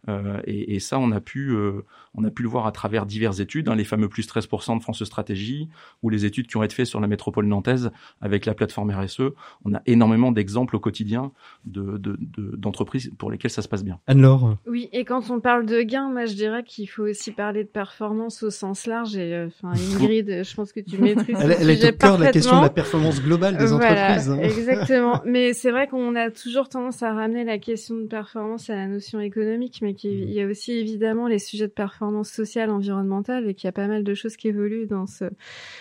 Euh, 0.08 0.40
et, 0.46 0.76
et, 0.76 0.80
ça, 0.80 0.98
on 1.00 1.12
a 1.12 1.20
pu, 1.20 1.50
euh, 1.50 1.84
on 2.16 2.24
a 2.24 2.32
pu 2.32 2.44
le 2.44 2.50
voir 2.50 2.66
à 2.66 2.72
travers 2.72 3.06
diverses 3.06 3.40
études, 3.40 3.68
hein, 3.68 3.76
les 3.76 3.84
fameux 3.84 4.08
plus 4.08 4.28
13% 4.28 4.78
de 4.78 4.82
France 4.82 5.04
Stratégie, 5.04 5.70
ou 6.04 6.10
les 6.10 6.26
études 6.26 6.48
qui 6.48 6.58
ont 6.58 6.64
été 6.64 6.76
faites 6.76 6.86
sur 6.86 7.00
la 7.00 7.08
métropole 7.08 7.46
nantaise 7.46 7.92
avec 8.22 8.46
la 8.46 8.54
plateforme 8.54 8.92
RSE. 8.92 9.22
On 9.66 9.74
a 9.74 9.82
énormément 9.86 10.32
d'exemples 10.32 10.76
au 10.76 10.80
quotidien 10.80 11.32
d'entreprises 11.66 13.06
de, 13.06 13.12
de, 13.12 13.16
pour 13.16 13.32
lesquelles 13.32 13.52
ça 13.52 13.62
se 13.62 13.68
passe 13.68 13.84
bien. 13.84 14.00
Anne-Laure 14.08 14.58
Oui, 14.68 14.90
et 14.94 15.04
quand 15.04 15.30
on 15.30 15.40
parle 15.40 15.66
de 15.66 15.82
gains, 15.82 16.10
moi 16.10 16.26
je 16.26 16.34
dirais 16.34 16.64
qu'il 16.64 16.90
faut 16.90 17.04
aussi 17.04 17.32
parler 17.32 17.64
de 17.64 17.70
performance 17.70 18.44
au 18.44 18.50
sens 18.50 18.88
large. 18.88 19.18
Et 19.18 19.34
euh, 19.34 19.48
enfin, 19.48 19.74
Ingrid, 19.96 20.44
je 20.44 20.56
pense 20.56 20.72
que 20.72 20.80
tu 20.80 20.98
maîtrises. 20.98 21.38
elle, 21.40 21.56
elle 21.60 21.70
est 21.70 21.90
au 21.90 21.98
cœur 21.98 22.18
de 22.18 22.24
la 22.24 22.32
question 22.32 22.58
de 22.58 22.64
la 22.64 22.70
performance 22.70 23.22
globale 23.22 23.58
des 23.58 23.66
voilà, 23.66 24.14
entreprises. 24.14 24.30
Hein. 24.30 24.40
Exactement. 24.42 25.22
Mais 25.26 25.54
c'est 25.54 25.72
vrai 25.72 25.88
qu'on 25.88 26.16
a 26.16 26.32
toujours 26.32 26.70
tendance 26.70 27.04
à 27.04 27.14
ramener 27.14 27.44
la 27.44 27.58
question 27.58 27.96
de 27.96 28.08
performance 28.08 28.70
à 28.70 28.76
la 28.76 28.88
notion 28.88 29.20
économique, 29.20 29.80
mais 29.82 29.89
mais 29.90 29.96
qu'il 29.96 30.32
y 30.32 30.40
a 30.40 30.46
aussi 30.46 30.74
évidemment 30.74 31.28
les 31.28 31.40
sujets 31.40 31.68
de 31.68 31.74
performance 31.74 32.30
sociale, 32.30 32.70
environnementale, 32.70 33.50
et 33.50 33.56
qu'il 33.56 33.68
y 33.68 33.70
a 33.70 33.72
pas 33.72 33.88
mal 33.88 34.04
de 34.04 34.14
choses 34.14 34.38
qui 34.38 34.48
évoluent 34.48 34.86
dans 34.86 35.08
ce, 35.08 35.26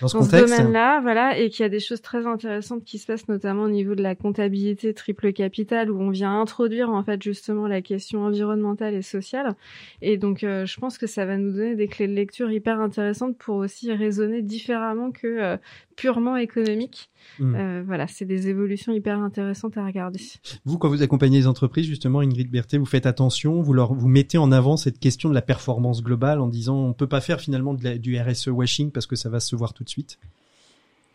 dans 0.00 0.08
ce, 0.08 0.22
ce 0.22 0.30
domaine-là, 0.30 1.00
voilà, 1.02 1.38
et 1.38 1.50
qu'il 1.50 1.62
y 1.62 1.66
a 1.66 1.68
des 1.68 1.80
choses 1.80 2.00
très 2.00 2.26
intéressantes 2.26 2.84
qui 2.84 2.98
se 2.98 3.06
passent 3.06 3.28
notamment 3.28 3.64
au 3.64 3.68
niveau 3.68 3.94
de 3.94 4.02
la 4.02 4.14
comptabilité 4.14 4.94
triple 4.94 5.34
capital, 5.34 5.90
où 5.90 6.00
on 6.00 6.08
vient 6.08 6.40
introduire 6.40 6.88
en 6.88 7.02
fait 7.04 7.22
justement 7.22 7.68
la 7.68 7.82
question 7.82 8.22
environnementale 8.22 8.94
et 8.94 9.02
sociale. 9.02 9.54
Et 10.00 10.16
donc, 10.16 10.42
euh, 10.42 10.64
je 10.64 10.80
pense 10.80 10.96
que 10.96 11.06
ça 11.06 11.26
va 11.26 11.36
nous 11.36 11.52
donner 11.52 11.76
des 11.76 11.88
clés 11.88 12.08
de 12.08 12.14
lecture 12.14 12.50
hyper 12.50 12.80
intéressantes 12.80 13.36
pour 13.36 13.56
aussi 13.56 13.92
raisonner 13.92 14.40
différemment 14.40 15.10
que 15.10 15.26
euh, 15.26 15.56
purement 15.96 16.36
économique. 16.36 17.10
Mmh. 17.40 17.54
Euh, 17.54 17.82
voilà, 17.84 18.06
c'est 18.06 18.24
des 18.24 18.48
évolutions 18.48 18.92
hyper 18.92 19.18
intéressantes 19.18 19.76
à 19.76 19.84
regarder. 19.84 20.20
Vous, 20.64 20.78
quand 20.78 20.88
vous 20.88 21.02
accompagnez 21.02 21.38
les 21.38 21.46
entreprises, 21.46 21.86
justement, 21.86 22.20
Ingrid 22.20 22.50
Berthet, 22.50 22.78
vous 22.78 22.86
faites 22.86 23.06
attention, 23.06 23.60
vous 23.60 23.72
leur, 23.72 23.92
vous 23.98 24.08
mettez 24.08 24.38
en 24.38 24.52
avant 24.52 24.76
cette 24.76 24.98
question 24.98 25.28
de 25.28 25.34
la 25.34 25.42
performance 25.42 26.02
globale 26.02 26.40
en 26.40 26.48
disant 26.48 26.76
on 26.76 26.92
peut 26.92 27.06
pas 27.06 27.20
faire 27.20 27.40
finalement 27.40 27.74
du 27.74 28.20
RSE 28.20 28.48
washing 28.48 28.90
parce 28.90 29.06
que 29.06 29.16
ça 29.16 29.28
va 29.28 29.40
se 29.40 29.54
voir 29.56 29.74
tout 29.74 29.84
de 29.84 29.88
suite? 29.88 30.18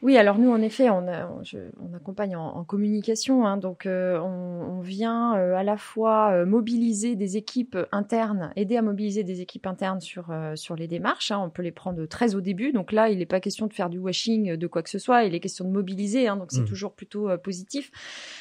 Oui, 0.04 0.18
alors 0.18 0.38
nous, 0.38 0.52
en 0.52 0.62
effet, 0.62 0.90
on, 0.90 1.08
a, 1.08 1.30
on, 1.30 1.46
je, 1.46 1.58
on 1.80 1.96
accompagne 1.96 2.36
en, 2.36 2.46
en 2.58 2.66
communication, 2.66 3.48
hein, 3.48 3.56
donc 3.56 3.86
euh, 3.86 4.20
on, 4.20 4.78
on, 4.78 4.82
vient 4.82 5.38
euh, 5.38 5.56
à 5.56 5.64
la 5.64 5.78
fois 5.78 6.34
euh, 6.34 6.46
mobiliser 6.46 7.16
des 7.16 7.38
équipes 7.38 7.78
internes, 7.94 8.52
aider 8.58 8.76
à 8.76 8.82
mobiliser 8.82 9.24
des 9.24 9.40
équipes 9.40 9.66
internes 9.66 10.02
sur 10.02 10.26
euh, 10.30 10.58
sur 10.58 10.76
les 10.76 10.90
démarches. 10.90 11.32
Hein, 11.32 11.40
on 11.42 11.50
peut 11.50 11.62
les 11.62 11.72
prendre 11.72 12.06
très 12.06 12.36
au 12.36 12.42
début, 12.42 12.74
donc 12.74 12.92
là, 12.92 13.08
il 13.08 13.20
n'est 13.20 13.26
pas 13.26 13.40
question 13.40 13.66
de 13.66 13.74
faire 13.74 13.90
du 13.90 13.98
washing 13.98 14.58
de 14.58 14.68
quoi 14.68 14.84
que 14.84 14.90
ce 14.90 15.00
soit, 15.00 15.24
il 15.24 15.36
est 15.36 15.40
question 15.40 15.64
de 15.64 15.70
mobiliser, 15.70 16.28
hein, 16.28 16.36
donc 16.36 16.52
c'est 16.52 16.64
mmh. 16.64 16.66
toujours 16.66 16.92
plutôt 16.92 17.30
positif. 17.38 17.90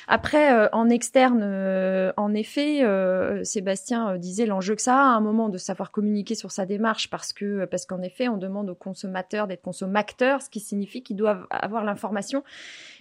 Après, 0.09 0.69
en 0.73 0.89
externe, 0.89 1.45
en 2.17 2.35
effet, 2.35 2.83
Sébastien 3.45 4.19
disait 4.19 4.47
l'enjeu 4.47 4.75
que 4.75 4.83
ça 4.83 4.97
a 4.97 5.13
à 5.13 5.17
un 5.17 5.21
moment 5.21 5.49
de 5.49 5.59
savoir 5.59 5.93
communiquer 5.93 6.35
sur 6.35 6.51
sa 6.51 6.67
démarche, 6.67 7.09
parce 7.09 7.33
que 7.33 7.67
parce 7.67 7.87
qu'en 7.87 8.03
effet, 8.03 8.27
on 8.29 8.37
demande 8.37 8.69
aux 8.69 8.75
consommateurs 8.75 9.47
d'être 9.47 9.63
consommateurs, 9.63 10.43
ce 10.43 10.51
qui 10.51 10.59
signifie 10.59 11.05
qu'ils 11.05 11.17
doivent 11.17 11.47
avoir 11.57 11.85
l'information. 11.85 12.43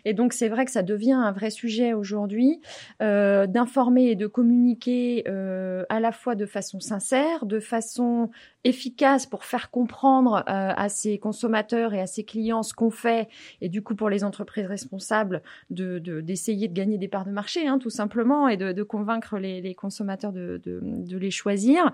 Et 0.06 0.14
donc 0.14 0.34
c'est 0.34 0.50
vrai 0.50 0.66
que 0.66 0.72
ça 0.72 0.84
devient 0.84 1.14
un 1.14 1.32
vrai 1.32 1.50
sujet 1.50 1.94
aujourd'hui 1.94 2.60
euh, 3.02 3.46
d'informer 3.48 4.08
et 4.08 4.16
de 4.16 4.28
communiquer 4.28 5.24
euh, 5.28 5.84
à 5.90 6.00
la 6.00 6.12
fois 6.12 6.36
de 6.36 6.46
façon 6.46 6.80
sincère, 6.80 7.46
de 7.46 7.60
façon 7.60 8.30
efficace 8.64 9.26
pour 9.26 9.44
faire 9.44 9.72
comprendre 9.72 10.44
euh, 10.48 10.74
à 10.76 10.90
ses 10.90 11.18
consommateurs 11.18 11.94
et 11.94 12.00
à 12.00 12.06
ses 12.06 12.24
clients 12.24 12.62
ce 12.64 12.74
qu'on 12.74 12.92
fait 12.92 13.28
et 13.60 13.70
du 13.70 13.82
coup 13.82 13.96
pour 13.96 14.10
les 14.10 14.24
entreprises 14.24 14.68
responsables 14.68 15.42
de 15.70 16.00
d'essayer 16.22 16.68
de, 16.68 16.74
de, 16.74 16.78
gagner 16.78 16.98
des 16.98 17.08
parts 17.08 17.26
de 17.26 17.32
marché 17.32 17.68
hein, 17.68 17.80
tout 17.80 17.90
simplement 17.90 18.48
et 18.48 18.58
de, 18.58 18.72
de 18.72 18.84
convaincre 18.84 19.40
les, 19.40 19.62
les 19.62 19.74
consommateurs 19.74 20.32
de, 20.32 20.62
de, 20.64 20.80
de, 20.84 21.18
les 21.18 21.32
choisir 21.32 21.92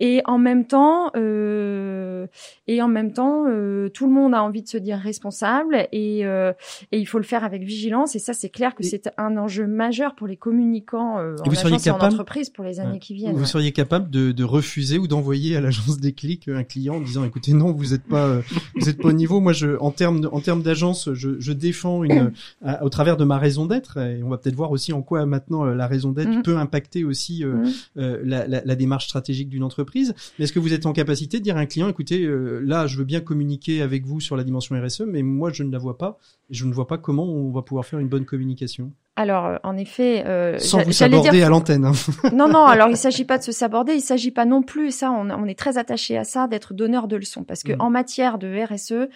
et 0.00 0.22
en 0.24 0.38
même 0.38 0.66
temps 0.66 1.10
euh, 1.16 2.26
et 2.66 2.80
en 2.80 2.88
même 2.88 3.12
temps 3.12 3.44
euh, 3.46 3.90
tout 3.90 4.06
le 4.06 4.12
monde 4.12 4.34
a 4.34 4.42
envie 4.42 4.62
de 4.62 4.68
se 4.68 4.78
dire 4.78 4.98
responsable 4.98 5.86
et, 5.96 6.26
euh, 6.26 6.52
et 6.92 6.98
il 6.98 7.06
faut 7.06 7.18
le 7.18 7.24
faire 7.24 7.44
avec 7.44 7.62
vigilance. 7.62 8.14
Et 8.16 8.18
ça, 8.18 8.32
c'est 8.34 8.48
clair 8.50 8.74
que 8.74 8.82
c'est 8.84 9.08
un 9.18 9.36
enjeu 9.36 9.66
majeur 9.66 10.14
pour 10.14 10.26
les 10.26 10.36
communicants 10.36 11.18
euh, 11.18 11.36
en 11.44 11.48
vous 11.48 11.58
agence 11.58 11.86
et 11.86 11.90
en 11.90 11.94
capable- 11.94 12.12
entreprise 12.14 12.50
pour 12.50 12.64
les 12.64 12.80
années 12.80 12.98
qui 12.98 13.14
viennent. 13.14 13.32
Vous 13.34 13.40
ouais. 13.40 13.46
seriez 13.46 13.72
capable 13.72 14.10
de, 14.10 14.32
de 14.32 14.44
refuser 14.44 14.98
ou 14.98 15.06
d'envoyer 15.08 15.56
à 15.56 15.60
l'agence 15.60 15.98
des 15.98 16.12
clics 16.12 16.48
un 16.48 16.64
client 16.64 16.96
en 16.96 17.00
disant 17.00 17.24
écoutez 17.24 17.52
non 17.52 17.72
vous 17.72 17.94
êtes 17.94 18.04
pas 18.04 18.26
euh, 18.26 18.42
vous 18.76 18.88
êtes 18.88 19.00
pas 19.00 19.08
au 19.08 19.12
niveau 19.12 19.40
moi 19.40 19.52
je 19.52 19.76
en 19.80 19.90
termes 19.90 20.28
en 20.32 20.40
termes 20.40 20.62
d'agence 20.62 21.08
je, 21.14 21.40
je 21.40 21.52
défends 21.52 22.04
une 22.04 22.32
à- 22.64 22.84
au 22.84 22.88
travers 22.88 23.16
de 23.16 23.24
ma 23.24 23.38
raison 23.38 23.66
d'être 23.66 23.98
et 23.98 24.22
on 24.22 24.28
va 24.28 24.38
peut-être 24.38 24.54
voir 24.56 24.70
aussi 24.70 24.92
en 24.92 25.02
quoi 25.02 25.24
maintenant 25.26 25.64
euh, 25.66 25.74
la 25.74 25.86
raison 25.86 26.12
d'être 26.12 26.26
Mhm. 26.28 26.42
peut 26.42 26.56
impacter 26.56 27.04
aussi 27.04 27.44
euh, 27.44 27.54
Mhm. 27.54 27.72
euh, 27.98 28.20
la, 28.24 28.46
la, 28.46 28.62
la 28.64 28.74
démarche 28.74 29.06
stratégique 29.06 29.48
d'une 29.48 29.62
entreprise 29.62 30.14
mais 30.38 30.44
est-ce 30.44 30.52
que 30.52 30.58
vous 30.58 30.72
êtes 30.72 30.86
en 30.86 30.92
capacité 30.92 31.38
de 31.38 31.42
dire 31.44 31.56
à 31.56 31.60
un 31.60 31.66
client 31.66 31.88
écoutez 31.88 32.22
euh, 32.24 32.60
là 32.64 32.86
je 32.86 32.98
veux 32.98 33.04
bien 33.04 33.20
communiquer 33.20 33.82
avec 33.82 34.04
vous 34.06 34.20
sur 34.20 34.36
la 34.36 34.44
dimension 34.44 34.74
RSE 34.80 35.02
mais 35.06 35.22
moi 35.22 35.50
je 35.52 35.62
ne 35.62 35.70
la 35.76 35.82
vois 35.82 35.98
pas 35.98 36.18
je 36.50 36.64
ne 36.64 36.72
vois 36.72 36.86
pas 36.86 36.98
comment 36.98 37.24
on 37.24 37.52
va 37.52 37.62
pouvoir 37.62 37.84
faire 37.84 37.98
une 37.98 38.08
bonne 38.08 38.24
communication 38.24 38.92
Alors, 39.16 39.46
euh, 39.46 39.56
en 39.62 39.76
effet, 39.78 40.24
euh, 40.26 40.58
sans 40.58 40.82
vous 40.82 40.92
saborder 40.92 41.30
dire- 41.30 41.46
à 41.46 41.48
l'antenne 41.50 41.86
hein. 41.86 41.92
non, 42.34 42.48
non. 42.48 42.66
Alors, 42.66 42.88
il 42.88 42.96
s'agit 42.96 43.24
pas 43.24 43.38
de 43.38 43.42
se 43.42 43.52
saborder. 43.52 43.94
Il 43.94 44.00
s'agit 44.02 44.30
pas 44.30 44.44
non 44.44 44.62
plus. 44.62 44.90
Ça, 44.90 45.10
on, 45.10 45.30
on 45.30 45.46
est 45.46 45.58
très 45.58 45.78
attaché 45.78 46.18
à 46.18 46.24
ça, 46.24 46.48
d'être 46.48 46.74
donneur 46.74 47.08
de 47.08 47.16
leçons, 47.16 47.42
parce 47.44 47.62
que 47.62 47.72
Mhm. 47.72 47.80
en 47.80 47.90
matière 47.90 48.38
de 48.38 48.48
RSE, 48.64 49.08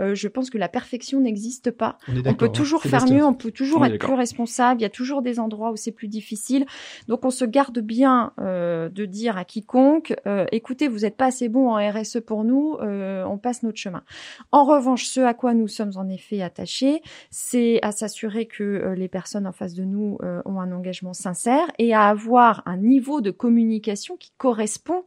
euh, 0.00 0.14
je 0.14 0.28
pense 0.28 0.48
que 0.48 0.56
la 0.58 0.68
perfection 0.68 1.20
n'existe 1.20 1.70
pas. 1.70 1.98
on 2.24 2.34
peut 2.34 2.46
hein. 2.46 2.48
toujours 2.48 2.82
faire 2.82 3.04
mieux, 3.06 3.24
on 3.24 3.34
peut 3.34 3.50
toujours 3.50 3.82
On 3.82 3.84
être 3.84 3.98
plus 3.98 4.14
responsable. 4.14 4.80
Il 4.80 4.84
y 4.84 4.86
a 4.86 4.90
toujours 4.90 5.20
des 5.22 5.38
endroits 5.38 5.70
où 5.70 5.76
c'est 5.76 5.92
plus 5.92 6.08
difficile. 6.08 6.64
Donc, 7.08 7.24
on 7.24 7.30
se 7.30 7.44
garde 7.44 7.78
bien 7.78 8.32
euh, 8.40 8.88
de 8.88 9.04
dire 9.04 9.36
à 9.36 9.44
quiconque 9.44 10.14
euh, 10.26 10.46
écoutez, 10.50 10.88
vous 10.88 11.00
n'êtes 11.00 11.16
pas 11.16 11.26
assez 11.26 11.48
bon 11.48 11.70
en 11.74 11.90
RSE 11.90 12.20
pour 12.26 12.44
nous, 12.44 12.76
euh, 12.80 13.24
on 13.26 13.36
passe 13.38 13.62
notre 13.62 13.78
chemin. 13.78 14.02
En 14.50 14.64
revanche, 14.64 15.04
ce 15.04 15.20
à 15.20 15.34
quoi 15.34 15.52
nous 15.54 15.68
sommes 15.68 15.92
en 15.96 16.08
effet 16.08 16.40
attachés, 16.42 17.02
c'est 17.30 17.78
à 17.82 17.92
s'assurer 17.92 18.46
que 18.46 18.62
euh, 18.62 18.94
les 18.94 19.08
personnes 19.08 19.41
en 19.46 19.52
face 19.52 19.74
de 19.74 19.84
nous 19.84 20.18
euh, 20.22 20.42
ont 20.44 20.60
un 20.60 20.72
engagement 20.72 21.12
sincère 21.12 21.66
et 21.78 21.94
à 21.94 22.04
avoir 22.08 22.62
un 22.66 22.76
niveau 22.76 23.20
de 23.20 23.30
communication 23.30 24.16
qui 24.16 24.32
correspond 24.38 25.04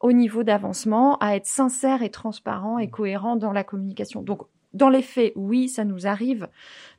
au 0.00 0.12
niveau 0.12 0.42
d'avancement, 0.42 1.16
à 1.18 1.36
être 1.36 1.46
sincère 1.46 2.02
et 2.02 2.10
transparent 2.10 2.78
et 2.78 2.90
cohérent 2.90 3.36
dans 3.36 3.52
la 3.52 3.64
communication. 3.64 4.22
Donc, 4.22 4.42
dans 4.74 4.88
les 4.88 5.02
faits, 5.02 5.32
oui, 5.36 5.68
ça 5.68 5.84
nous 5.84 6.06
arrive 6.06 6.48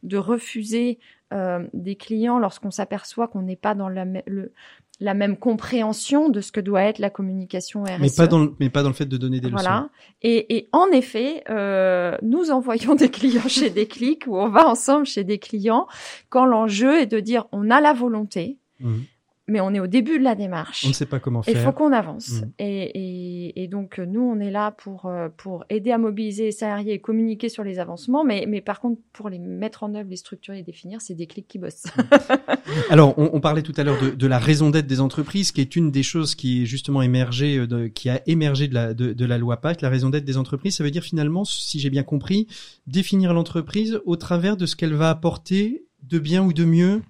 de 0.03 0.17
refuser 0.17 0.99
euh, 1.33 1.67
des 1.73 1.95
clients 1.95 2.39
lorsqu'on 2.39 2.71
s'aperçoit 2.71 3.27
qu'on 3.27 3.41
n'est 3.41 3.55
pas 3.55 3.75
dans 3.75 3.89
la, 3.89 4.05
le- 4.25 4.53
la 5.03 5.13
même 5.13 5.35
compréhension 5.37 6.29
de 6.29 6.39
ce 6.41 6.51
que 6.51 6.61
doit 6.61 6.83
être 6.83 6.99
la 6.99 7.09
communication 7.09 7.83
RSE. 7.83 7.99
mais 7.99 8.09
pas 8.15 8.27
dans 8.27 8.39
le, 8.39 8.53
mais 8.59 8.69
pas 8.69 8.83
dans 8.83 8.89
le 8.89 8.95
fait 8.95 9.05
de 9.05 9.17
donner 9.17 9.39
des 9.41 9.47
leçons 9.49 9.57
Voilà. 9.57 9.89
Et, 10.21 10.55
et 10.55 10.69
en 10.71 10.87
effet, 10.87 11.43
euh, 11.49 12.17
nous 12.21 12.51
envoyons 12.51 12.95
des 13.03 13.09
clients 13.09 13.47
chez 13.49 13.69
des 13.69 13.85
clics 13.85 14.25
ou 14.27 14.37
on 14.37 14.49
va 14.49 14.67
ensemble 14.67 15.05
chez 15.05 15.23
des 15.23 15.39
clients 15.39 15.87
quand 16.29 16.45
l'enjeu 16.45 17.01
est 17.01 17.05
de 17.05 17.19
dire 17.19 17.45
on 17.51 17.69
a 17.69 17.81
la 17.81 17.93
volonté, 17.93 18.57
Mhm. 18.79 19.03
Mais 19.47 19.59
on 19.59 19.73
est 19.73 19.79
au 19.79 19.87
début 19.87 20.17
de 20.19 20.23
la 20.23 20.35
démarche. 20.35 20.83
on 20.85 20.89
ne 20.89 20.93
sait 20.93 21.05
pas 21.05 21.19
comment 21.19 21.41
Il 21.47 21.53
faire 21.53 21.63
faut 21.65 21.71
qu'on 21.73 21.91
avance. 21.91 22.41
Mhm. 22.41 22.51
Et, 22.59 22.83
et, 23.57 23.63
et 23.63 23.67
donc, 23.67 23.99
nous, 23.99 24.21
on 24.21 24.39
est 24.39 24.51
là 24.51 24.71
pour, 24.71 25.05
euh, 25.07 25.27
pour 25.35 25.65
aider 25.69 25.91
à 25.91 25.97
mobiliser 25.97 26.45
les 26.45 26.51
salariés 26.51 26.93
et 26.93 26.99
communiquer 26.99 27.49
sur 27.49 27.63
les 27.63 27.77
avancements. 27.79 28.23
Mais, 28.23 28.45
mais 28.47 28.61
par 28.61 28.79
contre, 28.79 29.01
pour 29.11 29.29
les 29.29 29.39
mettre 29.39 29.83
en 29.83 29.93
œuvre, 29.95 30.09
les 30.09 30.15
structurer 30.15 30.59
et 30.59 30.63
définir, 30.63 31.01
c'est 31.01 31.13
des 31.13 31.27
clics 31.27 31.47
qui 31.47 31.59
bossent. 31.59 31.83
Alors, 32.89 33.13
on, 33.17 33.31
on 33.33 33.39
parlait 33.41 33.61
tout 33.63 33.73
à 33.77 33.83
l'heure 33.83 34.01
de, 34.01 34.11
de 34.11 34.27
la 34.27 34.39
raison 34.39 34.69
d'être 34.69 34.87
des 34.87 34.99
entreprises, 35.01 35.51
qui 35.51 35.61
est 35.61 35.75
une 35.75 35.91
des 35.91 36.03
choses 36.03 36.35
qui 36.35 36.63
est 36.63 36.65
justement 36.65 37.01
émergée, 37.01 37.57
euh, 37.57 37.67
de- 37.67 37.87
qui 37.87 38.09
a 38.09 38.21
émergé 38.27 38.67
de 38.67 38.73
la, 38.73 38.93
de, 38.93 39.13
de 39.13 39.25
la 39.25 39.37
loi 39.37 39.57
Pacte. 39.57 39.81
La 39.81 39.89
raison 39.89 40.09
d'être 40.09 40.25
des 40.25 40.37
entreprises, 40.37 40.77
ça 40.77 40.83
veut 40.83 40.91
dire 40.91 41.03
finalement, 41.03 41.43
si 41.43 41.79
j'ai 41.79 41.89
bien 41.89 42.03
compris, 42.03 42.47
définir 42.87 43.33
l'entreprise 43.33 43.99
au 44.05 44.15
travers 44.15 44.57
de 44.57 44.65
ce 44.65 44.75
qu'elle 44.75 44.93
va 44.93 45.09
apporter 45.09 45.85
de 46.03 46.19
bien 46.19 46.43
ou 46.43 46.53
de 46.53 46.65
mieux 46.65 47.01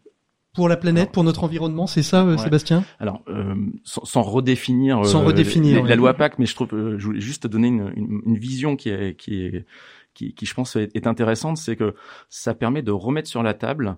pour 0.53 0.69
la 0.69 0.77
planète, 0.77 1.11
pour 1.11 1.23
notre 1.23 1.43
environnement. 1.43 1.87
C'est 1.87 2.03
ça, 2.03 2.23
euh, 2.23 2.33
Ouais. 2.33 2.37
Sébastien? 2.37 2.85
Alors, 2.99 3.23
euh, 3.27 3.55
sans, 3.83 4.05
sans 4.05 4.21
redéfinir, 4.21 4.99
euh, 4.99 5.03
Sans 5.03 5.23
redéfinir, 5.23 5.83
la, 5.83 5.95
loi 5.95 6.13
PAC, 6.13 6.37
mais 6.39 6.45
je 6.45 6.55
trouve, 6.55 6.69
euh, 6.73 6.97
je 6.99 7.05
voulais 7.05 7.21
juste 7.21 7.47
donner 7.47 7.67
une, 7.69 7.91
une, 7.95 8.21
une 8.25 8.37
vision 8.37 8.75
qui 8.75 8.89
est, 8.89 9.15
qui 9.15 9.43
est, 9.43 9.65
qui, 10.13 10.33
qui 10.35 10.45
je 10.45 10.53
pense 10.53 10.75
est, 10.75 10.95
est 10.95 11.07
intéressante, 11.07 11.57
c'est 11.57 11.75
que 11.75 11.95
ça 12.29 12.53
permet 12.53 12.83
de 12.83 12.91
remettre 12.91 13.27
sur 13.27 13.41
la 13.41 13.55
table, 13.55 13.95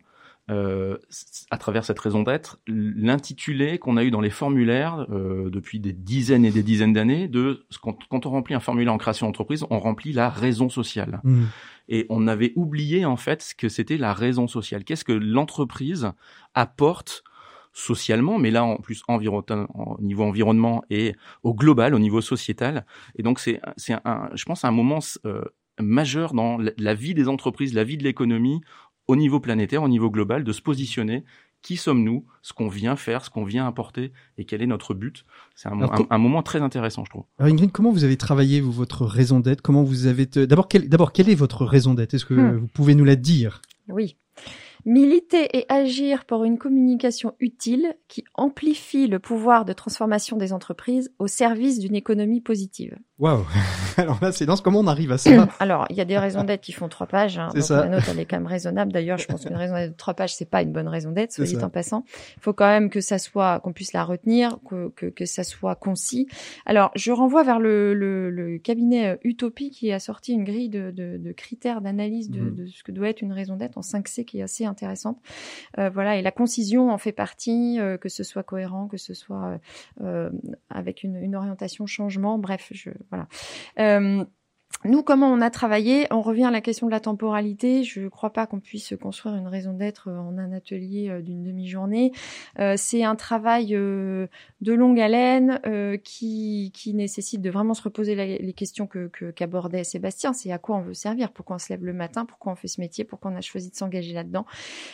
euh, 0.52 0.98
à 1.50 1.58
travers 1.58 1.84
cette 1.84 2.00
raison 2.00 2.22
d'être, 2.22 2.60
l'intitulé 2.68 3.80
qu'on 3.80 3.98
a 3.98 4.04
eu 4.04 4.12
dans 4.12 4.22
les 4.22 4.30
formulaires 4.30 5.08
euh, 5.10 5.50
depuis 5.50 5.80
des 5.80 5.94
dizaines 5.94 6.46
et 6.46 6.52
des 6.52 6.62
dizaines 6.62 6.94
d'années 6.94 7.28
de 7.28 7.66
quand, 7.82 7.98
quand 8.10 8.26
on 8.26 8.30
remplit 8.30 8.54
un 8.54 8.60
formulaire 8.60 8.94
en 8.94 8.98
création 8.98 9.26
d'entreprise, 9.26 9.66
on 9.70 9.80
remplit 9.80 10.14
la 10.14 10.30
raison 10.30 10.70
sociale 10.70 11.22
Mhm. 11.24 11.48
et 11.90 12.06
on 12.10 12.28
avait 12.28 12.54
oublié 12.56 13.06
en 13.06 13.18
fait 13.18 13.42
ce 13.42 13.56
que 13.56 13.70
c'était 13.70 13.98
la 13.98 14.14
raison 14.14 14.48
sociale. 14.48 14.84
Qu'est-ce 14.84 15.06
que 15.06 15.14
l'entreprise 15.14 16.12
apporte 16.54 17.24
socialement, 17.74 18.40
mais 18.40 18.52
là 18.52 18.64
en 18.64 18.78
plus 18.78 19.04
environ, 19.08 19.44
au 19.74 20.02
niveau 20.02 20.24
environnement 20.24 20.84
et 20.90 21.14
au 21.44 21.54
global, 21.54 21.94
au 21.94 22.00
niveau 22.00 22.22
sociétal. 22.22 22.86
Et 23.18 23.24
donc 23.24 23.40
c'est 23.40 23.60
c'est 23.78 23.94
un, 24.06 24.30
je 24.34 24.46
pense 24.46 24.64
un 24.64 24.72
moment 24.72 25.00
euh, 25.26 25.42
majeur 25.82 26.34
dans 26.34 26.58
la 26.78 26.94
vie 26.94 27.14
des 27.14 27.28
entreprises, 27.28 27.74
la 27.74 27.84
vie 27.84 27.98
de 27.98 28.04
l'économie 28.04 28.62
au 29.08 29.16
niveau 29.16 29.40
planétaire, 29.40 29.84
au 29.84 29.88
niveau 29.90 30.10
global, 30.10 30.44
de 30.44 30.52
se 30.52 30.62
positionner. 30.62 31.24
Qui 31.62 31.78
sommes-nous? 31.78 32.26
Ce 32.44 32.54
qu'on 32.54 32.68
vient 32.68 32.96
faire, 32.96 33.26
ce 33.26 33.32
qu'on 33.32 33.44
vient 33.44 33.66
apporter, 33.66 34.12
et 34.38 34.46
quel 34.46 34.62
est 34.62 34.68
notre 34.68 34.94
but? 34.94 35.26
C'est 35.56 35.68
un, 35.68 36.18
moment 36.20 36.44
très 36.44 36.62
intéressant, 36.62 37.04
je 37.06 37.10
trouve. 37.10 37.24
Alors 37.40 37.52
Ingrid, 37.52 37.72
comment 37.72 37.92
vous 37.92 38.04
avez 38.04 38.18
travaillé 38.18 38.62
vous, 38.62 38.72
votre 38.72 39.04
raison 39.06 39.40
d'être? 39.40 39.62
Comment 39.64 39.84
vous 39.84 40.06
avez 40.06 40.28
te- 40.28 40.46
d'abord 40.46 40.68
quelle 40.68 40.88
d'abord 40.90 41.12
quelle 41.12 41.28
est 41.30 41.34
votre 41.36 41.66
raison 41.66 41.96
d'être? 41.96 42.14
Est-ce 42.14 42.26
que 42.26 42.36
Hmm. 42.36 42.58
vous 42.58 42.68
pouvez 42.68 42.94
nous 42.94 43.04
la 43.06 43.16
dire? 43.16 43.62
Oui. 43.90 44.16
Militer 44.88 45.58
et 45.58 45.66
agir 45.70 46.26
pour 46.26 46.44
une 46.44 46.60
communication 46.60 47.34
utile 47.40 47.96
qui 48.08 48.24
amplifie 48.36 49.08
le 49.08 49.18
pouvoir 49.18 49.66
de 49.66 49.74
transformation 49.74 50.38
des 50.38 50.54
entreprises 50.54 51.12
au 51.18 51.26
service 51.26 51.80
d'une 51.80 51.96
économie 51.96 52.42
positive. 52.42 52.96
Waouh 53.18 53.46
Alors 53.98 54.20
là, 54.22 54.34
c'est 54.34 54.46
dense. 54.46 54.60
Comment 54.60 54.80
on 54.82 54.88
arrive 54.88 55.14
à 55.14 55.18
ça 55.18 55.48
Alors, 55.60 55.86
il 55.90 55.96
y 55.96 56.02
a 56.02 56.06
des 56.06 56.18
raisons 56.18 56.44
d'être 56.44 56.60
qui 56.62 56.74
font 56.74 56.90
trois 56.90 57.08
pages. 57.08 57.38
Hein, 57.38 57.48
donc 57.54 57.64
ça. 57.64 57.86
La 57.86 57.90
note, 57.90 58.04
elle 58.10 58.20
est 58.20 58.26
quand 58.26 58.36
même 58.36 58.46
raisonnable. 58.46 58.92
D'ailleurs, 58.92 59.18
je 59.18 59.26
pense 59.26 59.46
qu'une 59.46 59.56
raison 59.56 59.74
d'être 59.76 59.92
de 59.92 59.96
trois 59.96 60.14
pages, 60.16 60.36
c'est 60.36 60.50
pas 60.50 60.62
une 60.62 60.74
bonne 60.74 60.90
raison 60.90 61.12
d'être, 61.12 61.32
soit 61.32 61.46
dit 61.46 61.56
en 61.58 61.70
passant. 61.70 62.04
Il 62.36 62.42
faut 62.42 62.52
quand 62.52 62.68
même 62.68 62.90
que 62.90 63.00
ça 63.00 63.18
soit, 63.18 63.62
qu'on 63.62 63.72
puisse 63.72 63.94
la 63.94 64.04
retenir, 64.04 64.58
que, 64.70 64.90
que, 64.98 65.06
que 65.06 65.26
ça 65.26 65.46
soit 65.46 65.76
concis. 65.76 66.28
Alors, 66.66 66.92
je 66.96 67.14
renvoie 67.14 67.44
vers 67.44 67.60
le, 67.60 67.94
le, 67.94 68.30
le 68.30 68.58
cabinet 68.58 69.14
euh, 69.14 69.16
Utopie 69.24 69.72
qui 69.72 69.94
a 69.94 70.00
sorti 70.00 70.34
une 70.34 70.44
grille 70.44 70.68
de, 70.70 70.92
de, 70.92 71.18
de 71.18 71.32
critères 71.32 71.80
d'analyse 71.82 72.30
de, 72.30 72.42
Mhm. 72.42 72.56
de 72.56 72.66
ce 72.66 72.84
que 72.84 72.92
doit 72.92 73.08
être 73.08 73.22
une 73.22 73.32
raison 73.32 73.56
d'être 73.56 73.78
en 73.78 73.82
5C 73.82 74.26
qui 74.26 74.40
est 74.40 74.44
assez 74.44 74.66
intéressante. 74.66 75.20
Euh, 75.80 75.90
voilà, 75.90 76.18
et 76.18 76.22
la 76.22 76.32
concision 76.32 76.92
en 76.92 76.98
fait 76.98 77.14
partie, 77.14 77.80
euh, 77.80 77.98
que 77.98 78.10
ce 78.10 78.24
soit 78.24 78.44
cohérent, 78.44 78.88
que 78.88 78.98
ce 78.98 79.14
soit 79.14 79.46
euh, 79.46 79.58
euh, 80.02 80.30
avec 80.70 81.04
une, 81.04 81.16
une 81.16 81.36
orientation 81.36 81.86
changement. 81.86 82.38
Bref, 82.38 82.68
je 82.72 82.90
Euh, 83.80 84.26
nous, 84.84 85.02
comment 85.02 85.32
on 85.32 85.42
a 85.42 85.50
travaillé? 85.50 86.06
On 86.12 86.22
revient 86.22 86.44
à 86.44 86.52
la 86.52 86.62
question 86.62 86.86
de 86.86 86.92
la 86.92 87.00
temporalité. 87.00 87.84
Je 87.84 88.02
ne 88.02 88.08
crois 88.08 88.32
pas 88.32 88.46
qu'on 88.46 88.60
puisse 88.60 88.94
construire 89.02 89.36
une 89.36 89.48
raison 89.48 89.74
d'être 89.74 90.12
en 90.12 90.38
un 90.38 90.52
atelier 90.52 91.10
euh, 91.10 91.22
d'une 91.22 91.42
demi-journée. 91.42 92.12
Euh, 92.60 92.76
c'est 92.78 93.04
un 93.04 93.16
travail 93.16 93.74
euh, 93.74 94.28
de 94.62 94.74
longue 94.74 95.00
haleine 95.00 95.60
euh, 95.66 95.98
qui, 95.98 96.72
nécessite 96.94 97.42
de 97.42 97.50
vraiment 97.50 97.74
se 97.74 97.82
reposer 97.82 98.14
les 98.16 98.54
questions 98.54 98.86
que 98.86 99.08
que- 99.08 99.32
qu'abordait 99.32 99.84
Sébastien. 99.84 100.34
C'est 100.34 100.52
à 100.52 100.60
quoi 100.60 100.78
on 100.78 100.82
veut 100.82 100.94
servir? 100.94 101.32
Pourquoi 101.32 101.56
on 101.56 101.60
se 101.60 101.70
lève 101.74 101.84
le 101.84 101.94
matin? 101.94 102.26
Pourquoi 102.26 102.52
on 102.52 102.56
fait 102.56 102.68
ce 102.68 102.80
métier? 102.80 103.04
Pourquoi 103.06 103.32
on 103.32 103.36
a 103.36 103.42
choisi 103.42 103.72
de 103.72 103.76
s'engager 103.76 104.14
là-dedans? 104.14 104.46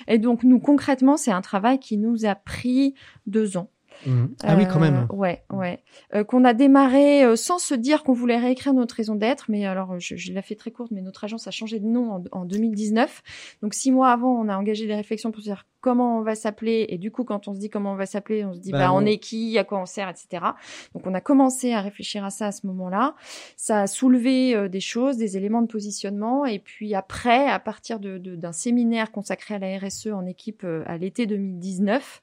Et 0.07 0.19
donc, 0.19 0.43
nous, 0.43 0.59
concrètement, 0.59 1.17
c'est 1.17 1.31
un 1.31 1.41
travail 1.41 1.79
qui 1.79 1.97
nous 1.97 2.25
a 2.25 2.35
pris 2.35 2.95
deux 3.25 3.57
ans. 3.57 3.69
Mhm. 4.05 4.35
Ah 4.43 4.55
oui, 4.57 4.65
quand 4.71 4.79
même. 4.79 5.07
Euh, 5.11 5.15
ouais, 5.15 5.43
ouais. 5.51 5.79
Euh, 6.15 6.23
qu'on 6.23 6.43
a 6.45 6.53
démarré 6.53 7.23
euh, 7.23 7.35
sans 7.35 7.59
se 7.59 7.73
dire 7.73 8.03
qu'on 8.03 8.13
voulait 8.13 8.37
réécrire 8.37 8.73
notre 8.73 8.95
raison 8.95 9.15
d'être, 9.15 9.45
mais 9.49 9.65
alors 9.65 9.99
je, 9.99 10.15
je 10.15 10.31
l'ai 10.31 10.41
fait 10.41 10.55
très 10.55 10.71
courte, 10.71 10.91
mais 10.91 11.01
notre 11.01 11.23
agence 11.23 11.47
a 11.47 11.51
changé 11.51 11.79
de 11.79 11.85
nom 11.85 12.11
en, 12.11 12.23
en 12.31 12.45
2019. 12.45 13.21
Donc 13.61 13.73
six 13.73 13.91
mois 13.91 14.11
avant, 14.11 14.39
on 14.39 14.49
a 14.49 14.57
engagé 14.57 14.87
des 14.87 14.95
réflexions 14.95 15.31
pour 15.31 15.41
dire 15.41 15.65
comment 15.81 16.19
on 16.19 16.21
va 16.21 16.35
s'appeler, 16.35 16.85
et 16.89 16.97
du 16.97 17.11
coup, 17.11 17.23
quand 17.23 17.47
on 17.47 17.53
se 17.53 17.59
dit 17.59 17.69
comment 17.69 17.91
on 17.93 17.95
va 17.95 18.05
s'appeler, 18.05 18.45
on 18.45 18.53
se 18.53 18.59
dit 18.59 18.71
Bah, 18.71 18.77
bah, 18.79 18.93
on 18.93 19.05
est 19.05 19.17
qui, 19.17 19.57
à 19.57 19.63
quoi 19.63 19.79
on 19.81 19.85
sert, 19.85 20.07
etc. 20.09 20.43
Donc 20.93 21.05
on 21.07 21.13
a 21.13 21.21
commencé 21.21 21.73
à 21.73 21.81
réfléchir 21.81 22.23
à 22.23 22.29
ça 22.29 22.47
à 22.47 22.51
ce 22.51 22.65
moment-là. 22.67 23.15
Ça 23.57 23.81
a 23.81 23.87
soulevé 23.87 24.55
euh, 24.55 24.69
des 24.69 24.79
choses, 24.79 25.17
des 25.17 25.35
éléments 25.37 25.61
de 25.61 25.67
positionnement, 25.67 26.45
et 26.45 26.59
puis 26.59 26.95
après, 26.95 27.47
à 27.49 27.59
partir 27.59 27.99
de- 27.99 28.17
de- 28.17 28.35
d'un 28.35 28.51
séminaire 28.53 29.11
consacré 29.11 29.55
à 29.55 29.59
la 29.59 29.77
RSE 29.79 30.07
en 30.13 30.25
équipe 30.25 30.63
euh, 30.63 30.83
à 30.85 30.97
l'été 30.97 31.25
2019, 31.25 32.21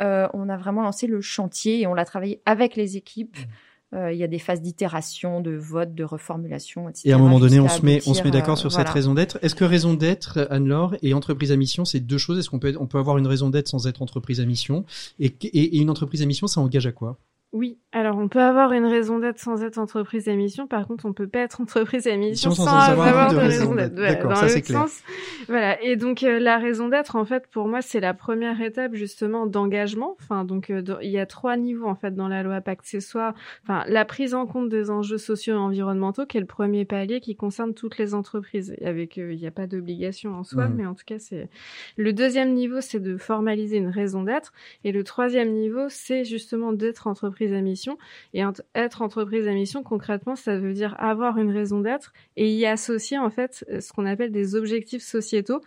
euh, 0.00 0.28
on 0.34 0.48
a 0.48 0.56
vraiment 0.56 0.82
lancé 0.82 1.06
le 1.06 1.20
chantier 1.20 1.80
et 1.80 1.86
on 1.86 1.94
l'a 1.94 2.04
travaillé 2.04 2.40
avec 2.46 2.76
les 2.76 2.96
équipes. 2.96 3.36
Euh, 3.38 3.46
il 3.92 4.16
y 4.16 4.24
a 4.24 4.28
des 4.28 4.38
phases 4.38 4.62
d'itération, 4.62 5.40
de 5.40 5.52
vote, 5.52 5.94
de 5.94 6.04
reformulation, 6.04 6.88
etc. 6.88 7.08
Et 7.08 7.12
à 7.12 7.16
un 7.16 7.18
moment 7.18 7.38
donné, 7.38 7.60
on 7.60 7.68
se 7.68 7.84
met, 7.84 8.00
on 8.06 8.14
se 8.14 8.22
met 8.22 8.30
d'accord 8.30 8.54
euh, 8.54 8.60
sur 8.60 8.70
voilà. 8.70 8.86
cette 8.86 8.94
raison 8.94 9.14
d'être. 9.14 9.38
Est-ce 9.42 9.54
que 9.54 9.64
raison 9.64 9.94
d'être, 9.94 10.46
Anne-Laure, 10.50 10.96
et 11.02 11.14
entreprise 11.14 11.52
à 11.52 11.56
mission, 11.56 11.84
c'est 11.84 12.00
deux 12.00 12.18
choses? 12.18 12.38
Est-ce 12.38 12.50
qu'on 12.50 12.58
peut, 12.58 12.74
on 12.80 12.86
peut 12.86 12.98
avoir 12.98 13.18
une 13.18 13.26
raison 13.26 13.50
d'être 13.50 13.68
sans 13.68 13.86
être 13.86 14.02
entreprise 14.02 14.40
à 14.40 14.44
mission? 14.44 14.84
Et, 15.18 15.26
et, 15.42 15.76
et 15.76 15.78
une 15.78 15.90
entreprise 15.90 16.22
à 16.22 16.26
mission, 16.26 16.46
ça 16.46 16.60
engage 16.60 16.86
à 16.86 16.92
quoi? 16.92 17.18
Oui, 17.54 17.78
alors 17.92 18.16
on 18.16 18.28
peut 18.28 18.40
avoir 18.40 18.72
une 18.72 18.86
raison 18.86 19.18
d'être 19.18 19.38
sans 19.38 19.62
être 19.62 19.76
entreprise 19.76 20.26
à 20.26 20.34
mission. 20.34 20.66
Par 20.66 20.86
contre, 20.86 21.04
on 21.04 21.12
peut 21.12 21.28
pas 21.28 21.40
être 21.40 21.60
entreprise 21.60 22.06
à 22.06 22.16
mission 22.16 22.50
Sans 22.52 22.64
sans, 22.64 22.74
avoir 22.78 23.06
avoir 23.08 23.28
de 23.28 23.34
de 23.34 23.40
raison 23.40 23.74
d'être. 23.74 23.94
dans 23.94 24.34
ça, 24.34 24.48
c'est 24.48 24.54
l'autre 24.54 24.66
clair. 24.68 24.80
sens. 24.88 25.02
Voilà. 25.48 25.82
Et 25.82 25.96
donc 25.96 26.22
euh, 26.22 26.38
la 26.38 26.56
raison 26.56 26.88
d'être, 26.88 27.14
en 27.14 27.26
fait, 27.26 27.46
pour 27.48 27.68
moi, 27.68 27.82
c'est 27.82 28.00
la 28.00 28.14
première 28.14 28.58
étape 28.62 28.94
justement 28.94 29.44
d'engagement. 29.44 30.16
Enfin, 30.18 30.46
donc 30.46 30.70
euh, 30.70 30.80
dans- 30.80 30.98
il 31.00 31.10
y 31.10 31.18
a 31.18 31.26
trois 31.26 31.58
niveaux 31.58 31.86
en 31.88 31.94
fait 31.94 32.14
dans 32.14 32.26
la 32.28 32.42
loi 32.42 32.62
Pacte. 32.62 32.84
C'est 32.86 33.00
soit, 33.00 33.34
enfin, 33.64 33.84
la 33.86 34.06
prise 34.06 34.32
en 34.34 34.46
compte 34.46 34.70
des 34.70 34.88
enjeux 34.90 35.18
sociaux 35.18 35.52
et 35.54 35.58
environnementaux, 35.58 36.24
qui 36.24 36.38
est 36.38 36.40
le 36.40 36.46
premier 36.46 36.86
palier 36.86 37.20
qui 37.20 37.36
concerne 37.36 37.74
toutes 37.74 37.98
les 37.98 38.14
entreprises. 38.14 38.74
Avec, 38.82 39.18
euh, 39.18 39.30
il 39.30 39.38
n'y 39.38 39.46
a 39.46 39.50
pas 39.50 39.66
d'obligation 39.66 40.32
en 40.34 40.42
soi, 40.44 40.68
Mhm. 40.68 40.74
mais 40.78 40.86
en 40.86 40.94
tout 40.94 41.04
cas, 41.04 41.18
c'est 41.18 41.50
le 41.98 42.14
deuxième 42.14 42.54
niveau, 42.54 42.80
c'est 42.80 43.00
de 43.00 43.18
formaliser 43.18 43.76
une 43.76 43.88
raison 43.90 44.22
d'être. 44.22 44.54
Et 44.84 44.92
le 44.92 45.04
troisième 45.04 45.52
niveau, 45.52 45.90
c'est 45.90 46.24
justement 46.24 46.72
d'être 46.72 47.06
entreprise 47.08 47.41
à 47.50 47.60
mission. 47.62 47.98
Et 48.34 48.42
être 48.76 49.02
entreprise 49.02 49.48
à 49.48 49.52
mission, 49.54 49.82
concrètement, 49.82 50.36
ça 50.36 50.56
veut 50.58 50.74
dire 50.74 50.94
avoir 50.98 51.38
une 51.38 51.50
raison 51.50 51.80
d'être 51.80 52.12
et 52.36 52.54
y 52.54 52.66
associer 52.66 53.18
en 53.18 53.30
fait 53.30 53.64
euh, 53.70 53.80
ce 53.80 53.92
qu'on 53.92 54.06
appelle 54.06 54.30
des 54.30 54.54
objectifs 54.54 55.02
sociétaux. 55.02 55.60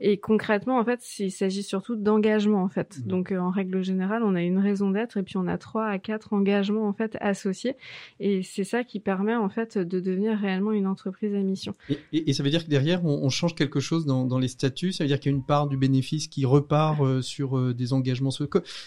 Et 0.00 0.18
concrètement, 0.18 0.78
en 0.78 0.84
fait, 0.84 1.00
il 1.20 1.30
s'agit 1.30 1.62
surtout 1.62 1.96
d'engagement 1.96 2.62
en 2.62 2.68
fait. 2.68 2.98
Mhm. 2.98 3.06
Donc, 3.06 3.32
euh, 3.32 3.38
en 3.38 3.50
règle 3.50 3.82
générale, 3.82 4.22
on 4.24 4.34
a 4.34 4.42
une 4.42 4.58
raison 4.58 4.90
d'être 4.90 5.16
et 5.16 5.22
puis 5.22 5.36
on 5.38 5.46
a 5.46 5.56
trois 5.56 5.86
à 5.86 5.98
quatre 5.98 6.32
engagements 6.34 6.86
en 6.88 6.92
fait 6.92 7.16
associés. 7.20 7.76
Et 8.20 8.42
c'est 8.42 8.64
ça 8.64 8.82
qui 8.84 9.00
permet 9.00 9.34
en 9.36 9.48
fait 9.48 9.78
de 9.78 10.00
devenir 10.00 10.36
réellement 10.36 10.72
une 10.72 10.86
entreprise 10.86 11.34
à 11.34 11.38
mission. 11.38 11.72
Et, 11.88 11.98
et- 12.12 12.30
et 12.30 12.32
ça 12.32 12.42
veut 12.42 12.50
dire 12.50 12.64
que 12.64 12.70
derrière, 12.70 13.04
on, 13.04 13.22
on 13.22 13.28
change 13.28 13.54
quelque 13.54 13.78
chose 13.80 14.04
dans, 14.04 14.24
dans 14.26 14.38
les 14.38 14.48
statuts? 14.48 14.92
Ça 14.92 15.04
veut 15.04 15.08
dire 15.08 15.20
qu'il 15.20 15.30
y 15.30 15.34
a 15.34 15.36
une 15.36 15.44
part 15.44 15.68
du 15.68 15.76
bénéfice 15.76 16.26
qui 16.28 16.44
repart 16.44 17.00
euh, 17.00 17.22
sur 17.22 17.56
euh, 17.56 17.72
des 17.74 17.92
engagements. 17.92 18.30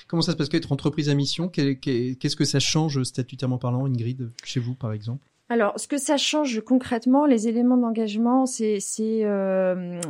Comment 0.08 0.22
ça 0.22 0.32
se 0.34 0.38
passe? 0.38 0.50
Qu'être 0.50 0.72
entreprise 0.72 1.10
à 1.10 1.14
mission 1.14 1.48
Qu'est- 1.48 1.76
qu'est- 1.78 2.16
Qu'est-ce 2.36 2.52
que 2.52 2.52
ça 2.52 2.60
change 2.60 3.02
statutairement 3.04 3.58
parlant, 3.58 3.86
Ingrid, 3.86 4.30
chez 4.44 4.60
vous 4.60 4.76
par 4.76 4.92
exemple? 4.92 5.26
Alors, 5.48 5.80
ce 5.80 5.88
que 5.88 5.98
ça 5.98 6.18
change 6.18 6.60
concrètement, 6.60 7.26
les 7.26 7.48
éléments 7.48 7.78
d'engagement, 7.78 8.46
c'est, 8.46 8.82
c'est, 8.82 9.24
euh, 9.24 10.02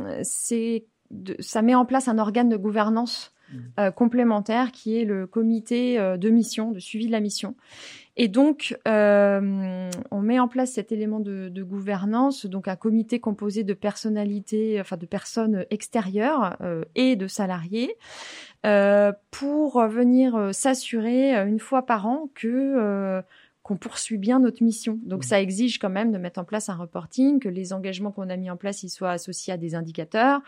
ça 1.38 1.62
met 1.62 1.76
en 1.76 1.84
place 1.84 2.08
un 2.08 2.18
organe 2.18 2.48
de 2.48 2.56
gouvernance 2.56 3.32
euh, 3.78 3.92
complémentaire 3.92 4.72
qui 4.72 4.98
est 4.98 5.04
le 5.04 5.28
comité 5.28 6.00
euh, 6.00 6.16
de 6.16 6.30
mission, 6.30 6.72
de 6.72 6.80
suivi 6.80 7.06
de 7.06 7.12
la 7.12 7.20
mission. 7.20 7.54
Et 8.16 8.26
donc, 8.26 8.76
euh, 8.88 9.88
on 10.10 10.20
met 10.20 10.40
en 10.40 10.48
place 10.48 10.72
cet 10.72 10.90
élément 10.90 11.20
de, 11.20 11.48
de 11.48 11.62
gouvernance, 11.62 12.46
donc 12.46 12.66
un 12.66 12.74
comité 12.74 13.20
composé 13.20 13.62
de 13.62 13.72
personnalités, 13.72 14.80
enfin 14.80 14.96
de 14.96 15.06
personnes 15.06 15.64
extérieures 15.70 16.56
et 16.94 17.14
de 17.14 17.28
salariés, 17.28 17.94
pour 19.30 19.80
venir 19.86 20.34
euh, 20.34 20.52
s'assurer 20.52 21.36
euh, 21.36 21.46
une 21.46 21.60
fois 21.60 21.86
par 21.86 22.06
an 22.06 22.28
que 22.34 22.48
euh, 22.48 23.22
qu'on 23.66 23.76
poursuit 23.76 24.16
bien 24.16 24.38
notre 24.38 24.62
mission. 24.62 25.00
Donc 25.04 25.24
ça 25.24 25.40
exige 25.40 25.80
quand 25.80 25.90
même 25.90 26.12
de 26.12 26.18
mettre 26.18 26.38
en 26.38 26.44
place 26.44 26.68
un 26.68 26.76
reporting, 26.76 27.40
que 27.40 27.48
les 27.48 27.72
engagements 27.72 28.12
qu'on 28.12 28.30
a 28.30 28.36
mis 28.36 28.48
en 28.48 28.56
place 28.56 28.84
ils 28.84 28.90
soient 28.90 29.10
associés 29.10 29.52
à 29.52 29.56
des 29.56 29.74
indicateurs. 29.74 30.40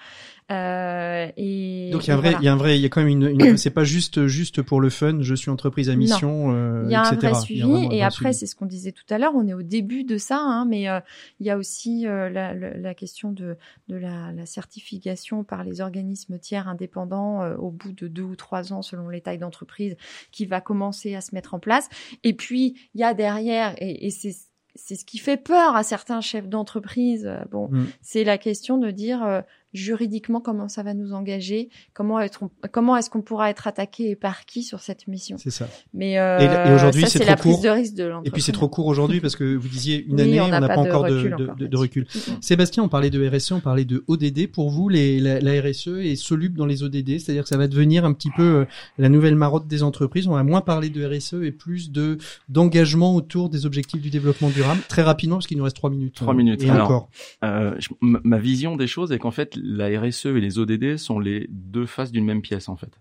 Euh, 0.50 1.26
et 1.36 1.90
Donc 1.92 2.06
il 2.06 2.08
y 2.08 2.10
a 2.12 2.14
un 2.14 2.18
et 2.18 2.22
voilà. 2.22 2.38
y 2.40 2.48
a 2.48 2.52
un 2.52 2.56
vrai, 2.56 2.78
il 2.78 2.82
y 2.82 2.86
a 2.86 2.88
quand 2.88 3.00
même 3.02 3.08
une, 3.08 3.28
une- 3.40 3.56
c'est 3.58 3.70
pas 3.70 3.84
juste 3.84 4.26
juste 4.26 4.62
pour 4.62 4.80
le 4.80 4.88
fun. 4.88 5.18
Je 5.20 5.34
suis 5.34 5.50
entreprise 5.50 5.90
à 5.90 5.96
mission, 5.96 6.52
euh, 6.54 6.84
Il 6.86 6.92
y 6.92 6.94
a 6.94 7.02
un 7.02 7.12
etc. 7.12 7.16
vrai 7.18 7.28
Il 7.28 7.32
y 7.32 7.34
a 7.34 7.40
suivi 7.40 7.62
un 7.62 7.82
et 7.82 7.86
vrai 7.86 8.00
après 8.02 8.14
suivi. 8.32 8.34
c'est 8.34 8.46
ce 8.46 8.54
qu'on 8.54 8.66
disait 8.66 8.92
tout 8.92 9.04
à 9.10 9.18
l'heure, 9.18 9.32
on 9.34 9.46
est 9.46 9.54
au 9.54 9.62
début 9.62 10.04
de 10.04 10.16
ça, 10.16 10.38
hein, 10.38 10.64
mais 10.64 10.88
euh, 10.88 11.00
il 11.40 11.46
y 11.46 11.50
a 11.50 11.58
aussi 11.58 12.06
euh, 12.06 12.30
la, 12.30 12.54
la- 12.54 12.76
la 12.76 12.94
question 12.94 13.32
de, 13.32 13.56
de 13.88 13.96
la, 13.96 14.32
la 14.32 14.46
certification 14.46 15.42
par 15.44 15.64
les 15.64 15.80
organismes 15.80 16.38
tiers 16.38 16.68
indépendants 16.68 17.44
au 17.56 17.70
bout 17.70 17.92
de 17.92 18.06
deux 18.08 18.22
ou 18.22 18.36
trois 18.36 18.72
ans 18.72 18.82
selon 18.82 19.08
les 19.08 19.20
tailles 19.20 19.38
d'entreprise 19.38 19.96
qui 20.30 20.46
va 20.46 20.60
commencer 20.60 21.14
à 21.14 21.20
se 21.20 21.34
mettre 21.34 21.54
en 21.54 21.58
place. 21.58 21.88
Et 22.24 22.32
puis 22.32 22.76
il 22.94 23.00
y 23.00 23.04
a 23.04 23.07
derrière 23.14 23.74
et, 23.78 24.06
et 24.06 24.10
c'est 24.10 24.34
c'est 24.80 24.94
ce 24.94 25.04
qui 25.04 25.18
fait 25.18 25.36
peur 25.36 25.74
à 25.74 25.82
certains 25.82 26.20
chefs 26.20 26.46
d'entreprise. 26.48 27.26
euh, 27.26 27.40
Bon, 27.50 27.68
Mm. 27.68 27.86
c'est 28.00 28.22
la 28.22 28.38
question 28.38 28.78
de 28.78 28.92
dire 28.92 29.24
euh, 29.24 29.40
juridiquement 29.74 30.40
comment 30.40 30.68
ça 30.68 30.82
va 30.82 30.94
nous 30.94 31.12
engager, 31.12 31.68
comment 31.94 32.20
être, 32.20 32.44
comment 32.72 32.96
est-ce 32.96 33.10
qu'on 33.10 33.22
pourra 33.22 33.50
être 33.50 33.66
attaqué 33.66 34.10
et 34.10 34.16
par 34.16 34.44
qui 34.46 34.62
sur 34.62 34.80
cette 34.80 35.06
mission. 35.08 35.36
C'est 35.38 35.50
ça. 35.50 35.68
Mais 35.94 36.18
euh, 36.18 36.38
Et, 36.40 36.70
et 36.70 36.74
aujourd'hui, 36.74 37.04
c'est 37.06 37.24
la 37.24 37.36
prise 37.36 37.54
court. 37.54 37.62
de 37.64 37.68
risque 37.68 37.94
de 37.94 38.10
Et 38.24 38.30
puis 38.30 38.42
c'est 38.42 38.52
trop 38.52 38.68
court 38.68 38.86
aujourd'hui 38.86 39.20
parce 39.20 39.36
que 39.36 39.54
vous 39.56 39.68
disiez 39.68 40.04
une 40.04 40.14
Oui, 40.16 40.22
année, 40.22 40.40
on 40.40 40.44
on 40.44 40.48
n'a 40.48 40.66
pas 40.68 40.78
encore 40.78 41.04
de, 41.04 41.14
recul 41.16 41.30
de- 41.30 41.34
encore 41.44 41.54
de- 41.56 41.58
de 41.60 41.64
là-dessus. 41.64 41.76
recul. 41.80 42.06
Mhm. 42.14 42.36
Sébastien, 42.40 42.82
on 42.82 42.88
parlait 42.88 43.10
de 43.10 43.26
RSE, 43.28 43.52
on 43.52 43.60
parlait 43.60 43.84
de 43.84 44.04
ODD. 44.08 44.46
Pour 44.50 44.70
vous, 44.70 44.88
les, 44.88 45.20
la, 45.20 45.40
la 45.40 45.60
RSE 45.60 45.88
est 46.02 46.16
soluble 46.16 46.56
dans 46.56 46.66
les 46.66 46.82
ODD, 46.82 47.18
c'est-à-dire 47.18 47.42
que 47.42 47.48
ça 47.48 47.56
va 47.56 47.68
devenir 47.68 48.04
un 48.04 48.12
petit 48.12 48.30
peu 48.36 48.42
euh, 48.42 48.64
la 48.98 49.08
nouvelle 49.08 49.34
marotte 49.34 49.66
des 49.66 49.82
entreprises. 49.82 50.26
On 50.28 50.32
va 50.34 50.42
moins 50.44 50.60
parler 50.62 50.88
de 50.90 51.04
RSE 51.06 51.34
et 51.44 51.52
plus 51.52 51.90
de 51.90 52.18
d'engagement 52.48 53.14
autour 53.14 53.48
des 53.50 53.66
objectifs 53.66 54.00
du 54.00 54.10
développement 54.10 54.48
durable. 54.48 54.80
Très 54.88 55.02
rapidement, 55.02 55.36
parce 55.36 55.46
qu'il 55.46 55.58
nous 55.58 55.64
reste 55.64 55.76
trois 55.76 55.90
minutes. 55.90 56.14
Trois 56.14 56.32
Euh, 56.32 56.36
minutes. 56.36 56.62
Et 56.62 56.70
Alors, 56.70 56.86
encore. 56.86 57.08
Euh, 57.44 57.74
je- 57.78 57.88
ma 58.00 58.38
vision 58.38 58.76
des 58.76 58.86
choses 58.86 59.12
est 59.12 59.18
qu'en 59.18 59.30
fait, 59.30 59.56
la 59.62 60.00
RSE 60.00 60.26
et 60.26 60.40
les 60.40 60.58
ODD 60.58 60.96
sont 60.96 61.18
les 61.18 61.46
deux 61.50 61.86
faces 61.86 62.12
d'une 62.12 62.24
même 62.24 62.42
pièce, 62.42 62.68
en 62.68 62.76
fait. 62.76 63.00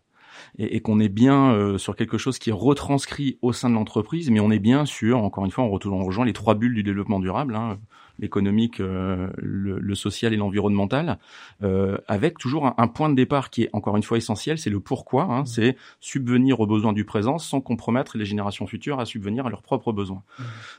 Et, 0.59 0.81
qu'on 0.81 0.99
est 0.99 1.09
bien 1.09 1.51
euh, 1.51 1.77
sur 1.77 1.95
quelque 1.95 2.17
chose 2.17 2.37
qui 2.37 2.51
est 2.51 2.53
retranscrit 2.53 3.39
au 3.41 3.53
sein 3.53 3.69
de 3.69 3.75
l'entreprise, 3.75 4.29
mais 4.29 4.39
on 4.39 4.51
est 4.51 4.59
bien 4.59 4.85
sur, 4.85 5.23
encore 5.23 5.45
une 5.45 5.51
fois, 5.51 5.63
on, 5.63 5.69
retourne- 5.69 5.99
on 5.99 6.05
rejoint 6.05 6.25
les 6.25 6.33
trois 6.33 6.53
bulles 6.53 6.75
du 6.75 6.83
développement 6.83 7.19
durable, 7.19 7.55
hein, 7.55 7.79
l'économique, 8.20 8.80
euh, 8.80 9.30
le, 9.38 9.80
le 9.80 9.95
social 9.95 10.34
et 10.34 10.38
l'environnemental, 10.38 11.18
euh, 11.63 11.97
avec 12.07 12.38
toujours 12.38 12.65
un, 12.68 12.74
un 12.78 12.88
point 12.88 13.09
de 13.09 13.15
départ 13.15 13.49
qui 13.49 13.63
est 13.63 13.70
encore 13.74 13.95
une 13.97 14.03
fois 14.03 14.18
essentiel, 14.18 14.57
c'est 14.57 14.70
le 14.70 14.80
pourquoi, 14.80 15.24
hein, 15.24 15.45
c'est 15.45 15.76
subvenir 15.99 16.59
aux 16.59 16.68
besoins 16.68 16.93
du 16.93 17.05
présent 17.05 17.38
sans 17.38 17.61
compromettre 17.61 18.18
les 18.18 18.26
générations 18.26 18.68
futures 18.68 18.99
à 18.99 19.05
subvenir 19.05 19.45
à 19.45 19.49
leurs 19.49 19.61
propres 19.61 19.91
besoins. 19.91 20.24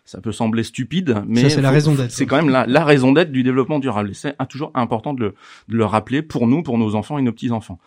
Ça 0.04 0.20
peut 0.20 0.32
sembler 0.32 0.62
stupide, 0.62 1.22
mais 1.26 1.42
Ça, 1.42 1.50
c'est 1.50 1.60
la 1.62 1.70
raison 1.70 1.94
d'être. 1.94 2.10
C'est 2.10 2.26
quand 2.26 2.36
même 2.36 2.50
la, 2.50 2.66
la 2.66 2.84
raison 2.84 3.12
d'être 3.12 3.32
du 3.32 3.42
développement 3.42 3.78
durable. 3.78 4.10
Et 4.10 4.14
c'est 4.14 4.36
toujours 4.48 4.70
important 4.74 5.14
de 5.14 5.20
le, 5.20 5.34
de 5.68 5.76
le 5.76 5.84
rappeler 5.84 6.22
pour 6.22 6.46
nous, 6.46 6.62
pour 6.62 6.78
nos 6.78 6.94
enfants 6.94 7.18
et 7.18 7.22
nos 7.22 7.32
petits 7.32 7.50
enfants. 7.50 7.78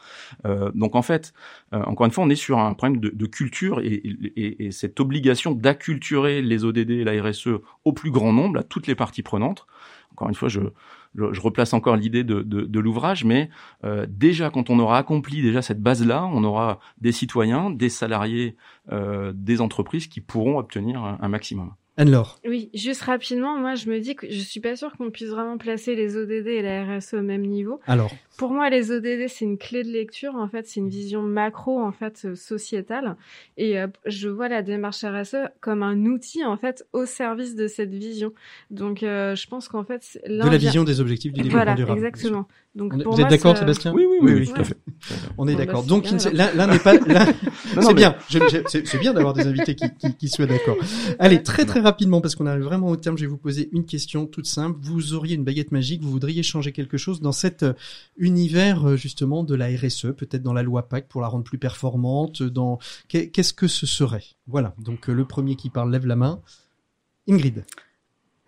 Euh, 0.46 0.72
donc 0.76 0.96
en 0.96 1.02
fait, 1.02 1.34
euh, 1.74 1.82
encore 1.84 2.06
une 2.06 2.12
fois, 2.12 2.24
on 2.24 2.30
est 2.30 2.36
sur 2.36 2.60
un 2.60 2.74
problème 2.74 3.00
de, 3.00 3.10
de 3.10 3.26
culture 3.26 3.80
et, 3.82 3.94
et- 4.36 4.66
et 4.66 4.72
cette 4.72 5.00
obligation 5.00 5.52
d'acculturer 5.52 6.42
les 6.42 6.64
ODD 6.66 6.90
et 6.92 7.04
la 7.04 7.22
RSE 7.22 7.50
au 7.86 7.94
plus 7.94 8.12
grand 8.12 8.34
nombre, 8.34 8.60
à 8.60 8.64
toutes 8.64 8.88
les 8.88 8.96
parties 8.96 9.24
prenantes. 9.24 9.41
Encore 10.12 10.30
une 10.30 10.36
fois, 10.36 10.50
je, 10.50 10.60
replace 11.16 11.74
encore 11.74 11.96
l'idée 11.96 12.24
de, 12.24 12.80
l'ouvrage, 12.80 13.24
mais 13.26 13.50
euh, 13.84 14.06
déjà 14.10 14.50
quand 14.50 14.70
on 14.70 14.80
aura 14.80 14.98
accompli 14.98 15.42
déjà 15.42 15.62
cette 15.62 15.82
base-là, 15.82 16.26
on 16.26 16.44
aura 16.44 16.80
des 17.00 17.12
citoyens, 17.12 17.70
des 17.70 17.90
salariés, 17.90 18.56
euh, 18.92 19.32
des 19.36 19.62
entreprises 19.62 20.08
qui 20.08 20.22
pourront 20.22 20.58
obtenir 20.58 21.04
un 21.04 21.28
maximum. 21.28 21.74
Anne-Laure. 21.98 22.40
Oui, 22.48 22.70
juste 22.74 23.02
rapidement, 23.02 23.58
moi 23.60 23.76
je 23.76 23.90
me 23.90 24.00
dis 24.00 24.16
que 24.16 24.26
je 24.32 24.40
suis 24.40 24.62
pas 24.62 24.76
sûre 24.76 24.94
qu'on 24.98 25.12
puisse 25.12 25.28
vraiment 25.30 25.58
placer 25.58 25.94
les 25.96 26.16
ODD 26.16 26.48
et 26.48 26.62
la 26.62 26.86
RSE 26.98 27.16
au 27.16 27.22
même 27.22 27.42
niveau. 27.46 27.80
Alors, 27.86 28.10
Pour 28.38 28.52
moi, 28.52 28.70
les 28.70 28.92
ODD 28.92 29.28
c'est 29.28 29.44
une 29.46 29.58
clé 29.58 29.84
de 29.84 29.90
lecture. 29.90 30.36
En 30.36 30.48
fait, 30.48 30.66
c'est 30.68 30.80
une 30.80 30.90
vision 30.90 31.22
macro 31.22 31.80
en 31.82 31.92
fait 31.92 32.22
euh, 32.26 32.34
sociétale, 32.36 33.18
et 33.58 33.78
euh, 33.80 33.88
je 34.06 34.30
vois 34.30 34.48
la 34.48 34.62
démarche 34.62 35.04
RSE 35.04 35.36
comme 35.60 35.84
un 35.84 36.06
outil 36.06 36.44
en 36.46 36.58
fait 36.58 36.86
au 36.94 37.06
service 37.06 37.56
de 37.56 37.68
cette 37.68 37.94
vision. 37.94 38.32
Donc, 38.72 39.04
euh, 39.04 39.36
je 39.36 39.48
pense 39.48 39.68
qu'en 39.68 39.84
fait, 39.84 40.18
de 40.26 40.38
la 40.50 40.58
vision 40.58 40.84
des 40.86 41.02
objectifs 41.02 41.34
du 41.34 41.42
développement 41.42 41.60
Voilà, 41.64 41.76
durable. 41.76 42.00
exactement. 42.00 42.48
Donc, 42.74 42.94
On 42.96 43.00
est- 43.00 43.04
pour 43.04 43.14
vous 43.16 43.22
êtes 43.22 43.28
d'accord, 43.30 43.58
Sébastien 43.58 43.92
Oui, 43.94 44.06
oui, 44.10 44.18
oui, 44.22 44.34
oui, 44.34 44.48
tout 44.48 44.62
à 44.62 44.64
fait. 44.64 44.78
On 45.38 45.46
est 45.46 45.52
Bon, 45.52 45.58
bah, 45.58 45.66
d'accord. 45.66 45.82
c'est 45.84 45.90
Donc, 45.90 46.06
l'un 46.34 46.68
n'est 46.68 46.80
pas. 46.80 46.94
c'est 46.94 47.88
mais- 47.90 47.94
bien. 47.94 48.16
C'est 48.30 48.88
c'est 48.88 48.98
bien 48.98 49.12
d'avoir 49.14 49.34
des 49.34 49.46
invités 49.46 49.76
qui, 49.76 49.94
qui, 49.98 50.16
qui 50.16 50.30
soient 50.30 50.46
d'accord. 50.46 50.78
Allez, 51.20 51.44
très 51.44 51.66
très 51.66 51.81
rapidement, 51.82 52.22
parce 52.22 52.36
qu'on 52.36 52.46
arrive 52.46 52.64
vraiment 52.64 52.88
au 52.88 52.96
terme, 52.96 53.18
je 53.18 53.24
vais 53.24 53.28
vous 53.30 53.38
poser 53.38 53.70
une 53.74 53.86
question 53.86 54.26
toute 54.26 54.46
simple. 54.48 54.78
Vous 54.82 55.14
auriez 55.14 55.36
une 55.36 55.44
baguette 55.44 55.72
magique, 55.72 56.02
vous 56.02 56.10
voudriez 56.12 56.44
changer 56.44 56.72
quelque 56.72 56.98
chose 56.98 57.20
dans 57.22 57.32
cet 57.34 57.64
euh, 57.64 57.74
univers 58.18 58.88
euh, 58.90 58.96
justement 58.96 59.44
de 59.44 59.56
la 59.56 59.68
RSE, 59.68 60.14
peut-être 60.16 60.42
dans 60.44 60.54
la 60.54 60.64
loi 60.64 60.88
PAC 60.88 61.08
pour 61.08 61.22
la 61.22 61.28
rendre 61.28 61.44
plus 61.44 61.58
performante. 61.58 62.42
Dans 62.44 62.80
Qu'est- 63.10 63.30
qu'est-ce 63.30 63.54
que 63.54 63.68
ce 63.68 63.86
serait? 63.86 64.24
Voilà. 64.48 64.74
Donc 64.80 65.10
euh, 65.10 65.14
le 65.14 65.26
premier 65.26 65.56
qui 65.56 65.70
parle 65.70 65.92
lève 65.92 66.06
la 66.06 66.16
main. 66.16 66.42
Ingrid. 67.28 67.64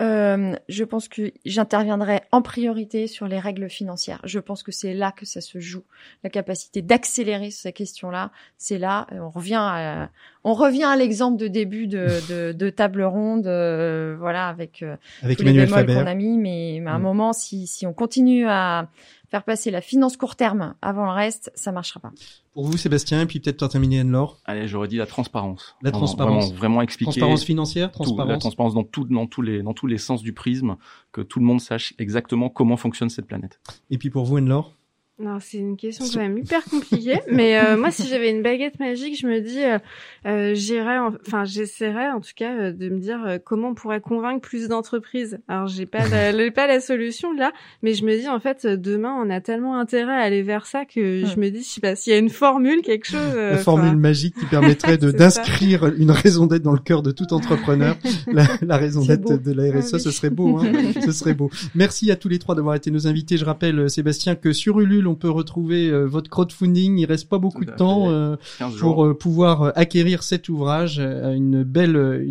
Euh, 0.02 0.56
je 0.68 0.84
pense 0.84 1.08
que 1.08 1.32
j'interviendrai 1.46 2.22
en 2.32 2.42
priorité 2.42 3.06
sur 3.08 3.28
les 3.28 3.40
règles 3.40 3.70
financières. 3.70 4.20
Je 4.24 4.40
pense 4.40 4.64
que 4.64 4.72
c'est 4.72 4.94
là 4.94 5.12
que 5.12 5.26
ça 5.26 5.40
se 5.40 5.60
joue. 5.60 5.84
La 6.24 6.30
capacité 6.32 6.82
d'accélérer 6.82 7.52
ces 7.52 7.72
questions-là, 7.72 8.32
c'est 8.58 8.80
là. 8.80 9.06
Euh, 9.12 9.20
On 9.20 9.30
revient, 9.30 9.54
à, 9.62 10.10
on 10.44 10.54
revient 10.54 10.84
à 10.84 10.96
l'exemple 10.96 11.38
de 11.38 11.48
début 11.48 11.88
de, 11.88 12.08
de, 12.30 12.52
de 12.52 12.70
table 12.70 13.04
ronde, 13.04 13.48
euh, 13.48 14.16
voilà, 14.20 14.48
avec 14.48 14.84
euh, 14.84 14.96
Avec 15.22 15.38
tous 15.38 15.44
les 15.44 15.52
Emmanuel 15.52 15.86
bémols 15.86 16.04
qu'on 16.04 16.10
a 16.12 16.16
mis. 16.16 16.38
Mais, 16.38 16.80
mais 16.82 16.90
à 16.90 16.94
un 16.96 17.00
Mm. 17.00 17.04
moment, 17.04 17.34
si, 17.34 17.66
si 17.68 17.86
on 17.88 17.94
continue 17.94 18.48
à 18.48 18.88
faire 19.30 19.44
passer 19.44 19.72
la 19.72 19.82
finance 19.82 20.16
court 20.18 20.36
terme 20.36 20.76
avant 20.82 21.06
le 21.06 21.12
reste, 21.12 21.52
ça 21.56 21.72
marchera 21.72 22.00
pas. 22.00 22.12
Pour 22.54 22.66
vous, 22.66 22.78
Sébastien, 22.78 23.22
et 23.22 23.26
puis 23.26 23.40
peut-être 23.40 23.58
pour 23.58 23.70
terminer 23.70 24.02
Anne-Laure. 24.02 24.38
Allez, 24.46 24.68
j'aurais 24.68 24.88
dit 24.88 24.98
la 24.98 25.08
transparence. 25.08 25.76
La 25.82 25.90
Vraiment- 25.90 26.06
transparence. 26.06 26.44
Vraiment, 26.46 26.58
vraiment 26.60 26.82
expliquer. 26.84 27.12
Transparence 27.12 27.44
financière, 27.44 27.92
tout, 27.92 28.00
la 28.00 28.06
transparence. 28.06 28.40
transparence 28.40 28.74
dans, 28.76 28.84
tout, 28.84 29.06
dans, 29.06 29.26
tous 29.26 29.42
les, 29.42 29.64
dans 29.64 29.74
tous 29.74 29.88
les 29.88 29.98
sens 29.98 30.22
du 30.22 30.34
prisme, 30.34 30.76
que 31.12 31.22
tout 31.22 31.40
le 31.40 31.46
monde 31.46 31.62
sache 31.62 31.96
exactement 31.98 32.50
comment 32.50 32.78
fonctionne 32.78 33.10
cette 33.10 33.26
planète. 33.26 33.60
Et 33.90 33.98
puis 33.98 34.10
pour 34.12 34.26
vous, 34.26 34.38
Anne-Laure. 34.38 34.76
Non, 35.20 35.38
c'est 35.40 35.60
une 35.60 35.78
question 35.78 36.06
quand 36.12 36.22
même 36.22 36.40
hyper 36.40 36.64
compliquée. 36.66 37.20
mais 37.32 37.60
euh, 37.60 37.78
moi, 37.78 37.92
si 37.92 38.08
j'avais 38.08 38.32
une 38.32 38.42
baguette 38.42 38.80
magique, 38.80 39.16
je 39.20 39.28
me 39.28 39.42
dis, 39.42 39.64
euh, 39.64 39.78
euh 40.26 40.56
j'irais, 40.56 40.98
enfin, 40.98 41.46
j'essaierais 41.46 42.10
en 42.10 42.20
tout 42.20 42.32
cas 42.36 42.52
euh, 42.52 42.72
de 42.72 42.90
me 42.90 43.00
dire 43.00 43.24
euh, 43.24 43.38
comment 43.38 43.70
on 43.70 43.74
pourrait 43.76 44.02
convaincre 44.02 44.42
plus 44.42 44.68
d'entreprises. 44.68 45.38
Alors, 45.48 45.68
j'ai 45.68 45.86
pas, 45.86 46.08
la, 46.08 46.52
pas 46.56 46.66
la 46.66 46.80
solution 46.80 47.32
là, 47.32 47.52
mais 47.84 47.94
je 47.94 48.06
me 48.06 48.18
dis 48.18 48.28
en 48.28 48.40
fait, 48.40 48.66
demain, 48.66 49.16
on 49.24 49.30
a 49.30 49.40
tellement 49.40 49.80
intérêt 49.80 50.14
à 50.14 50.22
aller 50.22 50.42
vers 50.42 50.66
ça 50.66 50.84
que 50.84 51.24
je 51.24 51.40
me 51.40 51.52
dis, 51.52 51.60
je 51.60 51.68
sais 51.68 51.82
pas, 51.82 51.96
s'il 51.96 52.12
y 52.12 52.16
a 52.16 52.20
une 52.20 52.32
formule, 52.32 52.82
quelque 52.82 53.06
chose. 53.06 53.36
la 53.36 53.58
formule 53.58 53.98
magique 53.98 54.34
qui 54.34 54.46
permettrait 54.50 54.98
de 54.98 55.12
d'inscrire 55.12 55.94
une 55.96 56.10
raison 56.10 56.48
d'être 56.48 56.64
dans 56.64 56.74
le 56.74 56.80
cœur 56.80 57.04
de 57.04 57.12
tout 57.12 57.34
entrepreneur. 57.34 57.96
la, 58.32 58.48
la, 58.64 58.78
raison 58.78 59.06
d'être 59.06 59.44
de 59.44 59.52
la 59.52 59.80
RSE, 59.80 60.00
ce 60.00 60.10
serait 60.10 60.32
beau, 60.32 60.58
hein 60.58 60.72
ce 61.06 61.12
serait 61.12 61.36
beau. 61.36 61.52
Merci 61.76 62.10
à 62.10 62.16
tous 62.16 62.30
les 62.30 62.40
trois 62.40 62.56
d'avoir 62.56 62.74
été 62.74 62.90
nos 62.90 63.06
invités. 63.06 63.38
Je 63.38 63.46
rappelle, 63.46 63.92
Sébastien, 63.92 64.34
que 64.34 64.52
sur 64.54 64.80
Ulule 64.80 65.03
on 65.08 65.16
peut 65.16 65.30
retrouver 65.30 65.90
euh, 65.90 66.06
votre 66.06 66.30
crowdfunding. 66.30 66.98
Il 66.98 67.06
reste 67.06 67.30
pas 67.30 67.38
beaucoup 67.38 67.66
de 67.66 67.72
temps 67.72 68.10
euh, 68.12 68.36
pour 68.80 69.06
euh, 69.06 69.18
pouvoir 69.18 69.72
acquérir 69.76 70.24
cet 70.24 70.50
ouvrage, 70.50 71.00
une 71.00 71.64
belle, 71.64 72.28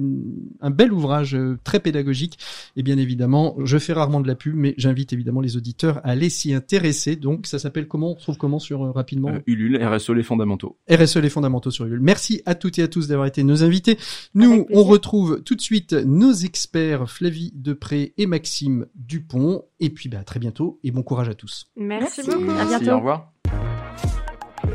un 0.61 0.70
bel 0.70 0.93
ouvrage 0.93 1.37
très 1.64 1.81
pédagogique. 1.81 2.39
Et 2.77 2.83
bien 2.83 2.99
évidemment, 2.99 3.57
je 3.64 3.79
fais 3.79 3.93
rarement 3.93 4.20
de 4.20 4.29
la 4.29 4.35
pub, 4.35 4.55
mais 4.55 4.75
j'invite 4.77 5.12
évidemment 5.12 5.41
les 5.41 5.57
auditeurs 5.57 5.99
à 5.99 6.11
aller 6.11 6.31
s'y 6.31 6.55
intéresser. 6.55 7.16
Donc, 7.16 7.47
ça 7.47 7.59
s'appelle 7.59 7.89
comment 7.89 8.12
On 8.12 8.14
trouve 8.14 8.37
comment 8.37 8.59
sur 8.59 8.95
rapidement 8.95 9.33
Ulule, 9.47 9.83
RSE 9.83 10.11
les 10.11 10.23
fondamentaux. 10.23 10.77
RSE 10.91 11.16
les 11.16 11.31
fondamentaux 11.31 11.70
sur 11.70 11.87
Ulule. 11.87 12.01
Merci 12.01 12.43
à 12.47 12.55
toutes 12.55 12.79
et 12.79 12.83
à 12.83 12.89
tous 12.89 13.09
d'avoir 13.09 13.27
été 13.27 13.43
nos 13.43 13.62
invités. 13.64 13.99
Nous, 14.35 14.66
on 14.70 14.83
retrouve 14.85 15.43
tout 15.43 15.55
de 15.55 15.61
suite 15.61 15.93
nos 15.93 16.33
experts 16.33 17.11
Flavie 17.11 17.53
Depré 17.55 18.14
et 18.18 18.27
Maxime 18.27 18.87
Dupont. 18.95 19.64
Et 19.81 19.91
puis, 19.91 20.09
bah, 20.09 20.18
à 20.20 20.25
très 20.25 20.41
bientôt 20.41 20.79
et 20.85 20.91
bon 20.91 21.03
courage 21.03 21.29
à 21.29 21.35
tous. 21.35 21.66
Merci, 21.77 22.23
beaucoup. 22.25 22.53
À 22.62 22.64
bientôt. 22.64 22.92
au 22.92 22.96
revoir. 22.98 23.32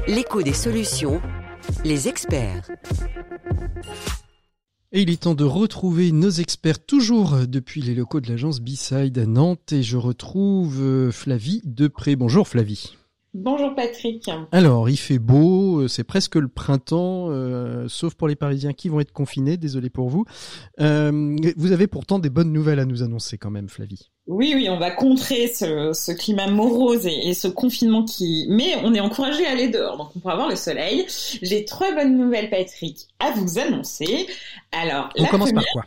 L'écho 0.09 0.41
des 0.41 0.51
solutions, 0.51 1.21
les 1.85 2.09
experts. 2.09 2.69
Et 4.91 5.01
il 5.03 5.09
est 5.09 5.21
temps 5.23 5.35
de 5.35 5.45
retrouver 5.45 6.11
nos 6.11 6.29
experts 6.29 6.85
toujours 6.85 7.47
depuis 7.47 7.81
les 7.81 7.95
locaux 7.95 8.19
de 8.19 8.29
l'agence 8.29 8.59
B-Side 8.59 9.17
à 9.17 9.25
Nantes 9.25 9.71
et 9.71 9.83
je 9.83 9.95
retrouve 9.95 10.81
euh, 10.81 11.11
Flavie 11.11 11.61
Depré. 11.63 12.17
Bonjour 12.17 12.47
Flavie. 12.47 12.97
Bonjour 13.39 13.75
Patrick. 13.75 14.27
Alors, 14.51 14.89
il 14.89 14.97
fait 14.97 15.19
beau, 15.19 15.81
euh, 15.81 15.87
c'est 15.87 16.03
presque 16.03 16.37
le 16.37 16.47
printemps, 16.47 17.27
euh, 17.29 17.87
sauf 17.87 18.15
pour 18.15 18.27
les 18.27 18.35
Parisiens 18.35 18.73
qui 18.73 18.89
vont 18.89 18.99
être 18.99 19.11
confinés, 19.11 19.57
désolé 19.57 19.91
pour 19.91 20.09
vous. 20.09 20.25
Euh, 20.79 21.35
vous 21.55 21.71
avez 21.71 21.85
pourtant 21.85 22.17
des 22.17 22.31
bonnes 22.31 22.51
nouvelles 22.51 22.79
à 22.79 22.85
nous 22.85 23.03
annoncer 23.03 23.37
quand 23.37 23.51
même, 23.51 23.69
Flavie. 23.69 24.09
Oui, 24.25 24.53
oui, 24.55 24.69
on 24.71 24.79
va 24.79 24.89
contrer 24.89 25.47
ce, 25.49 26.11
climat 26.13 26.49
morose 26.49 27.05
et, 27.05 27.35
ce 27.35 27.47
confinement 27.47 28.03
qui... 28.05 28.47
Mais 28.49 28.75
on 28.83 28.95
est 28.95 28.99
encouragé 28.99 29.45
à 29.45 29.51
aller 29.51 29.69
dehors, 29.69 29.97
donc 29.97 30.09
on 30.15 30.19
pourra 30.19 30.35
voir 30.35 30.49
le 30.49 30.55
soleil. 30.55 31.05
J'ai 31.07 31.63
trois 31.63 31.93
bonnes 31.93 32.17
nouvelles, 32.17 32.49
Patrick, 32.49 33.07
à 33.19 33.33
vous 33.33 33.59
annoncer. 33.59 34.25
Alors, 34.71 35.09
on 35.15 35.25
commence 35.25 35.51
par 35.51 35.63
quoi? 35.73 35.83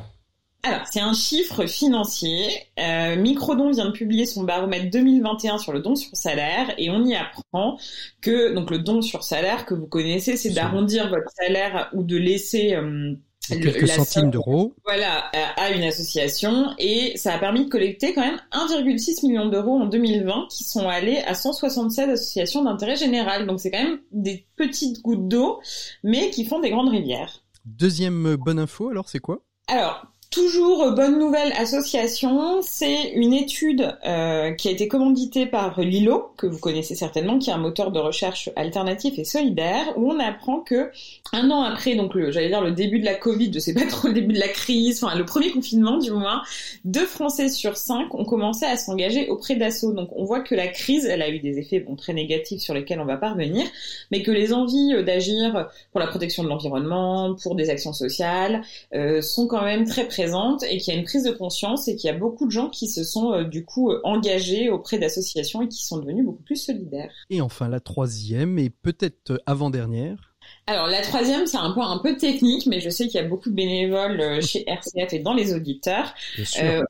Alors, 0.62 0.82
c'est 0.90 1.00
un 1.00 1.14
chiffre 1.14 1.64
financier. 1.64 2.50
Euh, 2.78 3.16
Microdon 3.16 3.70
vient 3.70 3.86
de 3.86 3.92
publier 3.92 4.26
son 4.26 4.44
baromètre 4.44 4.90
2021 4.90 5.56
sur 5.56 5.72
le 5.72 5.80
don 5.80 5.96
sur 5.96 6.14
salaire 6.14 6.74
et 6.76 6.90
on 6.90 7.02
y 7.04 7.14
apprend 7.14 7.78
que 8.20 8.52
donc 8.52 8.70
le 8.70 8.78
don 8.78 9.00
sur 9.00 9.24
salaire 9.24 9.64
que 9.64 9.72
vous 9.72 9.86
connaissez, 9.86 10.36
c'est 10.36 10.50
d'arrondir 10.50 11.08
votre 11.08 11.30
salaire 11.30 11.88
ou 11.94 12.02
de 12.02 12.18
laisser 12.18 12.74
euh, 12.74 13.14
quelques 13.48 13.88
centimes 13.88 14.30
d'euros. 14.30 14.74
Voilà, 14.84 15.30
à, 15.56 15.70
une 15.70 15.82
association 15.82 16.74
et 16.78 17.16
ça 17.16 17.32
a 17.32 17.38
permis 17.38 17.64
de 17.64 17.70
collecter 17.70 18.12
quand 18.12 18.20
même 18.20 18.40
1,6 18.52 19.26
million 19.26 19.48
d'euros 19.48 19.80
en 19.80 19.86
2020 19.86 20.48
qui 20.50 20.64
sont 20.64 20.86
allés 20.88 21.22
à 21.26 21.34
176 21.34 22.10
associations 22.10 22.64
d'intérêt 22.64 22.96
général. 22.96 23.46
Donc 23.46 23.60
c'est 23.60 23.70
quand 23.70 23.82
même 23.82 24.00
des 24.12 24.46
petites 24.56 25.00
gouttes 25.00 25.26
d'eau, 25.26 25.60
mais 26.04 26.28
qui 26.28 26.44
font 26.44 26.60
des 26.60 26.68
grandes 26.68 26.90
rivières. 26.90 27.42
Deuxième 27.64 28.36
bonne 28.36 28.58
info, 28.58 28.90
alors 28.90 29.08
c'est 29.08 29.20
quoi? 29.20 29.40
Alors, 29.68 30.04
Toujours 30.30 30.92
bonne 30.92 31.18
nouvelle 31.18 31.52
association, 31.58 32.62
c'est 32.62 33.10
une 33.14 33.32
étude 33.32 33.96
euh, 34.06 34.52
qui 34.52 34.68
a 34.68 34.70
été 34.70 34.86
commanditée 34.86 35.44
par 35.44 35.80
Lilo, 35.80 36.30
que 36.36 36.46
vous 36.46 36.60
connaissez 36.60 36.94
certainement, 36.94 37.40
qui 37.40 37.50
est 37.50 37.52
un 37.52 37.58
moteur 37.58 37.90
de 37.90 37.98
recherche 37.98 38.48
alternatif 38.54 39.18
et 39.18 39.24
solidaire, 39.24 39.92
où 39.96 40.08
on 40.08 40.20
apprend 40.20 40.60
que 40.60 40.92
un 41.32 41.50
an 41.50 41.62
après, 41.62 41.96
donc 41.96 42.16
j'allais 42.30 42.46
dire 42.46 42.60
le 42.60 42.70
début 42.70 43.00
de 43.00 43.06
la 43.06 43.16
Covid, 43.16 43.50
je 43.52 43.58
sais 43.58 43.74
pas 43.74 43.84
trop 43.86 44.06
le 44.06 44.14
début 44.14 44.32
de 44.32 44.38
la 44.38 44.46
crise, 44.46 45.02
enfin 45.02 45.18
le 45.18 45.24
premier 45.24 45.50
confinement 45.50 45.98
du 45.98 46.12
moins, 46.12 46.42
deux 46.84 47.06
Français 47.06 47.48
sur 47.48 47.76
cinq 47.76 48.14
ont 48.14 48.24
commencé 48.24 48.64
à 48.64 48.76
s'engager 48.76 49.28
auprès 49.30 49.56
d'assaut. 49.56 49.92
Donc 49.92 50.10
on 50.14 50.22
voit 50.22 50.42
que 50.42 50.54
la 50.54 50.68
crise, 50.68 51.06
elle 51.06 51.22
a 51.22 51.28
eu 51.28 51.40
des 51.40 51.58
effets 51.58 51.80
bon, 51.80 51.96
très 51.96 52.12
négatifs 52.12 52.60
sur 52.60 52.72
lesquels 52.72 53.00
on 53.00 53.04
va 53.04 53.16
pas 53.16 53.30
revenir, 53.30 53.66
mais 54.12 54.22
que 54.22 54.30
les 54.30 54.52
envies 54.52 54.94
euh, 54.94 55.02
d'agir 55.02 55.68
pour 55.90 55.98
la 55.98 56.06
protection 56.06 56.44
de 56.44 56.48
l'environnement, 56.48 57.34
pour 57.42 57.56
des 57.56 57.68
actions 57.68 57.92
sociales, 57.92 58.62
euh, 58.94 59.20
sont 59.22 59.48
quand 59.48 59.64
même 59.64 59.86
très 59.86 60.04
présentes 60.04 60.19
et 60.68 60.78
qu'il 60.78 60.94
y 60.94 60.96
a 60.96 60.98
une 60.98 61.06
prise 61.06 61.24
de 61.24 61.30
conscience 61.30 61.88
et 61.88 61.96
qu'il 61.96 62.08
y 62.08 62.12
a 62.12 62.16
beaucoup 62.16 62.46
de 62.46 62.50
gens 62.50 62.68
qui 62.68 62.88
se 62.88 63.04
sont 63.04 63.32
euh, 63.32 63.44
du 63.44 63.64
coup 63.64 63.90
euh, 63.90 64.00
engagés 64.04 64.70
auprès 64.70 64.98
d'associations 64.98 65.62
et 65.62 65.68
qui 65.68 65.84
sont 65.84 65.98
devenus 65.98 66.24
beaucoup 66.24 66.42
plus 66.42 66.56
solidaires. 66.56 67.10
Et 67.30 67.40
enfin 67.40 67.68
la 67.68 67.80
troisième 67.80 68.58
et 68.58 68.70
peut-être 68.70 69.32
euh, 69.32 69.38
avant-dernière. 69.46 70.34
Alors 70.66 70.86
la 70.86 71.02
troisième, 71.02 71.46
c'est 71.46 71.58
un 71.58 71.70
point 71.72 71.90
un 71.90 71.98
peu 71.98 72.16
technique, 72.16 72.66
mais 72.66 72.80
je 72.80 72.90
sais 72.90 73.06
qu'il 73.06 73.20
y 73.20 73.24
a 73.24 73.28
beaucoup 73.28 73.50
de 73.50 73.54
bénévoles 73.54 74.42
chez 74.42 74.64
RCF 74.68 75.12
et 75.12 75.18
dans 75.18 75.34
les 75.34 75.54
auditeurs. 75.54 76.12
Bien 76.36 76.44
sûr. 76.44 76.84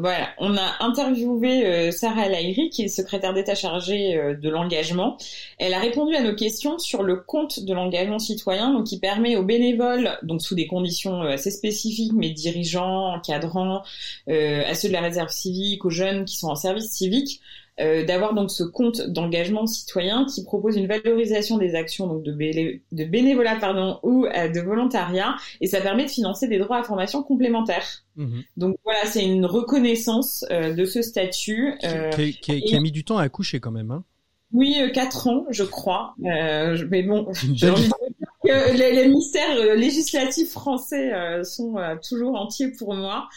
Voilà, 0.00 0.30
on 0.38 0.56
a 0.56 0.76
interviewé 0.80 1.66
euh, 1.66 1.90
Sarah 1.90 2.26
Laïri, 2.26 2.70
qui 2.70 2.84
est 2.84 2.88
secrétaire 2.88 3.34
d'État 3.34 3.54
chargée 3.54 4.16
euh, 4.16 4.34
de 4.34 4.48
l'engagement. 4.48 5.18
Elle 5.58 5.74
a 5.74 5.78
répondu 5.78 6.14
à 6.14 6.22
nos 6.22 6.34
questions 6.34 6.78
sur 6.78 7.02
le 7.02 7.16
compte 7.16 7.60
de 7.60 7.74
l'engagement 7.74 8.18
citoyen, 8.18 8.72
donc 8.72 8.86
qui 8.86 8.98
permet 8.98 9.36
aux 9.36 9.44
bénévoles, 9.44 10.18
donc 10.22 10.40
sous 10.40 10.54
des 10.54 10.66
conditions 10.66 11.22
euh, 11.22 11.32
assez 11.32 11.50
spécifiques, 11.50 12.12
mais 12.14 12.30
dirigeants, 12.30 13.12
encadrants, 13.12 13.82
à 14.26 14.74
ceux 14.74 14.88
de 14.88 14.92
la 14.94 15.02
réserve 15.02 15.28
civique, 15.28 15.84
aux 15.84 15.90
jeunes 15.90 16.24
qui 16.24 16.36
sont 16.36 16.48
en 16.48 16.54
service 16.54 16.90
civique, 16.90 17.42
euh, 17.80 18.04
d'avoir 18.04 18.34
donc 18.34 18.50
ce 18.50 18.62
compte 18.62 19.00
d'engagement 19.00 19.66
citoyen 19.66 20.26
qui 20.26 20.44
propose 20.44 20.76
une 20.76 20.86
valorisation 20.86 21.56
des 21.56 21.74
actions 21.74 22.06
donc 22.06 22.22
de, 22.22 22.32
de 22.32 23.04
bénévolat 23.04 23.56
pardon 23.56 23.98
ou 24.02 24.26
euh, 24.26 24.48
de 24.48 24.60
volontariat 24.60 25.36
et 25.60 25.66
ça 25.66 25.80
permet 25.80 26.04
de 26.04 26.10
financer 26.10 26.46
des 26.46 26.58
droits 26.58 26.78
à 26.78 26.82
formation 26.82 27.22
complémentaires. 27.22 28.04
Mmh 28.16 28.40
donc 28.56 28.76
voilà, 28.84 29.06
c'est 29.06 29.24
une 29.24 29.46
reconnaissance 29.46 30.44
euh, 30.50 30.74
de 30.74 30.84
ce 30.84 31.00
statut 31.00 31.74
qui, 32.12 32.76
a 32.76 32.80
mis 32.80 32.92
du 32.92 33.04
temps 33.04 33.18
à 33.18 33.22
accoucher 33.22 33.60
quand 33.60 33.70
même. 33.70 33.90
Hein. 33.90 34.04
Oui, 34.52 34.76
quatre 34.92 35.28
ans, 35.28 35.46
je 35.50 35.64
crois. 35.64 36.14
mais 36.18 37.02
bon, 37.02 37.28
j'ai 37.54 37.70
envie 37.70 37.84
de 37.84 37.88
dire 37.88 38.28
que 38.44 38.76
les, 38.76 38.92
les 38.92 39.08
mystères 39.08 39.76
législatifs 39.76 40.50
français 40.50 41.12
sont 41.44 41.76
toujours 42.06 42.34
entiers 42.34 42.72
pour 42.72 42.94
moi. 42.94 43.28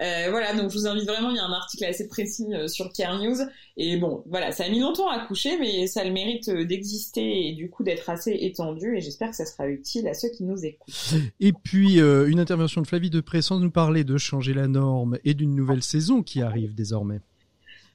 Euh, 0.00 0.28
voilà, 0.30 0.54
donc 0.54 0.70
je 0.70 0.78
vous 0.78 0.86
invite 0.86 1.06
vraiment, 1.06 1.30
il 1.30 1.36
y 1.36 1.40
a 1.40 1.44
un 1.44 1.52
article 1.52 1.84
assez 1.84 2.08
précis 2.08 2.46
euh, 2.54 2.68
sur 2.68 2.90
Care 2.92 3.18
News. 3.18 3.36
Et 3.76 3.98
bon, 3.98 4.22
voilà, 4.26 4.52
ça 4.52 4.64
a 4.64 4.68
mis 4.68 4.80
longtemps 4.80 5.08
à 5.08 5.26
coucher, 5.26 5.58
mais 5.58 5.86
ça 5.86 6.04
le 6.04 6.10
mérite 6.10 6.48
euh, 6.48 6.64
d'exister 6.64 7.48
et 7.48 7.52
du 7.52 7.68
coup 7.68 7.82
d'être 7.82 8.08
assez 8.08 8.32
étendu. 8.40 8.96
Et 8.96 9.00
j'espère 9.00 9.30
que 9.30 9.36
ça 9.36 9.46
sera 9.46 9.68
utile 9.68 10.08
à 10.08 10.14
ceux 10.14 10.28
qui 10.30 10.44
nous 10.44 10.64
écoutent. 10.64 11.14
Et 11.40 11.52
puis, 11.52 11.98
une 11.98 12.40
intervention 12.40 12.80
de 12.80 12.86
Flavie 12.86 13.10
de 13.10 13.22
sans 13.40 13.60
nous 13.60 13.70
parler 13.70 14.04
de 14.04 14.16
changer 14.18 14.54
la 14.54 14.66
norme 14.66 15.18
et 15.24 15.34
d'une 15.34 15.54
nouvelle 15.54 15.82
saison 15.82 16.22
qui 16.22 16.42
arrive 16.42 16.74
désormais. 16.74 17.20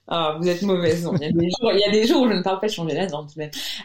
Ah, 0.08 0.36
vous 0.40 0.48
êtes 0.48 0.62
mauvaise. 0.62 1.08
Il 1.20 1.22
y, 1.22 1.24
a 1.24 1.32
des 1.32 1.50
jours, 1.50 1.72
il 1.72 1.80
y 1.80 1.84
a 1.84 1.90
des 1.90 2.06
jours 2.06 2.22
où 2.22 2.28
je 2.28 2.34
ne 2.34 2.42
parle 2.42 2.60
pas 2.60 2.68
de 2.68 2.72
changer 2.72 2.94
la 2.94 3.06
norme. 3.06 3.26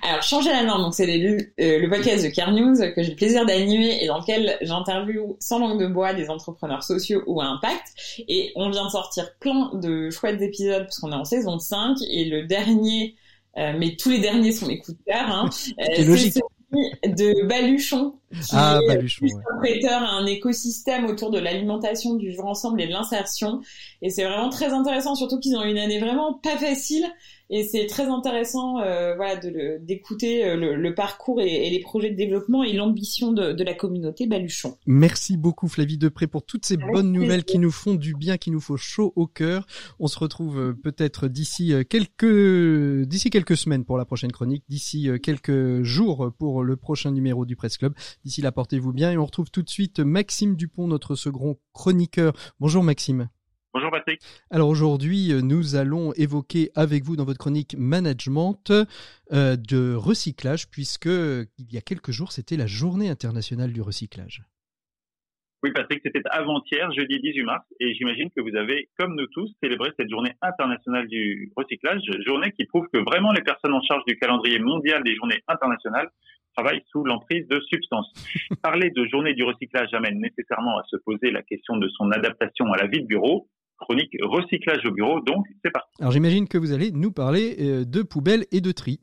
Alors, 0.04 0.22
changer 0.22 0.52
la 0.52 0.64
norme, 0.64 0.84
donc 0.84 0.94
c'est 0.94 1.08
euh, 1.08 1.80
le 1.80 1.90
podcast 1.90 2.24
de 2.24 2.30
Car 2.30 2.52
News 2.52 2.76
que 2.96 3.02
j'ai 3.02 3.10
le 3.10 3.16
plaisir 3.16 3.46
d'animer 3.46 4.04
et 4.04 4.08
dans 4.08 4.20
lequel 4.20 4.58
j'interviewe 4.62 5.36
sans 5.40 5.60
langue 5.60 5.80
de 5.80 5.88
bois 5.88 6.14
des 6.14 6.30
entrepreneurs 6.30 6.84
sociaux 6.84 7.24
ou 7.26 7.42
à 7.42 7.46
impact. 7.46 7.86
Et 8.28 8.52
on 8.56 8.70
vient 8.70 8.86
de 8.86 8.92
sortir 8.92 9.32
plein 9.40 9.72
de 9.74 10.12
chouettes 10.12 10.42
épisodes 10.42 10.84
parce 10.84 11.00
qu'on 11.00 11.12
est 11.12 11.16
en 11.16 11.26
saison 11.26 11.58
5 11.58 11.98
et 12.08 12.26
le 12.26 12.46
dernier, 12.46 13.16
euh, 13.58 13.74
mais 13.78 13.96
tous 13.96 14.10
les 14.10 14.20
derniers 14.20 14.52
sont 14.52 14.68
les 14.68 14.78
coups 14.78 14.98
de 15.00 15.04
cœur. 15.04 15.28
Hein, 15.28 15.50
euh, 15.80 16.06
logique 16.06 16.38
de 16.72 17.48
Baluchon, 17.48 18.16
qui 18.32 18.52
ah, 18.54 18.80
est 18.82 18.88
Baluchon, 18.88 19.26
un 19.26 19.58
prêteur 19.60 20.02
à 20.02 20.12
un 20.12 20.26
écosystème 20.26 21.06
autour 21.06 21.32
de 21.32 21.40
l'alimentation, 21.40 22.16
du 22.16 22.30
vivre 22.30 22.46
ensemble 22.46 22.82
et 22.82 22.88
de 22.88 22.92
l'insertion. 22.92 23.62
Et 24.02 24.10
c'est 24.10 24.24
vraiment 24.24 24.50
très 24.50 24.72
intéressant, 24.72 25.16
surtout 25.16 25.40
qu'ils 25.40 25.56
ont 25.58 25.64
une 25.64 25.78
année 25.78 26.00
vraiment 26.00 26.34
pas 26.34 26.58
facile 26.58 27.06
et 27.52 27.66
c'est 27.66 27.86
très 27.86 28.06
intéressant 28.06 28.80
euh, 28.80 29.14
voilà, 29.16 29.40
d'écouter 29.80 30.46
euh, 30.46 30.56
le, 30.56 30.76
le, 30.76 30.96
parcours 30.96 31.42
et, 31.42 31.68
et, 31.68 31.70
les 31.70 31.82
projets 31.82 32.10
de 32.10 32.16
développement 32.16 32.64
et 32.64 32.72
l'ambition 32.72 33.34
de, 33.34 33.52
de, 33.52 33.64
la 33.64 33.74
communauté 33.74 34.26
Baluchon. 34.26 34.78
Merci 34.88 35.36
beaucoup 35.36 35.68
Flavie 35.68 35.98
Depré 35.98 36.28
pour 36.28 36.46
toutes 36.46 36.66
ces 36.66 36.78
bonnes 36.78 37.12
nouvelles 37.12 37.44
qui 37.44 37.60
nous 37.60 37.70
font 37.70 37.96
du 37.96 38.14
bien, 38.16 38.38
qui 38.38 38.52
nous 38.52 38.62
font 38.62 38.78
chaud 38.78 39.12
au 39.18 39.28
cœur. 39.28 39.68
On 40.00 40.08
se 40.08 40.18
retrouve 40.18 40.60
euh, 40.60 40.74
peut-être 40.74 41.28
d'ici 41.28 41.74
quelques 41.90 43.06
d'ici 43.06 43.30
quelques 43.30 43.58
semaines 43.58 43.84
pour 43.84 43.98
la 43.98 44.06
prochaine 44.06 44.32
chronique, 44.32 44.64
d'ici 44.70 45.10
quelques 45.22 45.84
jours 45.84 46.32
pour 46.40 46.64
le 46.64 46.78
prochain 46.78 47.12
numéro 47.12 47.46
du 47.46 47.58
Presse 47.58 47.78
Club. 47.78 47.94
D'ici 48.24 48.42
là, 48.42 48.54
portez-vous 48.54 48.94
bien 48.94 49.12
et 49.12 49.18
on 49.18 49.26
retrouve 49.26 49.52
tout 49.52 49.62
de 49.62 49.70
suite 49.70 50.00
Maxime 50.00 50.56
Dupont, 50.56 50.88
notre 50.88 51.16
second 51.16 51.58
chroniqueur. 51.74 52.34
Bonjour 52.60 52.84
Maxime. 52.84 53.28
Bonjour 53.74 53.90
Patrick. 53.90 54.20
Alors 54.50 54.68
aujourd'hui, 54.68 55.32
euh, 55.32 55.40
nous 55.42 55.76
allons 55.76 56.12
évoquer 56.14 56.72
avec 56.76 57.04
vous 57.04 57.16
dans 57.16 57.24
votre 57.24 57.40
chronique 57.40 57.76
management 57.78 58.70
euh, 58.70 59.56
de 59.56 59.96
recyclage, 59.96 60.70
puisque 60.70 61.06
il 61.06 61.72
y 61.72 61.78
a 61.78 61.82
quelques 61.82 62.12
jours, 62.12 62.34
c'était 62.34 62.58
la 62.58 62.68
journée 62.68 63.10
internationale 63.10 63.72
du 63.72 63.82
recyclage. 63.82 64.44
Oui 65.64 65.72
Patrick, 65.74 66.02
c'était 66.04 66.22
avant-hier, 66.32 66.92
jeudi 66.92 67.20
18 67.22 67.44
mars, 67.44 67.64
et 67.80 67.94
j'imagine 67.94 68.30
que 68.36 68.42
vous 68.42 68.58
avez, 68.58 68.90
comme 68.98 69.16
nous 69.16 69.28
tous, 69.28 69.50
célébré 69.64 69.92
cette 69.98 70.10
journée 70.10 70.34
internationale 70.42 71.08
du 71.08 71.54
recyclage, 71.56 72.02
journée 72.26 72.52
qui 72.52 72.66
prouve 72.66 72.88
que 72.92 72.98
vraiment 72.98 73.32
les 73.32 73.44
personnes 73.44 73.74
en 73.74 73.82
charge 73.84 74.04
du 74.06 74.18
calendrier 74.18 74.60
mondial 74.60 75.02
des 75.04 75.16
journées 75.16 75.42
internationales 75.48 76.10
travaillent 76.58 76.84
sous 76.92 77.06
l'emprise 77.06 77.48
de 77.48 77.62
substances. 77.62 78.12
Parler 78.64 78.90
de 78.90 79.06
journée 79.06 79.34
du 79.34 79.44
recyclage 79.44 79.94
amène 79.94 80.20
nécessairement 80.20 80.78
à 80.78 80.84
se 80.88 80.98
poser 80.98 81.32
la 81.32 81.42
question 81.42 81.78
de 81.78 81.88
son 81.90 82.12
adaptation 82.12 82.66
à 82.74 82.78
la 82.78 82.88
vie 82.88 83.02
de 83.02 83.08
bureau, 83.08 83.48
chronique 83.82 84.16
recyclage 84.22 84.86
au 84.86 84.92
bureau, 84.92 85.20
donc 85.22 85.46
c'est 85.64 85.72
parti. 85.72 85.90
Alors 86.00 86.12
j'imagine 86.12 86.48
que 86.48 86.58
vous 86.58 86.72
allez 86.72 86.92
nous 86.92 87.12
parler 87.12 87.58
euh, 87.60 87.86
de 87.86 88.02
poubelles 88.02 88.46
et 88.52 88.62
de 88.62 88.72
tri. 88.72 89.00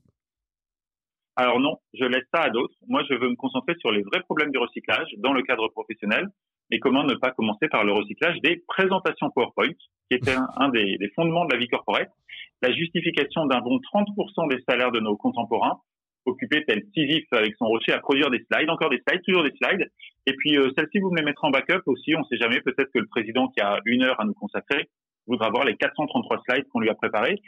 Alors 1.37 1.61
non, 1.61 1.77
je 1.95 2.05
laisse 2.05 2.27
ça 2.35 2.43
à 2.43 2.51
d'autres. 2.51 2.75
Moi, 2.89 3.03
je 3.09 3.15
veux 3.15 3.31
me 3.31 3.37
concentrer 3.37 3.75
sur 3.79 3.93
les 3.93 4.03
vrais 4.03 4.23
problèmes 4.23 4.51
du 4.51 4.59
recyclage 4.59 5.09
dans 5.19 5.33
le 5.33 5.43
cadre 5.43 5.69
professionnel 5.69 6.27
et 6.71 6.81
comment 6.81 7.05
ne 7.05 7.15
pas 7.15 7.31
commencer 7.31 7.69
par 7.69 7.85
le 7.85 7.93
recyclage 7.93 8.41
des 8.43 8.63
présentations 8.67 9.31
PowerPoint, 9.31 9.73
qui 10.11 10.17
était 10.17 10.35
un, 10.35 10.49
un 10.57 10.69
des, 10.69 10.97
des, 10.99 11.09
fondements 11.15 11.45
de 11.45 11.53
la 11.53 11.59
vie 11.61 11.69
corporate, 11.69 12.11
la 12.61 12.73
justification 12.73 13.47
d'un 13.47 13.61
bon 13.61 13.79
30% 13.95 14.51
des 14.51 14.63
salaires 14.69 14.91
de 14.91 15.01
nos 15.01 15.17
contemporains, 15.17 15.81
occupés 16.27 16.65
tel 16.67 16.83
Sisyphe 16.95 17.33
avec 17.33 17.55
son 17.57 17.67
rocher 17.67 17.93
à 17.93 17.99
produire 17.99 18.31
des 18.31 18.45
slides, 18.51 18.71
encore 18.71 18.91
des 18.91 19.03
slides, 19.07 19.23
toujours 19.23 19.45
des 19.45 19.53
slides. 19.63 19.91
Et 20.27 20.35
puis 20.35 20.57
euh, 20.59 20.71
celle-ci, 20.77 20.99
vous 20.99 21.11
me 21.11 21.17
les 21.17 21.25
mettrez 21.25 21.47
en 21.47 21.51
backup 21.51 21.83
aussi. 21.87 22.15
On 22.15 22.21
ne 22.21 22.25
sait 22.25 22.37
jamais, 22.37 22.61
peut-être 22.61 22.91
que 22.93 22.99
le 22.99 23.07
président 23.07 23.49
qui 23.49 23.61
a 23.61 23.79
une 23.87 24.03
heure 24.03 24.21
à 24.21 24.25
nous 24.25 24.35
consacrer 24.35 24.89
voudra 25.27 25.51
voir 25.51 25.65
les 25.65 25.77
433 25.77 26.43
slides 26.49 26.69
qu'on 26.69 26.81
lui 26.81 26.91
a 26.91 26.95
préparés. 26.95 27.41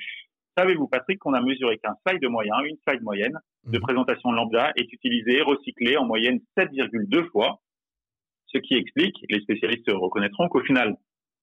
Savez-vous, 0.56 0.88
Patrick, 0.88 1.18
qu'on 1.18 1.34
a 1.34 1.40
mesuré 1.40 1.78
qu'un 1.78 1.94
slide 2.06 2.24
moyen, 2.28 2.54
une 2.64 2.76
slide 2.86 3.02
moyenne 3.02 3.38
de 3.66 3.78
Mhm. 3.78 3.82
présentation 3.82 4.32
lambda 4.32 4.72
est 4.76 4.92
utilisé, 4.92 5.42
recyclé 5.42 5.96
en 5.96 6.04
moyenne 6.04 6.40
7,2 6.56 7.24
fois, 7.30 7.60
ce 8.46 8.58
qui 8.58 8.74
explique, 8.74 9.16
les 9.28 9.40
spécialistes 9.40 9.90
reconnaîtront 9.90 10.48
qu'au 10.48 10.62
final, 10.62 10.96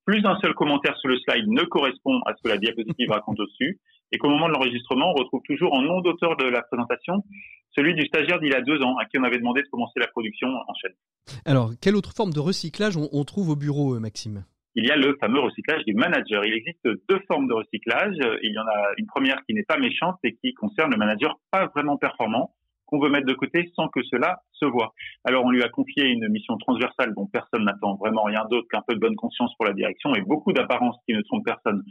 plus 0.05 0.21
d'un 0.21 0.37
seul 0.39 0.53
commentaire 0.53 0.97
sur 0.97 1.09
le 1.09 1.17
slide 1.19 1.47
ne 1.47 1.63
correspond 1.63 2.19
à 2.25 2.33
ce 2.35 2.41
que 2.43 2.49
la 2.49 2.57
diapositive 2.57 3.09
raconte 3.11 3.39
au-dessus, 3.39 3.79
et 4.11 4.17
qu'au 4.17 4.29
moment 4.29 4.47
de 4.47 4.53
l'enregistrement, 4.53 5.11
on 5.11 5.19
retrouve 5.19 5.41
toujours 5.45 5.73
en 5.73 5.81
nom 5.81 6.01
d'auteur 6.01 6.37
de 6.37 6.45
la 6.45 6.61
présentation 6.61 7.23
celui 7.77 7.93
du 7.93 8.05
stagiaire 8.05 8.39
d'il 8.39 8.51
y 8.51 8.55
a 8.55 8.61
deux 8.61 8.81
ans, 8.81 8.97
à 8.97 9.05
qui 9.05 9.19
on 9.19 9.23
avait 9.23 9.37
demandé 9.37 9.61
de 9.61 9.67
commencer 9.67 9.99
la 9.99 10.07
production 10.07 10.47
en 10.47 10.73
chaîne. 10.81 10.93
Alors, 11.45 11.71
quelle 11.79 11.95
autre 11.95 12.13
forme 12.15 12.33
de 12.33 12.39
recyclage 12.39 12.97
on, 12.97 13.07
on 13.11 13.23
trouve 13.23 13.49
au 13.49 13.55
bureau, 13.55 13.95
euh, 13.95 13.99
Maxime? 13.99 14.45
Il 14.75 14.85
y 14.85 14.91
a 14.91 14.95
le 14.95 15.15
fameux 15.19 15.39
recyclage 15.39 15.83
du 15.85 15.93
manager. 15.93 16.45
Il 16.45 16.53
existe 16.53 16.87
deux 17.09 17.19
formes 17.27 17.47
de 17.47 17.53
recyclage. 17.53 18.15
Il 18.43 18.53
y 18.53 18.59
en 18.59 18.67
a 18.67 18.93
une 18.97 19.07
première 19.07 19.43
qui 19.45 19.55
n'est 19.55 19.63
pas 19.63 19.77
méchante 19.77 20.17
et 20.23 20.35
qui 20.35 20.53
concerne 20.53 20.91
le 20.91 20.97
manager 20.97 21.39
pas 21.51 21.65
vraiment 21.67 21.97
performant 21.97 22.53
qu'on 22.85 22.99
veut 22.99 23.09
mettre 23.09 23.25
de 23.25 23.33
côté 23.33 23.71
sans 23.75 23.87
que 23.89 24.01
cela 24.03 24.41
se 24.53 24.65
voit. 24.65 24.93
Alors 25.25 25.45
on 25.45 25.51
lui 25.51 25.63
a 25.63 25.69
confié 25.69 26.05
une 26.05 26.27
mission 26.29 26.57
transversale 26.57 27.13
dont 27.15 27.25
personne 27.25 27.65
n'attend 27.65 27.95
vraiment 27.95 28.23
rien 28.23 28.45
d'autre 28.49 28.67
qu'un 28.71 28.81
peu 28.87 28.93
de 28.93 28.99
bonne 28.99 29.15
conscience 29.15 29.53
pour 29.57 29.65
la 29.65 29.73
direction 29.73 30.15
et 30.15 30.21
beaucoup 30.21 30.53
d'apparence 30.53 30.95
qui 31.05 31.13
ne 31.13 31.21
trompe 31.21 31.43
personne 31.43 31.83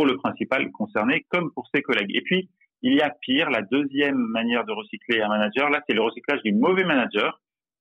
pour 0.00 0.06
le 0.06 0.16
principal 0.16 0.70
concerné 0.72 1.26
comme 1.28 1.52
pour 1.52 1.68
ses 1.74 1.82
collègues. 1.82 2.10
Et 2.14 2.22
puis 2.22 2.48
il 2.80 2.94
y 2.94 3.02
a 3.02 3.10
pire, 3.10 3.50
la 3.50 3.60
deuxième 3.60 4.16
manière 4.16 4.64
de 4.64 4.72
recycler 4.72 5.20
un 5.20 5.28
manager, 5.28 5.68
là 5.68 5.82
c'est 5.86 5.92
le 5.92 6.00
recyclage 6.00 6.40
du 6.42 6.54
mauvais 6.54 6.84
manager 6.84 7.38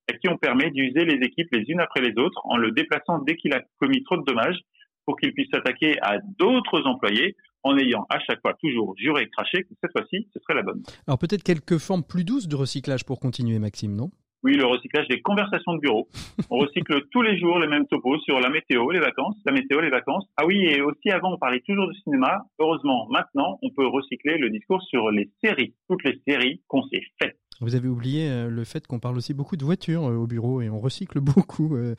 à 0.09 0.13
qui 0.15 0.27
on 0.27 0.37
permet 0.37 0.69
d'user 0.69 1.05
les 1.05 1.25
équipes 1.25 1.47
les 1.53 1.63
unes 1.69 1.79
après 1.79 2.01
les 2.01 2.11
autres 2.17 2.41
en 2.43 2.57
le 2.57 2.71
déplaçant 2.71 3.19
dès 3.19 3.37
qu'il 3.37 3.53
a 3.53 3.61
commis 3.79 4.03
trop 4.03 4.17
de 4.17 4.25
dommages 4.25 4.59
pour 5.05 5.15
qu'il 5.15 5.33
puisse 5.33 5.47
s'attaquer 5.49 5.95
à 6.01 6.17
d'autres 6.37 6.85
employés 6.85 7.37
en 7.63 7.77
ayant 7.77 8.05
à 8.09 8.19
chaque 8.19 8.41
fois 8.41 8.53
toujours 8.59 8.93
juré 8.97 9.23
et 9.23 9.29
craché 9.29 9.63
que 9.63 9.69
cette 9.81 9.93
fois-ci, 9.93 10.27
ce 10.33 10.41
serait 10.41 10.55
la 10.55 10.63
bonne. 10.63 10.83
Alors 11.07 11.19
peut-être 11.19 11.43
quelques 11.43 11.77
formes 11.77 12.03
plus 12.03 12.25
douces 12.25 12.49
de 12.49 12.57
recyclage 12.57 13.05
pour 13.05 13.21
continuer, 13.21 13.59
Maxime, 13.59 13.95
non? 13.95 14.11
Oui, 14.43 14.55
le 14.55 14.65
recyclage 14.65 15.07
des 15.09 15.21
conversations 15.21 15.73
de 15.73 15.79
bureau. 15.79 16.07
On 16.49 16.57
recycle 16.57 17.01
tous 17.11 17.21
les 17.21 17.37
jours 17.37 17.59
les 17.59 17.67
mêmes 17.67 17.87
topos 17.87 18.19
sur 18.19 18.39
la 18.39 18.49
météo, 18.49 18.89
les 18.91 18.99
vacances, 18.99 19.35
la 19.45 19.51
météo, 19.51 19.81
les 19.81 19.89
vacances. 19.89 20.25
Ah 20.37 20.45
oui, 20.45 20.65
et 20.65 20.81
aussi 20.81 21.09
avant, 21.11 21.33
on 21.33 21.37
parlait 21.37 21.61
toujours 21.61 21.87
de 21.87 21.93
cinéma. 22.03 22.45
Heureusement, 22.59 23.07
maintenant, 23.09 23.59
on 23.61 23.69
peut 23.69 23.85
recycler 23.85 24.37
le 24.37 24.49
discours 24.49 24.81
sur 24.83 25.11
les 25.11 25.29
séries, 25.43 25.73
toutes 25.89 26.03
les 26.05 26.21
séries 26.25 26.61
qu'on 26.67 26.83
s'est 26.83 27.03
faites. 27.21 27.37
Vous 27.61 27.75
avez 27.75 27.87
oublié 27.89 28.29
euh, 28.29 28.49
le 28.49 28.63
fait 28.63 28.87
qu'on 28.87 28.99
parle 28.99 29.17
aussi 29.17 29.33
beaucoup 29.33 29.57
de 29.57 29.65
voitures 29.65 30.05
euh, 30.07 30.15
au 30.15 30.27
bureau 30.27 30.61
et 30.61 30.69
on 30.69 30.79
recycle 30.79 31.19
beaucoup. 31.21 31.75
euh, 31.75 31.95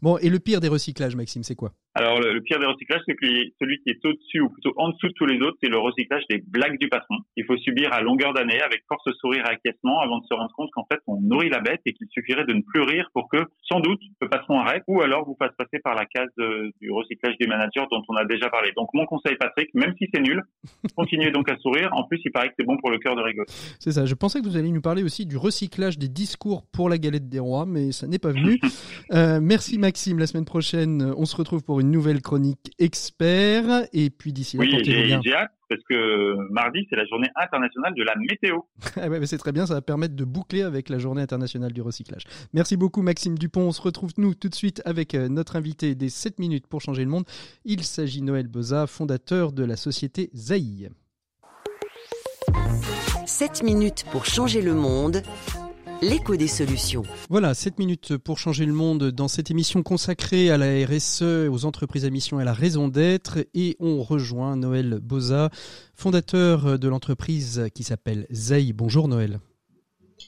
bon, 0.00 0.16
et 0.18 0.30
le 0.30 0.38
pire 0.38 0.60
des 0.60 0.68
recyclages, 0.68 1.16
Maxime, 1.16 1.42
c'est 1.42 1.54
quoi? 1.54 1.72
Alors, 1.94 2.20
le, 2.20 2.40
pire 2.40 2.60
des 2.60 2.66
recyclages, 2.66 3.00
c'est 3.04 3.16
que 3.16 3.26
celui 3.60 3.78
qui 3.82 3.90
est 3.90 4.04
au-dessus 4.04 4.40
ou 4.40 4.48
plutôt 4.48 4.72
en 4.76 4.90
dessous 4.90 5.08
de 5.08 5.12
tous 5.14 5.26
les 5.26 5.40
autres, 5.40 5.58
c'est 5.60 5.68
le 5.68 5.76
recyclage 5.78 6.22
des 6.30 6.38
blagues 6.46 6.78
du 6.78 6.88
patron. 6.88 7.16
Il 7.36 7.44
faut 7.44 7.56
subir 7.58 7.92
à 7.92 8.00
longueur 8.00 8.32
d'année 8.32 8.60
avec 8.62 8.84
force 8.88 9.02
sourire 9.18 9.44
et 9.46 9.50
acquiescement 9.54 9.98
avant 10.00 10.20
de 10.20 10.24
se 10.24 10.32
rendre 10.32 10.52
compte 10.56 10.70
qu'en 10.72 10.86
fait, 10.90 11.00
on 11.08 11.20
nourrit 11.20 11.50
la 11.50 11.58
bête 11.60 11.80
et 11.86 11.92
qu'il 11.92 12.06
suffirait 12.10 12.44
de 12.44 12.52
ne 12.54 12.62
plus 12.62 12.82
rire 12.82 13.10
pour 13.12 13.28
que, 13.28 13.38
sans 13.68 13.80
doute, 13.80 14.00
le 14.20 14.28
patron 14.28 14.60
arrête 14.60 14.84
ou 14.86 15.02
alors 15.02 15.26
vous 15.26 15.36
fasse 15.38 15.50
passer 15.58 15.80
par 15.82 15.94
la 15.96 16.06
case 16.06 16.28
de- 16.38 16.72
du 16.80 16.92
recyclage 16.92 17.34
des 17.40 17.48
managers 17.48 17.84
dont 17.90 18.02
on 18.08 18.14
a 18.14 18.24
déjà 18.24 18.48
parlé. 18.48 18.70
Donc, 18.76 18.88
mon 18.94 19.04
conseil, 19.04 19.34
Patrick, 19.36 19.74
même 19.74 19.92
si 19.98 20.08
c'est 20.14 20.20
nul, 20.22 20.40
continuez 20.96 21.32
donc 21.32 21.50
à 21.50 21.56
sourire. 21.58 21.90
En 21.92 22.04
plus, 22.04 22.20
il 22.24 22.30
paraît 22.30 22.48
que 22.48 22.54
c'est 22.58 22.66
bon 22.66 22.76
pour 22.78 22.90
le 22.92 22.98
cœur 22.98 23.16
de 23.16 23.20
rigoler. 23.20 23.48
C'est 23.80 23.90
ça. 23.92 24.06
Je 24.06 24.14
pensais 24.14 24.40
que 24.40 24.44
vous 24.46 24.56
alliez 24.56 24.69
nous 24.72 24.80
parler 24.80 25.02
aussi 25.02 25.26
du 25.26 25.36
recyclage 25.36 25.98
des 25.98 26.08
discours 26.08 26.64
pour 26.72 26.88
la 26.88 26.98
galette 26.98 27.28
des 27.28 27.38
rois, 27.38 27.66
mais 27.66 27.92
ça 27.92 28.06
n'est 28.06 28.18
pas 28.18 28.32
venu. 28.32 28.58
Euh, 29.12 29.40
merci 29.42 29.76
Maxime. 29.76 30.20
La 30.20 30.28
semaine 30.28 30.44
prochaine, 30.44 31.12
on 31.16 31.24
se 31.24 31.34
retrouve 31.34 31.64
pour 31.64 31.80
une 31.80 31.90
nouvelle 31.90 32.22
chronique 32.22 32.70
expert. 32.78 33.88
Et 33.92 34.08
puis 34.08 34.32
d'ici 34.32 34.56
là, 34.56 34.64
Oui, 34.64 34.84
j'ai 34.84 35.34
hâte 35.34 35.50
parce 35.70 35.82
que 35.88 36.52
mardi, 36.52 36.86
c'est 36.90 36.96
la 36.96 37.06
journée 37.06 37.28
internationale 37.36 37.94
de 37.94 38.02
la 38.02 38.14
météo. 38.16 38.60
Ah 38.96 39.08
ouais, 39.08 39.24
c'est 39.26 39.38
très 39.38 39.52
bien, 39.52 39.66
ça 39.66 39.74
va 39.74 39.82
permettre 39.82 40.14
de 40.14 40.24
boucler 40.24 40.62
avec 40.62 40.88
la 40.88 40.98
journée 40.98 41.22
internationale 41.22 41.72
du 41.72 41.80
recyclage. 41.80 42.24
Merci 42.52 42.76
beaucoup 42.76 43.02
Maxime 43.02 43.38
Dupont. 43.38 43.62
On 43.62 43.72
se 43.72 43.80
retrouve 43.80 44.10
nous 44.18 44.34
tout 44.34 44.48
de 44.48 44.54
suite 44.54 44.82
avec 44.84 45.14
euh, 45.14 45.28
notre 45.28 45.56
invité 45.56 45.94
des 45.94 46.08
7 46.08 46.38
minutes 46.38 46.66
pour 46.66 46.80
changer 46.80 47.04
le 47.04 47.10
monde. 47.10 47.24
Il 47.64 47.84
s'agit 47.84 48.20
Noël 48.22 48.48
Boza, 48.48 48.86
fondateur 48.86 49.52
de 49.52 49.64
la 49.64 49.76
société 49.76 50.30
Zaï. 50.34 50.90
7 53.30 53.62
minutes 53.62 54.04
pour 54.10 54.26
changer 54.26 54.60
le 54.60 54.74
monde. 54.74 55.22
L'écho 56.02 56.34
des 56.34 56.48
solutions. 56.48 57.04
Voilà, 57.30 57.54
7 57.54 57.78
minutes 57.78 58.16
pour 58.16 58.38
changer 58.38 58.66
le 58.66 58.72
monde 58.72 59.12
dans 59.12 59.28
cette 59.28 59.52
émission 59.52 59.84
consacrée 59.84 60.50
à 60.50 60.58
la 60.58 60.84
RSE, 60.84 61.48
aux 61.48 61.64
entreprises 61.64 62.04
à 62.04 62.10
mission 62.10 62.40
et 62.40 62.42
à 62.42 62.44
la 62.44 62.52
raison 62.52 62.88
d'être. 62.88 63.38
Et 63.54 63.76
on 63.78 64.02
rejoint 64.02 64.56
Noël 64.56 64.98
Boza, 65.00 65.48
fondateur 65.94 66.76
de 66.78 66.88
l'entreprise 66.88 67.68
qui 67.72 67.84
s'appelle 67.84 68.26
Zaï. 68.32 68.72
Bonjour 68.72 69.06
Noël. 69.06 69.38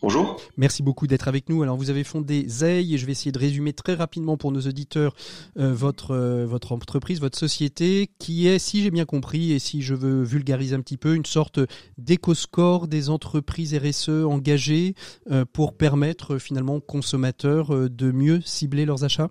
Bonjour. 0.00 0.40
Merci 0.56 0.82
beaucoup 0.82 1.06
d'être 1.06 1.28
avec 1.28 1.48
nous. 1.48 1.62
Alors 1.62 1.76
vous 1.76 1.90
avez 1.90 2.02
fondé 2.04 2.44
Zeil 2.48 2.94
et 2.94 2.98
je 2.98 3.06
vais 3.06 3.12
essayer 3.12 3.30
de 3.32 3.38
résumer 3.38 3.72
très 3.72 3.94
rapidement 3.94 4.36
pour 4.36 4.50
nos 4.50 4.60
auditeurs 4.62 5.14
euh, 5.58 5.72
votre 5.74 6.12
euh, 6.12 6.46
votre 6.46 6.72
entreprise, 6.72 7.20
votre 7.20 7.38
société 7.38 8.10
qui 8.18 8.48
est, 8.48 8.58
si 8.58 8.82
j'ai 8.82 8.90
bien 8.90 9.04
compris 9.04 9.52
et 9.52 9.58
si 9.58 9.82
je 9.82 9.94
veux 9.94 10.22
vulgariser 10.22 10.74
un 10.74 10.80
petit 10.80 10.96
peu, 10.96 11.14
une 11.14 11.26
sorte 11.26 11.60
d'éco-score 11.98 12.88
des 12.88 13.10
entreprises 13.10 13.74
RSE 13.76 14.08
engagées 14.24 14.94
euh, 15.30 15.44
pour 15.52 15.76
permettre 15.76 16.38
finalement 16.38 16.76
aux 16.76 16.80
consommateurs 16.80 17.68
de 17.90 18.12
mieux 18.12 18.40
cibler 18.44 18.84
leurs 18.86 19.04
achats. 19.04 19.30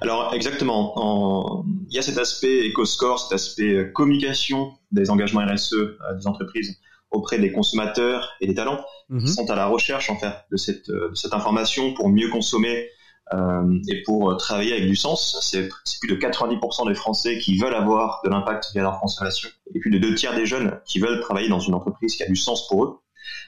Alors 0.00 0.34
exactement, 0.34 0.92
En- 0.96 1.64
il 1.88 1.94
y 1.94 1.98
a 1.98 2.02
cet 2.02 2.18
aspect 2.18 2.66
éco-score, 2.66 3.18
cet 3.20 3.32
aspect 3.32 3.90
communication 3.94 4.72
des 4.92 5.10
engagements 5.10 5.44
RSE 5.46 5.74
des 6.18 6.26
entreprises 6.26 6.78
auprès 7.10 7.38
des 7.38 7.52
consommateurs 7.52 8.32
et 8.40 8.46
des 8.46 8.54
talents 8.54 8.84
Mhm. 9.08 9.20
qui 9.24 9.28
sont 9.32 9.48
à 9.50 9.54
la 9.54 9.66
recherche 9.66 10.10
en 10.10 10.16
fait 10.16 10.34
de 10.50 10.56
cette, 10.56 10.88
euh, 10.90 11.10
de 11.10 11.14
cette 11.14 11.32
information 11.32 11.94
pour 11.94 12.08
mieux 12.08 12.28
consommer 12.28 12.88
euh, 13.34 13.78
et 13.88 14.02
pour 14.02 14.30
euh, 14.30 14.36
travailler 14.36 14.72
avec 14.72 14.86
du 14.86 14.96
sens. 14.96 15.38
C'est 15.42 15.68
c'est 15.84 15.98
plus 16.00 16.08
de 16.08 16.16
90% 16.16 16.88
des 16.88 16.94
Français 16.94 17.38
qui 17.38 17.56
veulent 17.56 17.74
avoir 17.74 18.20
de 18.24 18.30
l'impact 18.30 18.70
via 18.72 18.82
leur 18.82 18.98
consommation 19.00 19.48
et 19.74 19.78
plus 19.78 19.90
de 19.90 19.98
deux 19.98 20.14
tiers 20.14 20.34
des 20.34 20.46
jeunes 20.46 20.80
qui 20.84 20.98
veulent 20.98 21.20
travailler 21.20 21.48
dans 21.48 21.60
une 21.60 21.74
entreprise 21.74 22.16
qui 22.16 22.22
a 22.24 22.26
du 22.26 22.36
sens 22.36 22.66
pour 22.68 22.84
eux. 22.84 22.98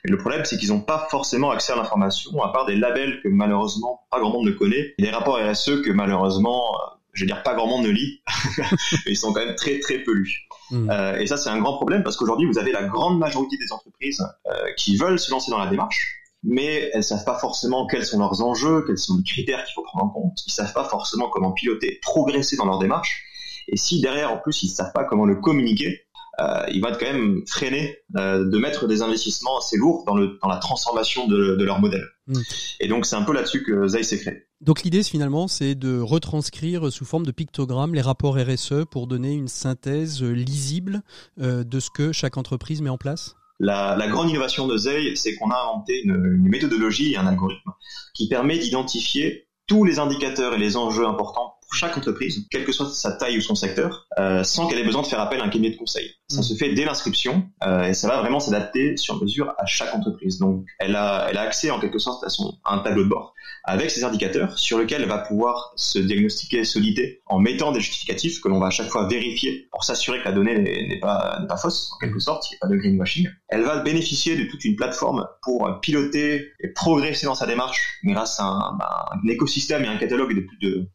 Et 0.05 0.11
le 0.11 0.19
problème, 0.19 0.45
c'est 0.45 0.59
qu'ils 0.59 0.71
n'ont 0.71 0.81
pas 0.81 1.07
forcément 1.11 1.51
accès 1.51 1.73
à 1.73 1.77
l'information, 1.77 2.41
à 2.43 2.53
part 2.53 2.67
des 2.67 2.77
labels 2.77 3.21
que 3.23 3.29
malheureusement 3.29 4.03
pas 4.11 4.21
grand 4.21 4.31
monde 4.31 4.47
ne 4.47 4.53
connaît, 4.53 4.95
et 4.99 5.03
des 5.03 5.11
rapports 5.11 5.39
RSE 5.39 5.83
que 5.83 5.91
malheureusement, 5.91 6.75
euh, 6.75 6.97
je 7.13 7.23
veux 7.23 7.27
dire, 7.27 7.43
pas 7.43 7.55
grand 7.55 7.67
monde 7.67 7.85
ne 7.85 7.91
lit, 7.91 8.23
mais 9.07 9.13
ils 9.13 9.17
sont 9.17 9.33
quand 9.33 9.45
même 9.45 9.55
très 9.55 9.79
très 9.81 9.99
peu 10.01 10.13
lus. 10.13 10.48
Mhm. 10.71 10.91
Euh, 10.91 11.19
et 11.19 11.27
ça, 11.27 11.37
c'est 11.37 11.51
un 11.51 11.59
grand 11.59 11.77
problème 11.77 12.03
parce 12.03 12.17
qu'aujourd'hui, 12.17 12.47
vous 12.47 12.59
avez 12.59 12.73
la 12.73 12.85
grande 12.85 13.19
majorité 13.19 13.57
des 13.57 13.73
entreprises 13.73 14.25
euh, 14.47 14.53
qui 14.77 14.97
veulent 14.97 15.19
se 15.19 15.31
lancer 15.31 15.51
dans 15.51 15.59
la 15.59 15.69
démarche, 15.69 16.17
mais 16.43 16.91
elles 16.93 17.05
savent 17.05 17.25
pas 17.25 17.39
forcément 17.39 17.87
quels 17.87 18.05
sont 18.05 18.19
leurs 18.19 18.43
enjeux, 18.43 18.85
quels 18.87 18.99
sont 18.99 19.17
les 19.17 19.25
critères 19.25 19.65
qu'il 19.65 19.75
faut 19.75 19.83
prendre 19.83 20.07
en 20.07 20.09
compte. 20.09 20.39
Ils 20.47 20.53
savent 20.53 20.73
pas 20.73 20.85
forcément 20.85 21.29
comment 21.29 21.53
piloter, 21.53 21.99
progresser 22.03 22.57
dans 22.57 22.67
leur 22.67 22.79
démarche. 22.79 23.25
Et 23.69 23.77
si 23.77 24.01
derrière, 24.01 24.33
en 24.33 24.39
plus, 24.39 24.63
ils 24.63 24.69
savent 24.69 24.93
pas 24.93 25.05
comment 25.05 25.27
le 25.27 25.37
communiquer, 25.37 26.07
euh, 26.41 26.63
il 26.73 26.81
va 26.81 26.93
quand 26.93 27.07
même 27.07 27.43
freiné 27.47 27.99
euh, 28.17 28.49
de 28.49 28.59
mettre 28.59 28.87
des 28.87 29.03
investissements 29.03 29.59
assez 29.59 29.77
lourds 29.77 30.05
dans, 30.07 30.15
le, 30.15 30.39
dans 30.41 30.49
la 30.49 30.59
transformation 30.59 31.27
de, 31.27 31.57
de 31.57 31.65
leur 31.65 31.81
modèle. 31.81 32.07
Mm. 32.29 32.41
Et 32.81 32.89
donc 32.89 33.07
c'est 33.07 33.17
un 33.17 33.23
peu 33.23 33.33
là-dessus 33.33 33.65
que 33.65 33.89
Zay 33.89 34.05
s'est 34.05 34.19
créé. 34.19 34.47
Donc 34.61 34.83
l'idée 34.83 35.03
finalement 35.03 35.49
c'est 35.49 35.75
de 35.75 35.99
retranscrire 35.99 36.93
sous 36.93 37.05
forme 37.05 37.27
de 37.27 37.33
pictogrammes 37.33 37.95
les 37.95 38.01
rapports 38.01 38.37
RSE 38.37 38.85
pour 38.91 39.09
donner 39.09 39.33
une 39.33 39.49
synthèse 39.49 40.23
lisible 40.23 41.03
euh, 41.41 41.65
de 41.65 41.81
ce 41.81 41.91
que 41.91 42.13
chaque 42.13 42.37
entreprise 42.37 42.83
met 42.83 42.91
en 42.91 42.99
place 42.99 43.35
la, 43.61 43.97
la, 43.97 44.07
grande 44.07 44.31
innovation 44.31 44.69
de 44.69 44.77
Zay, 44.77 45.17
c'est 45.17 45.35
qu'on 45.35 45.51
a 45.51 45.57
inventé 45.57 46.01
une, 46.05 46.15
une, 46.15 46.49
méthodologie 46.49 47.15
et 47.15 47.17
un 47.17 47.27
algorithme 47.27 47.73
qui 48.15 48.29
permet 48.29 48.57
d'identifier 48.57 49.49
tous 49.67 49.83
les 49.83 49.99
indicateurs 49.99 50.55
et 50.55 50.59
les 50.59 50.77
enjeux 50.77 51.07
importants 51.07 51.58
pour 51.69 51.77
chaque 51.77 51.97
entreprise, 51.99 52.47
quelle 52.51 52.65
que 52.65 52.73
soit 52.73 52.89
sa 52.91 53.13
taille 53.13 53.37
ou 53.37 53.41
son 53.43 53.55
secteur, 53.55 54.07
euh, 54.19 54.43
sans 54.43 54.67
qu'elle 54.69 54.79
ait 54.79 54.85
besoin 54.85 55.03
de 55.03 55.07
faire 55.07 55.21
appel 55.21 55.41
à 55.41 55.45
un 55.45 55.49
cabinet 55.51 55.71
de 55.71 55.77
conseil. 55.77 56.11
Ça 56.29 56.41
Mm. 56.41 56.43
se 56.43 56.55
fait 56.55 56.73
dès 56.73 56.85
l'inscription 56.87 57.47
euh, 57.63 57.85
et 57.85 57.93
ça 57.95 58.09
va 58.09 58.21
vraiment 58.23 58.41
s'adapter 58.41 58.97
sur 58.97 59.23
mesure 59.23 59.53
à 59.59 59.67
chaque 59.67 59.95
entreprise. 59.95 60.39
Donc, 60.39 60.65
elle 60.79 60.97
a, 60.97 61.27
elle 61.29 61.37
a 61.37 61.43
accès 61.43 61.71
en 61.71 61.79
quelque 61.79 61.99
sorte 61.99 62.25
à, 62.25 62.31
son, 62.31 62.59
à 62.65 62.75
un 62.75 62.79
tableau 62.79 63.05
de 63.05 63.09
bord 63.11 63.35
avec 63.65 63.91
ses 63.91 64.05
indicateurs 64.05 64.59
sur 64.59 64.79
lequel 64.79 65.03
elle 65.03 65.09
va 65.09 65.19
pouvoir 65.19 65.73
se 65.77 65.99
diagnostiquer 65.99 66.65
solidité 66.65 67.23
en 67.27 67.39
mettant 67.39 67.73
des 67.73 67.81
justificatifs 67.81 68.41
que 68.41 68.49
l'on 68.49 68.59
va 68.59 68.69
à 68.69 68.71
chaque 68.71 68.89
fois 68.89 69.07
vérifier 69.07 69.69
pour 69.71 69.85
s'assurer 69.85 70.21
que 70.21 70.25
la 70.25 70.33
donnée 70.33 70.59
n'est 70.59 71.01
pas, 71.01 71.47
fausse, 71.61 71.91
en 71.95 71.99
quelque 71.99 72.19
sorte, 72.19 72.51
il 72.51 72.55
n'y 72.55 72.57
a 72.57 72.61
pas 72.61 72.69
de 72.69 72.77
greenwashing. 72.77 73.29
Elle 73.49 73.63
va 73.63 73.81
bénéficier 73.81 74.37
de 74.37 74.45
toute 74.45 74.65
une 74.65 74.77
plateforme 74.77 75.27
pour 75.43 75.81
piloter 75.81 76.53
et 76.61 76.69
progresser 76.69 77.27
dans 77.27 77.35
sa 77.35 77.47
démarche 77.47 77.99
grâce 78.05 78.41
à 78.41 78.45
un, 78.45 78.79
un 78.81 79.29
écosystème 79.29 79.85
et 79.85 79.89
un 79.89 79.99
catalogue 79.99 80.35
de 80.35 80.41
plus 80.41 80.59
de, 80.59 80.89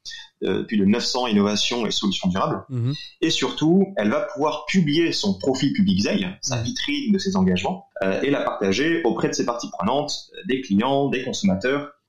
de, 0.44 0.64
plus 0.64 0.78
de 0.78 0.86
900 0.86 1.28
innovations 1.28 1.86
et 1.86 1.92
solutions 1.92 2.30
durables. 2.30 2.64
Mhm. 2.70 2.94
Et 3.22 3.30
surtout, 3.30 3.94
elle 3.98 4.10
va 4.10 4.22
pouvoir 4.22 4.66
publier 4.66 5.12
son 5.12 5.38
profil 5.38 5.74
public 5.74 6.02
ZEI, 6.02 6.28
sa 6.42 6.62
vitrine 6.62 7.12
de 7.12 7.18
ses 7.18 7.36
engagements, 7.36 7.88
euh, 8.04 8.22
et 8.22 8.30
la 8.30 8.42
partager 8.42 9.02
auprès 9.04 9.30
de 9.30 9.34
ses 9.34 9.46
parties 9.46 9.70
prenantes, 9.72 10.14
des 10.48 10.62
clients, 10.62 11.10
des 11.10 11.24
consommateurs, 11.24 11.82
euh, 11.82 12.03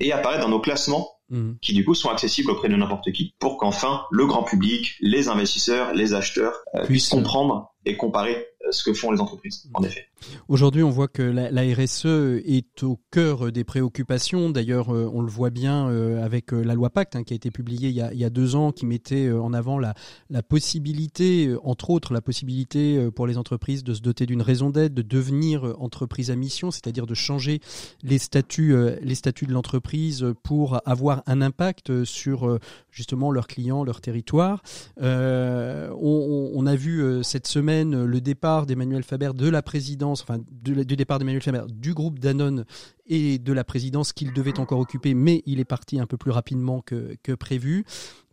et 0.00 0.12
apparaître 0.12 0.42
dans 0.42 0.50
nos 0.50 0.60
classements 0.60 1.08
Mhm. 1.32 1.56
qui 1.62 1.72
du 1.72 1.84
coup 1.84 1.94
sont 1.94 2.10
accessibles 2.10 2.50
auprès 2.50 2.68
de 2.68 2.76
n'importe 2.76 3.10
qui, 3.10 3.34
pour 3.38 3.56
qu'enfin 3.56 4.02
le 4.10 4.26
grand 4.26 4.42
public, 4.42 4.96
les 5.00 5.28
investisseurs, 5.28 5.94
les 5.94 6.12
acheteurs 6.12 6.52
euh, 6.74 6.84
puissent 6.84 7.08
comprendre 7.08 7.72
et 7.86 7.96
comparer 7.96 8.46
euh, 8.66 8.70
ce 8.70 8.84
que 8.84 8.92
font 8.92 9.10
les 9.10 9.20
entreprises, 9.20 9.66
en 9.72 9.82
effet. 9.82 10.08
Aujourd'hui, 10.48 10.82
on 10.82 10.90
voit 10.90 11.08
que 11.08 11.22
la, 11.22 11.62
RSE 11.62 12.06
est 12.44 12.82
au 12.82 12.98
cœur 13.10 13.52
des 13.52 13.64
préoccupations. 13.64 14.50
D'ailleurs, 14.50 14.94
euh, 14.94 15.10
on 15.12 15.22
le 15.22 15.30
voit 15.30 15.50
bien 15.50 15.88
euh, 15.88 16.24
avec 16.24 16.52
la 16.52 16.74
loi 16.74 16.90
Pacte, 16.90 17.16
hein, 17.16 17.22
qui 17.22 17.32
a 17.32 17.36
été 17.36 17.50
publiée 17.50 17.88
il 17.88 17.94
y 17.94 18.24
a, 18.24 18.30
deux 18.30 18.54
ans, 18.56 18.72
qui 18.72 18.86
mettait 18.86 19.30
en 19.30 19.52
avant 19.52 19.78
la, 19.78 19.94
possibilité, 20.42 21.54
entre 21.62 21.90
autres, 21.90 22.12
la 22.12 22.20
possibilité 22.20 23.10
pour 23.14 23.26
les 23.26 23.38
entreprises 23.38 23.84
de 23.84 23.94
se 23.94 24.00
doter 24.00 24.26
d'une 24.26 24.42
raison 24.42 24.70
d'être, 24.70 24.94
de 24.94 25.02
devenir 25.02 25.74
entreprise 25.78 26.30
à 26.30 26.36
mission, 26.36 26.70
c'est-à-dire 26.70 27.06
de 27.06 27.14
changer 27.14 27.60
les 28.02 28.18
statuts, 28.18 28.74
les 29.02 29.14
statuts 29.14 29.46
de 29.46 29.52
l'entreprise 29.52 30.26
pour 30.42 30.80
avoir 30.86 31.22
un 31.26 31.42
impact 31.42 32.04
sur 32.04 32.58
justement 32.90 33.30
leurs 33.30 33.46
clients, 33.46 33.84
leur 33.84 34.00
territoire. 34.00 34.62
Euh, 35.00 35.90
on, 36.00 36.66
a 36.66 36.76
vu 36.76 37.22
cette 37.24 37.46
semaine 37.46 38.04
le 38.04 38.20
départ 38.20 38.66
d'Emmanuel 38.66 39.02
Faber 39.02 39.30
de 39.34 39.48
la 39.48 39.62
présidence, 39.62 40.11
enfin 40.20 40.38
du, 40.50 40.84
départ 40.84 41.18
d'Emmanuel 41.18 41.42
Faber 41.42 41.64
du 41.68 41.94
groupe 41.94 42.18
Danone 42.18 42.64
et 43.06 43.38
de 43.38 43.52
la 43.52 43.64
présidence 43.64 44.12
qu'il 44.12 44.32
devait 44.32 44.58
encore 44.58 44.80
occuper, 44.80 45.14
mais 45.14 45.42
il 45.46 45.60
est 45.60 45.64
parti 45.64 45.98
un 45.98 46.06
peu 46.06 46.16
plus 46.16 46.30
rapidement 46.30 46.82
que, 46.82 47.34
prévu. 47.34 47.84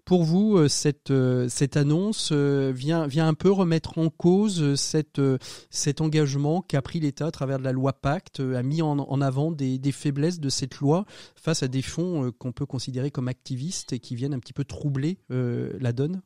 Pour 0.05 0.23
vous, 0.23 0.57
euh, 0.57 0.67
cette, 0.67 1.13
cette 1.49 1.77
annonce 1.77 2.31
euh, 2.31 2.71
vient, 2.75 3.05
vient 3.05 3.27
un 3.27 3.35
peu 3.35 3.51
remettre 3.51 3.99
en 3.99 4.09
cause 4.09 4.73
cet 4.75 6.01
engagement 6.01 6.61
qu'a 6.61 6.81
pris 6.81 6.99
l'État 6.99 7.27
à 7.27 7.31
travers 7.31 7.59
de 7.59 7.63
la 7.63 7.71
loi 7.71 7.93
Pacte, 7.93 8.39
a 8.39 8.63
mis 8.63 8.81
en, 8.81 8.97
en 8.97 9.21
avant 9.21 9.51
des, 9.51 9.77
des, 9.77 9.91
faiblesses 9.91 10.39
de 10.39 10.49
cette 10.49 10.79
loi 10.79 11.05
face 11.35 11.61
à 11.61 11.67
des 11.67 11.83
fonds 11.83 12.31
qu'on 12.39 12.51
peut 12.51 12.65
considérer 12.65 13.11
comme 13.11 13.27
activistes 13.27 13.93
et 13.93 13.99
qui 13.99 14.15
viennent 14.15 14.33
un 14.33 14.39
petit 14.39 14.53
peu 14.53 14.63
troubler 14.63 15.19
euh, 15.31 15.73
la 15.79 15.93
donne? 15.93 16.21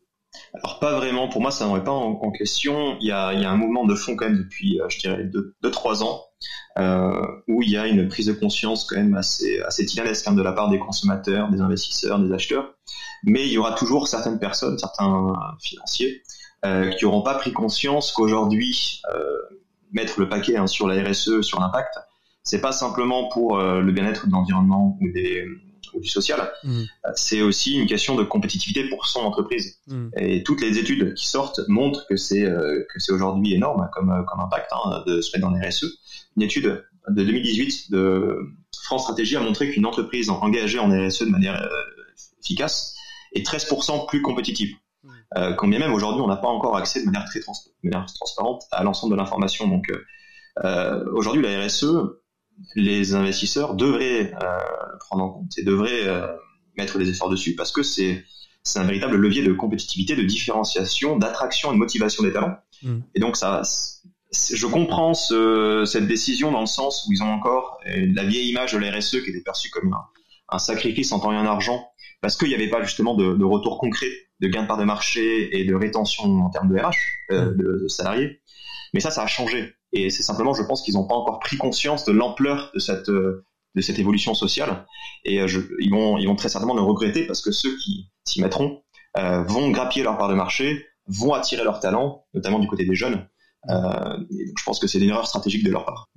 Alors 0.53 0.79
pas 0.79 0.95
vraiment, 0.97 1.27
pour 1.29 1.41
moi 1.41 1.51
ça 1.51 1.65
n'aurait 1.65 1.83
pas 1.83 1.91
en, 1.91 2.31
question. 2.31 2.97
Il 2.99 3.07
y, 3.07 3.11
a, 3.11 3.27
un 3.27 3.57
mouvement 3.57 3.85
de 3.85 3.95
fond 3.95 4.15
quand 4.15 4.25
même 4.25 4.37
depuis, 4.37 4.79
je 4.89 4.99
dirais, 4.99 5.29
2-3 5.63 6.03
ans, 6.03 6.23
euh, 6.77 7.25
où 7.47 7.61
il 7.61 7.69
y 7.69 7.77
a 7.77 7.87
une 7.87 8.07
prise 8.07 8.27
de 8.27 8.33
conscience 8.33 8.85
quand 8.85 8.95
même 8.95 9.15
assez, 9.15 9.61
assez 9.61 9.85
titanesque 9.85 10.27
hein, 10.27 10.33
de 10.33 10.41
la 10.41 10.53
part 10.53 10.69
des 10.69 10.79
consommateurs, 10.79 11.49
des 11.49 11.61
investisseurs, 11.61 12.19
des 12.19 12.33
acheteurs. 12.33 12.73
Mais 13.23 13.45
il 13.45 13.51
y 13.51 13.57
aura 13.57 13.73
toujours 13.73 14.07
certaines 14.07 14.39
personnes, 14.39 14.77
certains 14.77 15.33
financiers, 15.61 16.21
euh, 16.65 16.91
qui 16.91 17.05
n'auront 17.05 17.21
pas 17.21 17.35
pris 17.35 17.51
conscience 17.51 18.11
qu'aujourd'hui, 18.11 19.01
euh, 19.13 19.59
mettre 19.91 20.19
le 20.19 20.29
paquet 20.29 20.55
hein, 20.57 20.67
sur 20.67 20.87
la 20.87 21.01
RSE, 21.03 21.41
sur 21.41 21.59
l'impact, 21.59 21.93
c'est 22.43 22.61
pas 22.61 22.71
simplement 22.71 23.29
pour 23.29 23.59
euh, 23.59 23.81
le 23.81 23.91
bien-être 23.91 24.27
de 24.27 24.31
l'environnement 24.31 24.97
ou 25.01 25.11
des 25.11 25.45
ou 25.93 25.99
du 25.99 26.07
social, 26.07 26.51
mmh. 26.63 26.81
c'est 27.15 27.41
aussi 27.41 27.75
une 27.75 27.87
question 27.87 28.15
de 28.15 28.23
compétitivité 28.23 28.87
pour 28.89 29.05
son 29.05 29.21
entreprise. 29.21 29.79
Mmh. 29.87 30.09
Et 30.17 30.43
toutes 30.43 30.61
les 30.61 30.77
études 30.77 31.13
qui 31.13 31.27
sortent 31.27 31.61
montrent 31.67 32.05
que 32.07 32.15
c'est 32.15 32.43
euh, 32.43 32.85
que 32.93 32.99
c'est 32.99 33.11
aujourd'hui 33.11 33.53
énorme 33.53 33.89
comme 33.93 34.25
comme 34.27 34.39
impact 34.39 34.69
hein, 34.71 35.03
de 35.07 35.21
se 35.21 35.35
mettre 35.35 35.47
dans 35.49 35.55
les 35.55 35.67
RSE. 35.67 35.99
Une 36.37 36.43
étude 36.43 36.83
de 37.09 37.23
2018 37.23 37.91
de 37.91 38.37
France 38.83 39.03
Stratégie 39.03 39.35
a 39.35 39.41
montré 39.41 39.71
qu'une 39.71 39.85
entreprise 39.85 40.29
engagée 40.29 40.79
en 40.79 40.89
RSE 40.89 41.23
de 41.23 41.29
manière 41.29 41.61
euh, 41.61 42.41
efficace 42.41 42.95
est 43.33 43.45
13% 43.45 44.07
plus 44.07 44.21
compétitive. 44.21 44.75
Mmh. 45.03 45.09
Euh, 45.37 45.53
quand 45.53 45.67
bien 45.67 45.79
même 45.79 45.93
aujourd'hui 45.93 46.21
on 46.21 46.27
n'a 46.27 46.37
pas 46.37 46.47
encore 46.47 46.77
accès 46.77 47.01
de 47.01 47.05
manière 47.05 47.25
très 47.25 47.39
trans 47.39 47.53
de 47.83 47.89
manière 47.89 48.05
transparente 48.13 48.63
à 48.71 48.83
l'ensemble 48.83 49.13
de 49.13 49.17
l'information. 49.17 49.67
Donc 49.67 49.85
euh, 50.63 51.03
aujourd'hui 51.13 51.41
la 51.41 51.65
RSE 51.65 51.85
les 52.75 53.13
investisseurs 53.13 53.75
devraient 53.75 54.33
euh, 54.33 54.57
le 54.93 54.99
prendre 54.99 55.23
en 55.23 55.29
compte 55.29 55.57
et 55.57 55.63
devraient 55.63 56.07
euh, 56.07 56.27
mettre 56.77 56.97
des 56.97 57.09
efforts 57.09 57.29
dessus 57.29 57.55
parce 57.55 57.71
que 57.71 57.83
c'est 57.83 58.23
c'est 58.65 58.79
un 58.79 58.85
véritable 58.85 59.17
levier 59.17 59.43
de 59.43 59.51
compétitivité, 59.51 60.15
de 60.15 60.23
différenciation, 60.23 61.17
d'attraction 61.17 61.71
et 61.71 61.73
de 61.73 61.79
motivation 61.79 62.23
des 62.23 62.31
talents. 62.31 62.55
Mm. 62.81 62.99
Et 63.13 63.19
donc 63.19 63.35
ça, 63.35 63.61
je 64.31 64.65
comprends 64.67 65.13
ce, 65.13 65.83
cette 65.85 66.07
décision 66.07 66.49
dans 66.49 66.61
le 66.61 66.65
sens 66.65 67.05
où 67.05 67.11
ils 67.11 67.21
ont 67.23 67.31
encore 67.31 67.77
la 67.85 68.23
vieille 68.23 68.49
image 68.49 68.71
de 68.71 68.77
la 68.77 68.97
RSE 68.97 69.21
qui 69.21 69.31
était 69.31 69.41
perçue 69.41 69.69
comme 69.69 69.91
un, 69.93 70.05
un 70.47 70.59
sacrifice 70.59 71.11
en 71.11 71.19
temps 71.19 71.33
et 71.33 71.37
en 71.37 71.45
argent 71.45 71.89
parce 72.23 72.37
qu'il 72.37 72.47
n'y 72.47 72.55
avait 72.55 72.69
pas 72.69 72.81
justement 72.81 73.15
de, 73.15 73.33
de, 73.33 73.43
retour 73.43 73.77
concret, 73.77 74.07
de 74.39 74.47
gain 74.47 74.63
de 74.63 74.67
part 74.67 74.77
de 74.77 74.85
marché 74.85 75.59
et 75.59 75.65
de 75.65 75.75
rétention 75.75 76.23
en 76.23 76.49
termes 76.49 76.73
de 76.73 76.79
RH, 76.79 76.93
euh, 77.31 77.53
de, 77.53 77.81
de 77.83 77.87
salariés. 77.89 78.39
Mais 78.93 79.01
ça, 79.01 79.11
ça 79.11 79.23
a 79.23 79.27
changé. 79.27 79.73
Et 79.93 80.09
c'est 80.09 80.23
simplement, 80.23 80.53
je 80.53 80.63
pense 80.63 80.81
qu'ils 80.81 80.95
n'ont 80.95 81.07
pas 81.07 81.15
encore 81.15 81.39
pris 81.39 81.57
conscience 81.57 82.03
de 82.05 82.11
l'ampleur 82.11 82.71
de 82.73 82.79
cette 82.79 83.09
de 83.09 83.81
cette 83.81 83.97
évolution 83.97 84.33
sociale. 84.35 84.85
Et 85.23 85.47
je, 85.47 85.59
ils 85.79 85.89
vont 85.89 86.17
ils 86.17 86.27
vont 86.27 86.35
très 86.35 86.49
certainement 86.49 86.75
le 86.75 86.81
regretter 86.81 87.25
parce 87.25 87.41
que 87.41 87.51
ceux 87.51 87.75
qui 87.77 88.11
s'y 88.25 88.41
mettront 88.41 88.81
euh, 89.17 89.43
vont 89.43 89.69
grappiller 89.69 90.03
leur 90.03 90.17
part 90.17 90.29
de 90.29 90.33
marché, 90.33 90.85
vont 91.07 91.33
attirer 91.33 91.63
leurs 91.63 91.79
talents, 91.79 92.25
notamment 92.33 92.59
du 92.59 92.67
côté 92.67 92.85
des 92.85 92.95
jeunes. 92.95 93.27
Euh, 93.69 94.17
je 94.57 94.63
pense 94.65 94.79
que 94.79 94.87
c'est 94.87 94.99
une 94.99 95.09
erreur 95.09 95.27
stratégique 95.27 95.63
de 95.63 95.71
leur 95.71 95.85
part. 95.85 96.09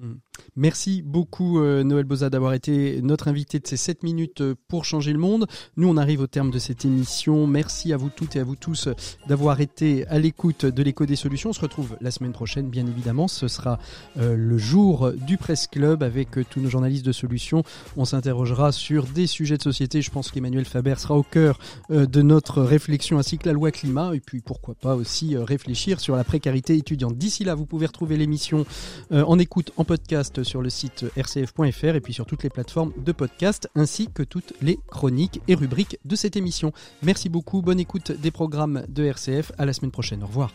Merci 0.56 1.02
beaucoup 1.02 1.60
euh, 1.60 1.84
Noël 1.84 2.04
Boza 2.04 2.28
d'avoir 2.28 2.54
été 2.54 3.00
notre 3.02 3.28
invité 3.28 3.58
de 3.58 3.66
ces 3.66 3.76
7 3.76 4.02
minutes 4.02 4.40
euh, 4.40 4.54
pour 4.68 4.84
changer 4.84 5.12
le 5.12 5.18
monde. 5.18 5.46
Nous 5.76 5.88
on 5.88 5.96
arrive 5.96 6.20
au 6.20 6.26
terme 6.26 6.50
de 6.50 6.58
cette 6.58 6.84
émission. 6.84 7.46
Merci 7.46 7.92
à 7.92 7.96
vous 7.96 8.10
toutes 8.10 8.36
et 8.36 8.40
à 8.40 8.44
vous 8.44 8.56
tous 8.56 8.88
d'avoir 9.28 9.60
été 9.60 10.06
à 10.08 10.18
l'écoute 10.18 10.66
de 10.66 10.82
l'écho 10.82 11.06
des 11.06 11.16
solutions. 11.16 11.50
On 11.50 11.52
se 11.52 11.60
retrouve 11.60 11.96
la 12.00 12.10
semaine 12.10 12.32
prochaine 12.32 12.68
bien 12.68 12.86
évidemment. 12.86 13.28
Ce 13.28 13.48
sera 13.48 13.78
le 14.16 14.58
jour 14.58 15.12
du 15.12 15.36
Presse 15.36 15.66
Club 15.66 16.02
avec 16.02 16.30
tous 16.50 16.60
nos 16.60 16.68
journalistes 16.68 17.06
de 17.06 17.12
solutions. 17.12 17.62
On 17.96 18.04
s'interrogera 18.04 18.72
sur 18.72 19.04
des 19.06 19.26
sujets 19.26 19.56
de 19.56 19.62
société. 19.62 20.02
Je 20.02 20.10
pense 20.10 20.30
qu'Emmanuel 20.30 20.64
Faber 20.64 20.94
sera 20.98 21.14
au 21.16 21.22
cœur 21.22 21.58
de 21.90 22.22
notre 22.22 22.62
réflexion 22.62 23.18
ainsi 23.18 23.38
que 23.38 23.46
la 23.46 23.52
loi 23.52 23.70
climat 23.70 24.14
et 24.14 24.20
puis 24.20 24.40
pourquoi 24.40 24.74
pas 24.74 24.94
aussi 24.94 25.36
réfléchir 25.36 26.00
sur 26.00 26.16
la 26.16 26.24
précarité 26.24 26.76
étudiante. 26.76 27.16
D'ici 27.36 27.44
là, 27.44 27.54
vous 27.54 27.66
pouvez 27.66 27.84
retrouver 27.84 28.16
l'émission 28.16 28.64
euh, 29.12 29.22
en 29.24 29.38
écoute, 29.38 29.70
en 29.76 29.84
podcast 29.84 30.42
sur 30.42 30.62
le 30.62 30.70
site 30.70 31.04
rcf.fr 31.18 31.94
et 31.94 32.00
puis 32.00 32.14
sur 32.14 32.24
toutes 32.24 32.42
les 32.42 32.48
plateformes 32.48 32.94
de 32.96 33.12
podcast, 33.12 33.68
ainsi 33.74 34.08
que 34.08 34.22
toutes 34.22 34.54
les 34.62 34.78
chroniques 34.88 35.42
et 35.46 35.54
rubriques 35.54 35.98
de 36.06 36.16
cette 36.16 36.36
émission. 36.36 36.72
Merci 37.02 37.28
beaucoup, 37.28 37.60
bonne 37.60 37.78
écoute 37.78 38.10
des 38.10 38.30
programmes 38.30 38.86
de 38.88 39.04
RCF. 39.04 39.52
À 39.58 39.66
la 39.66 39.74
semaine 39.74 39.90
prochaine. 39.90 40.22
Au 40.22 40.26
revoir. 40.28 40.50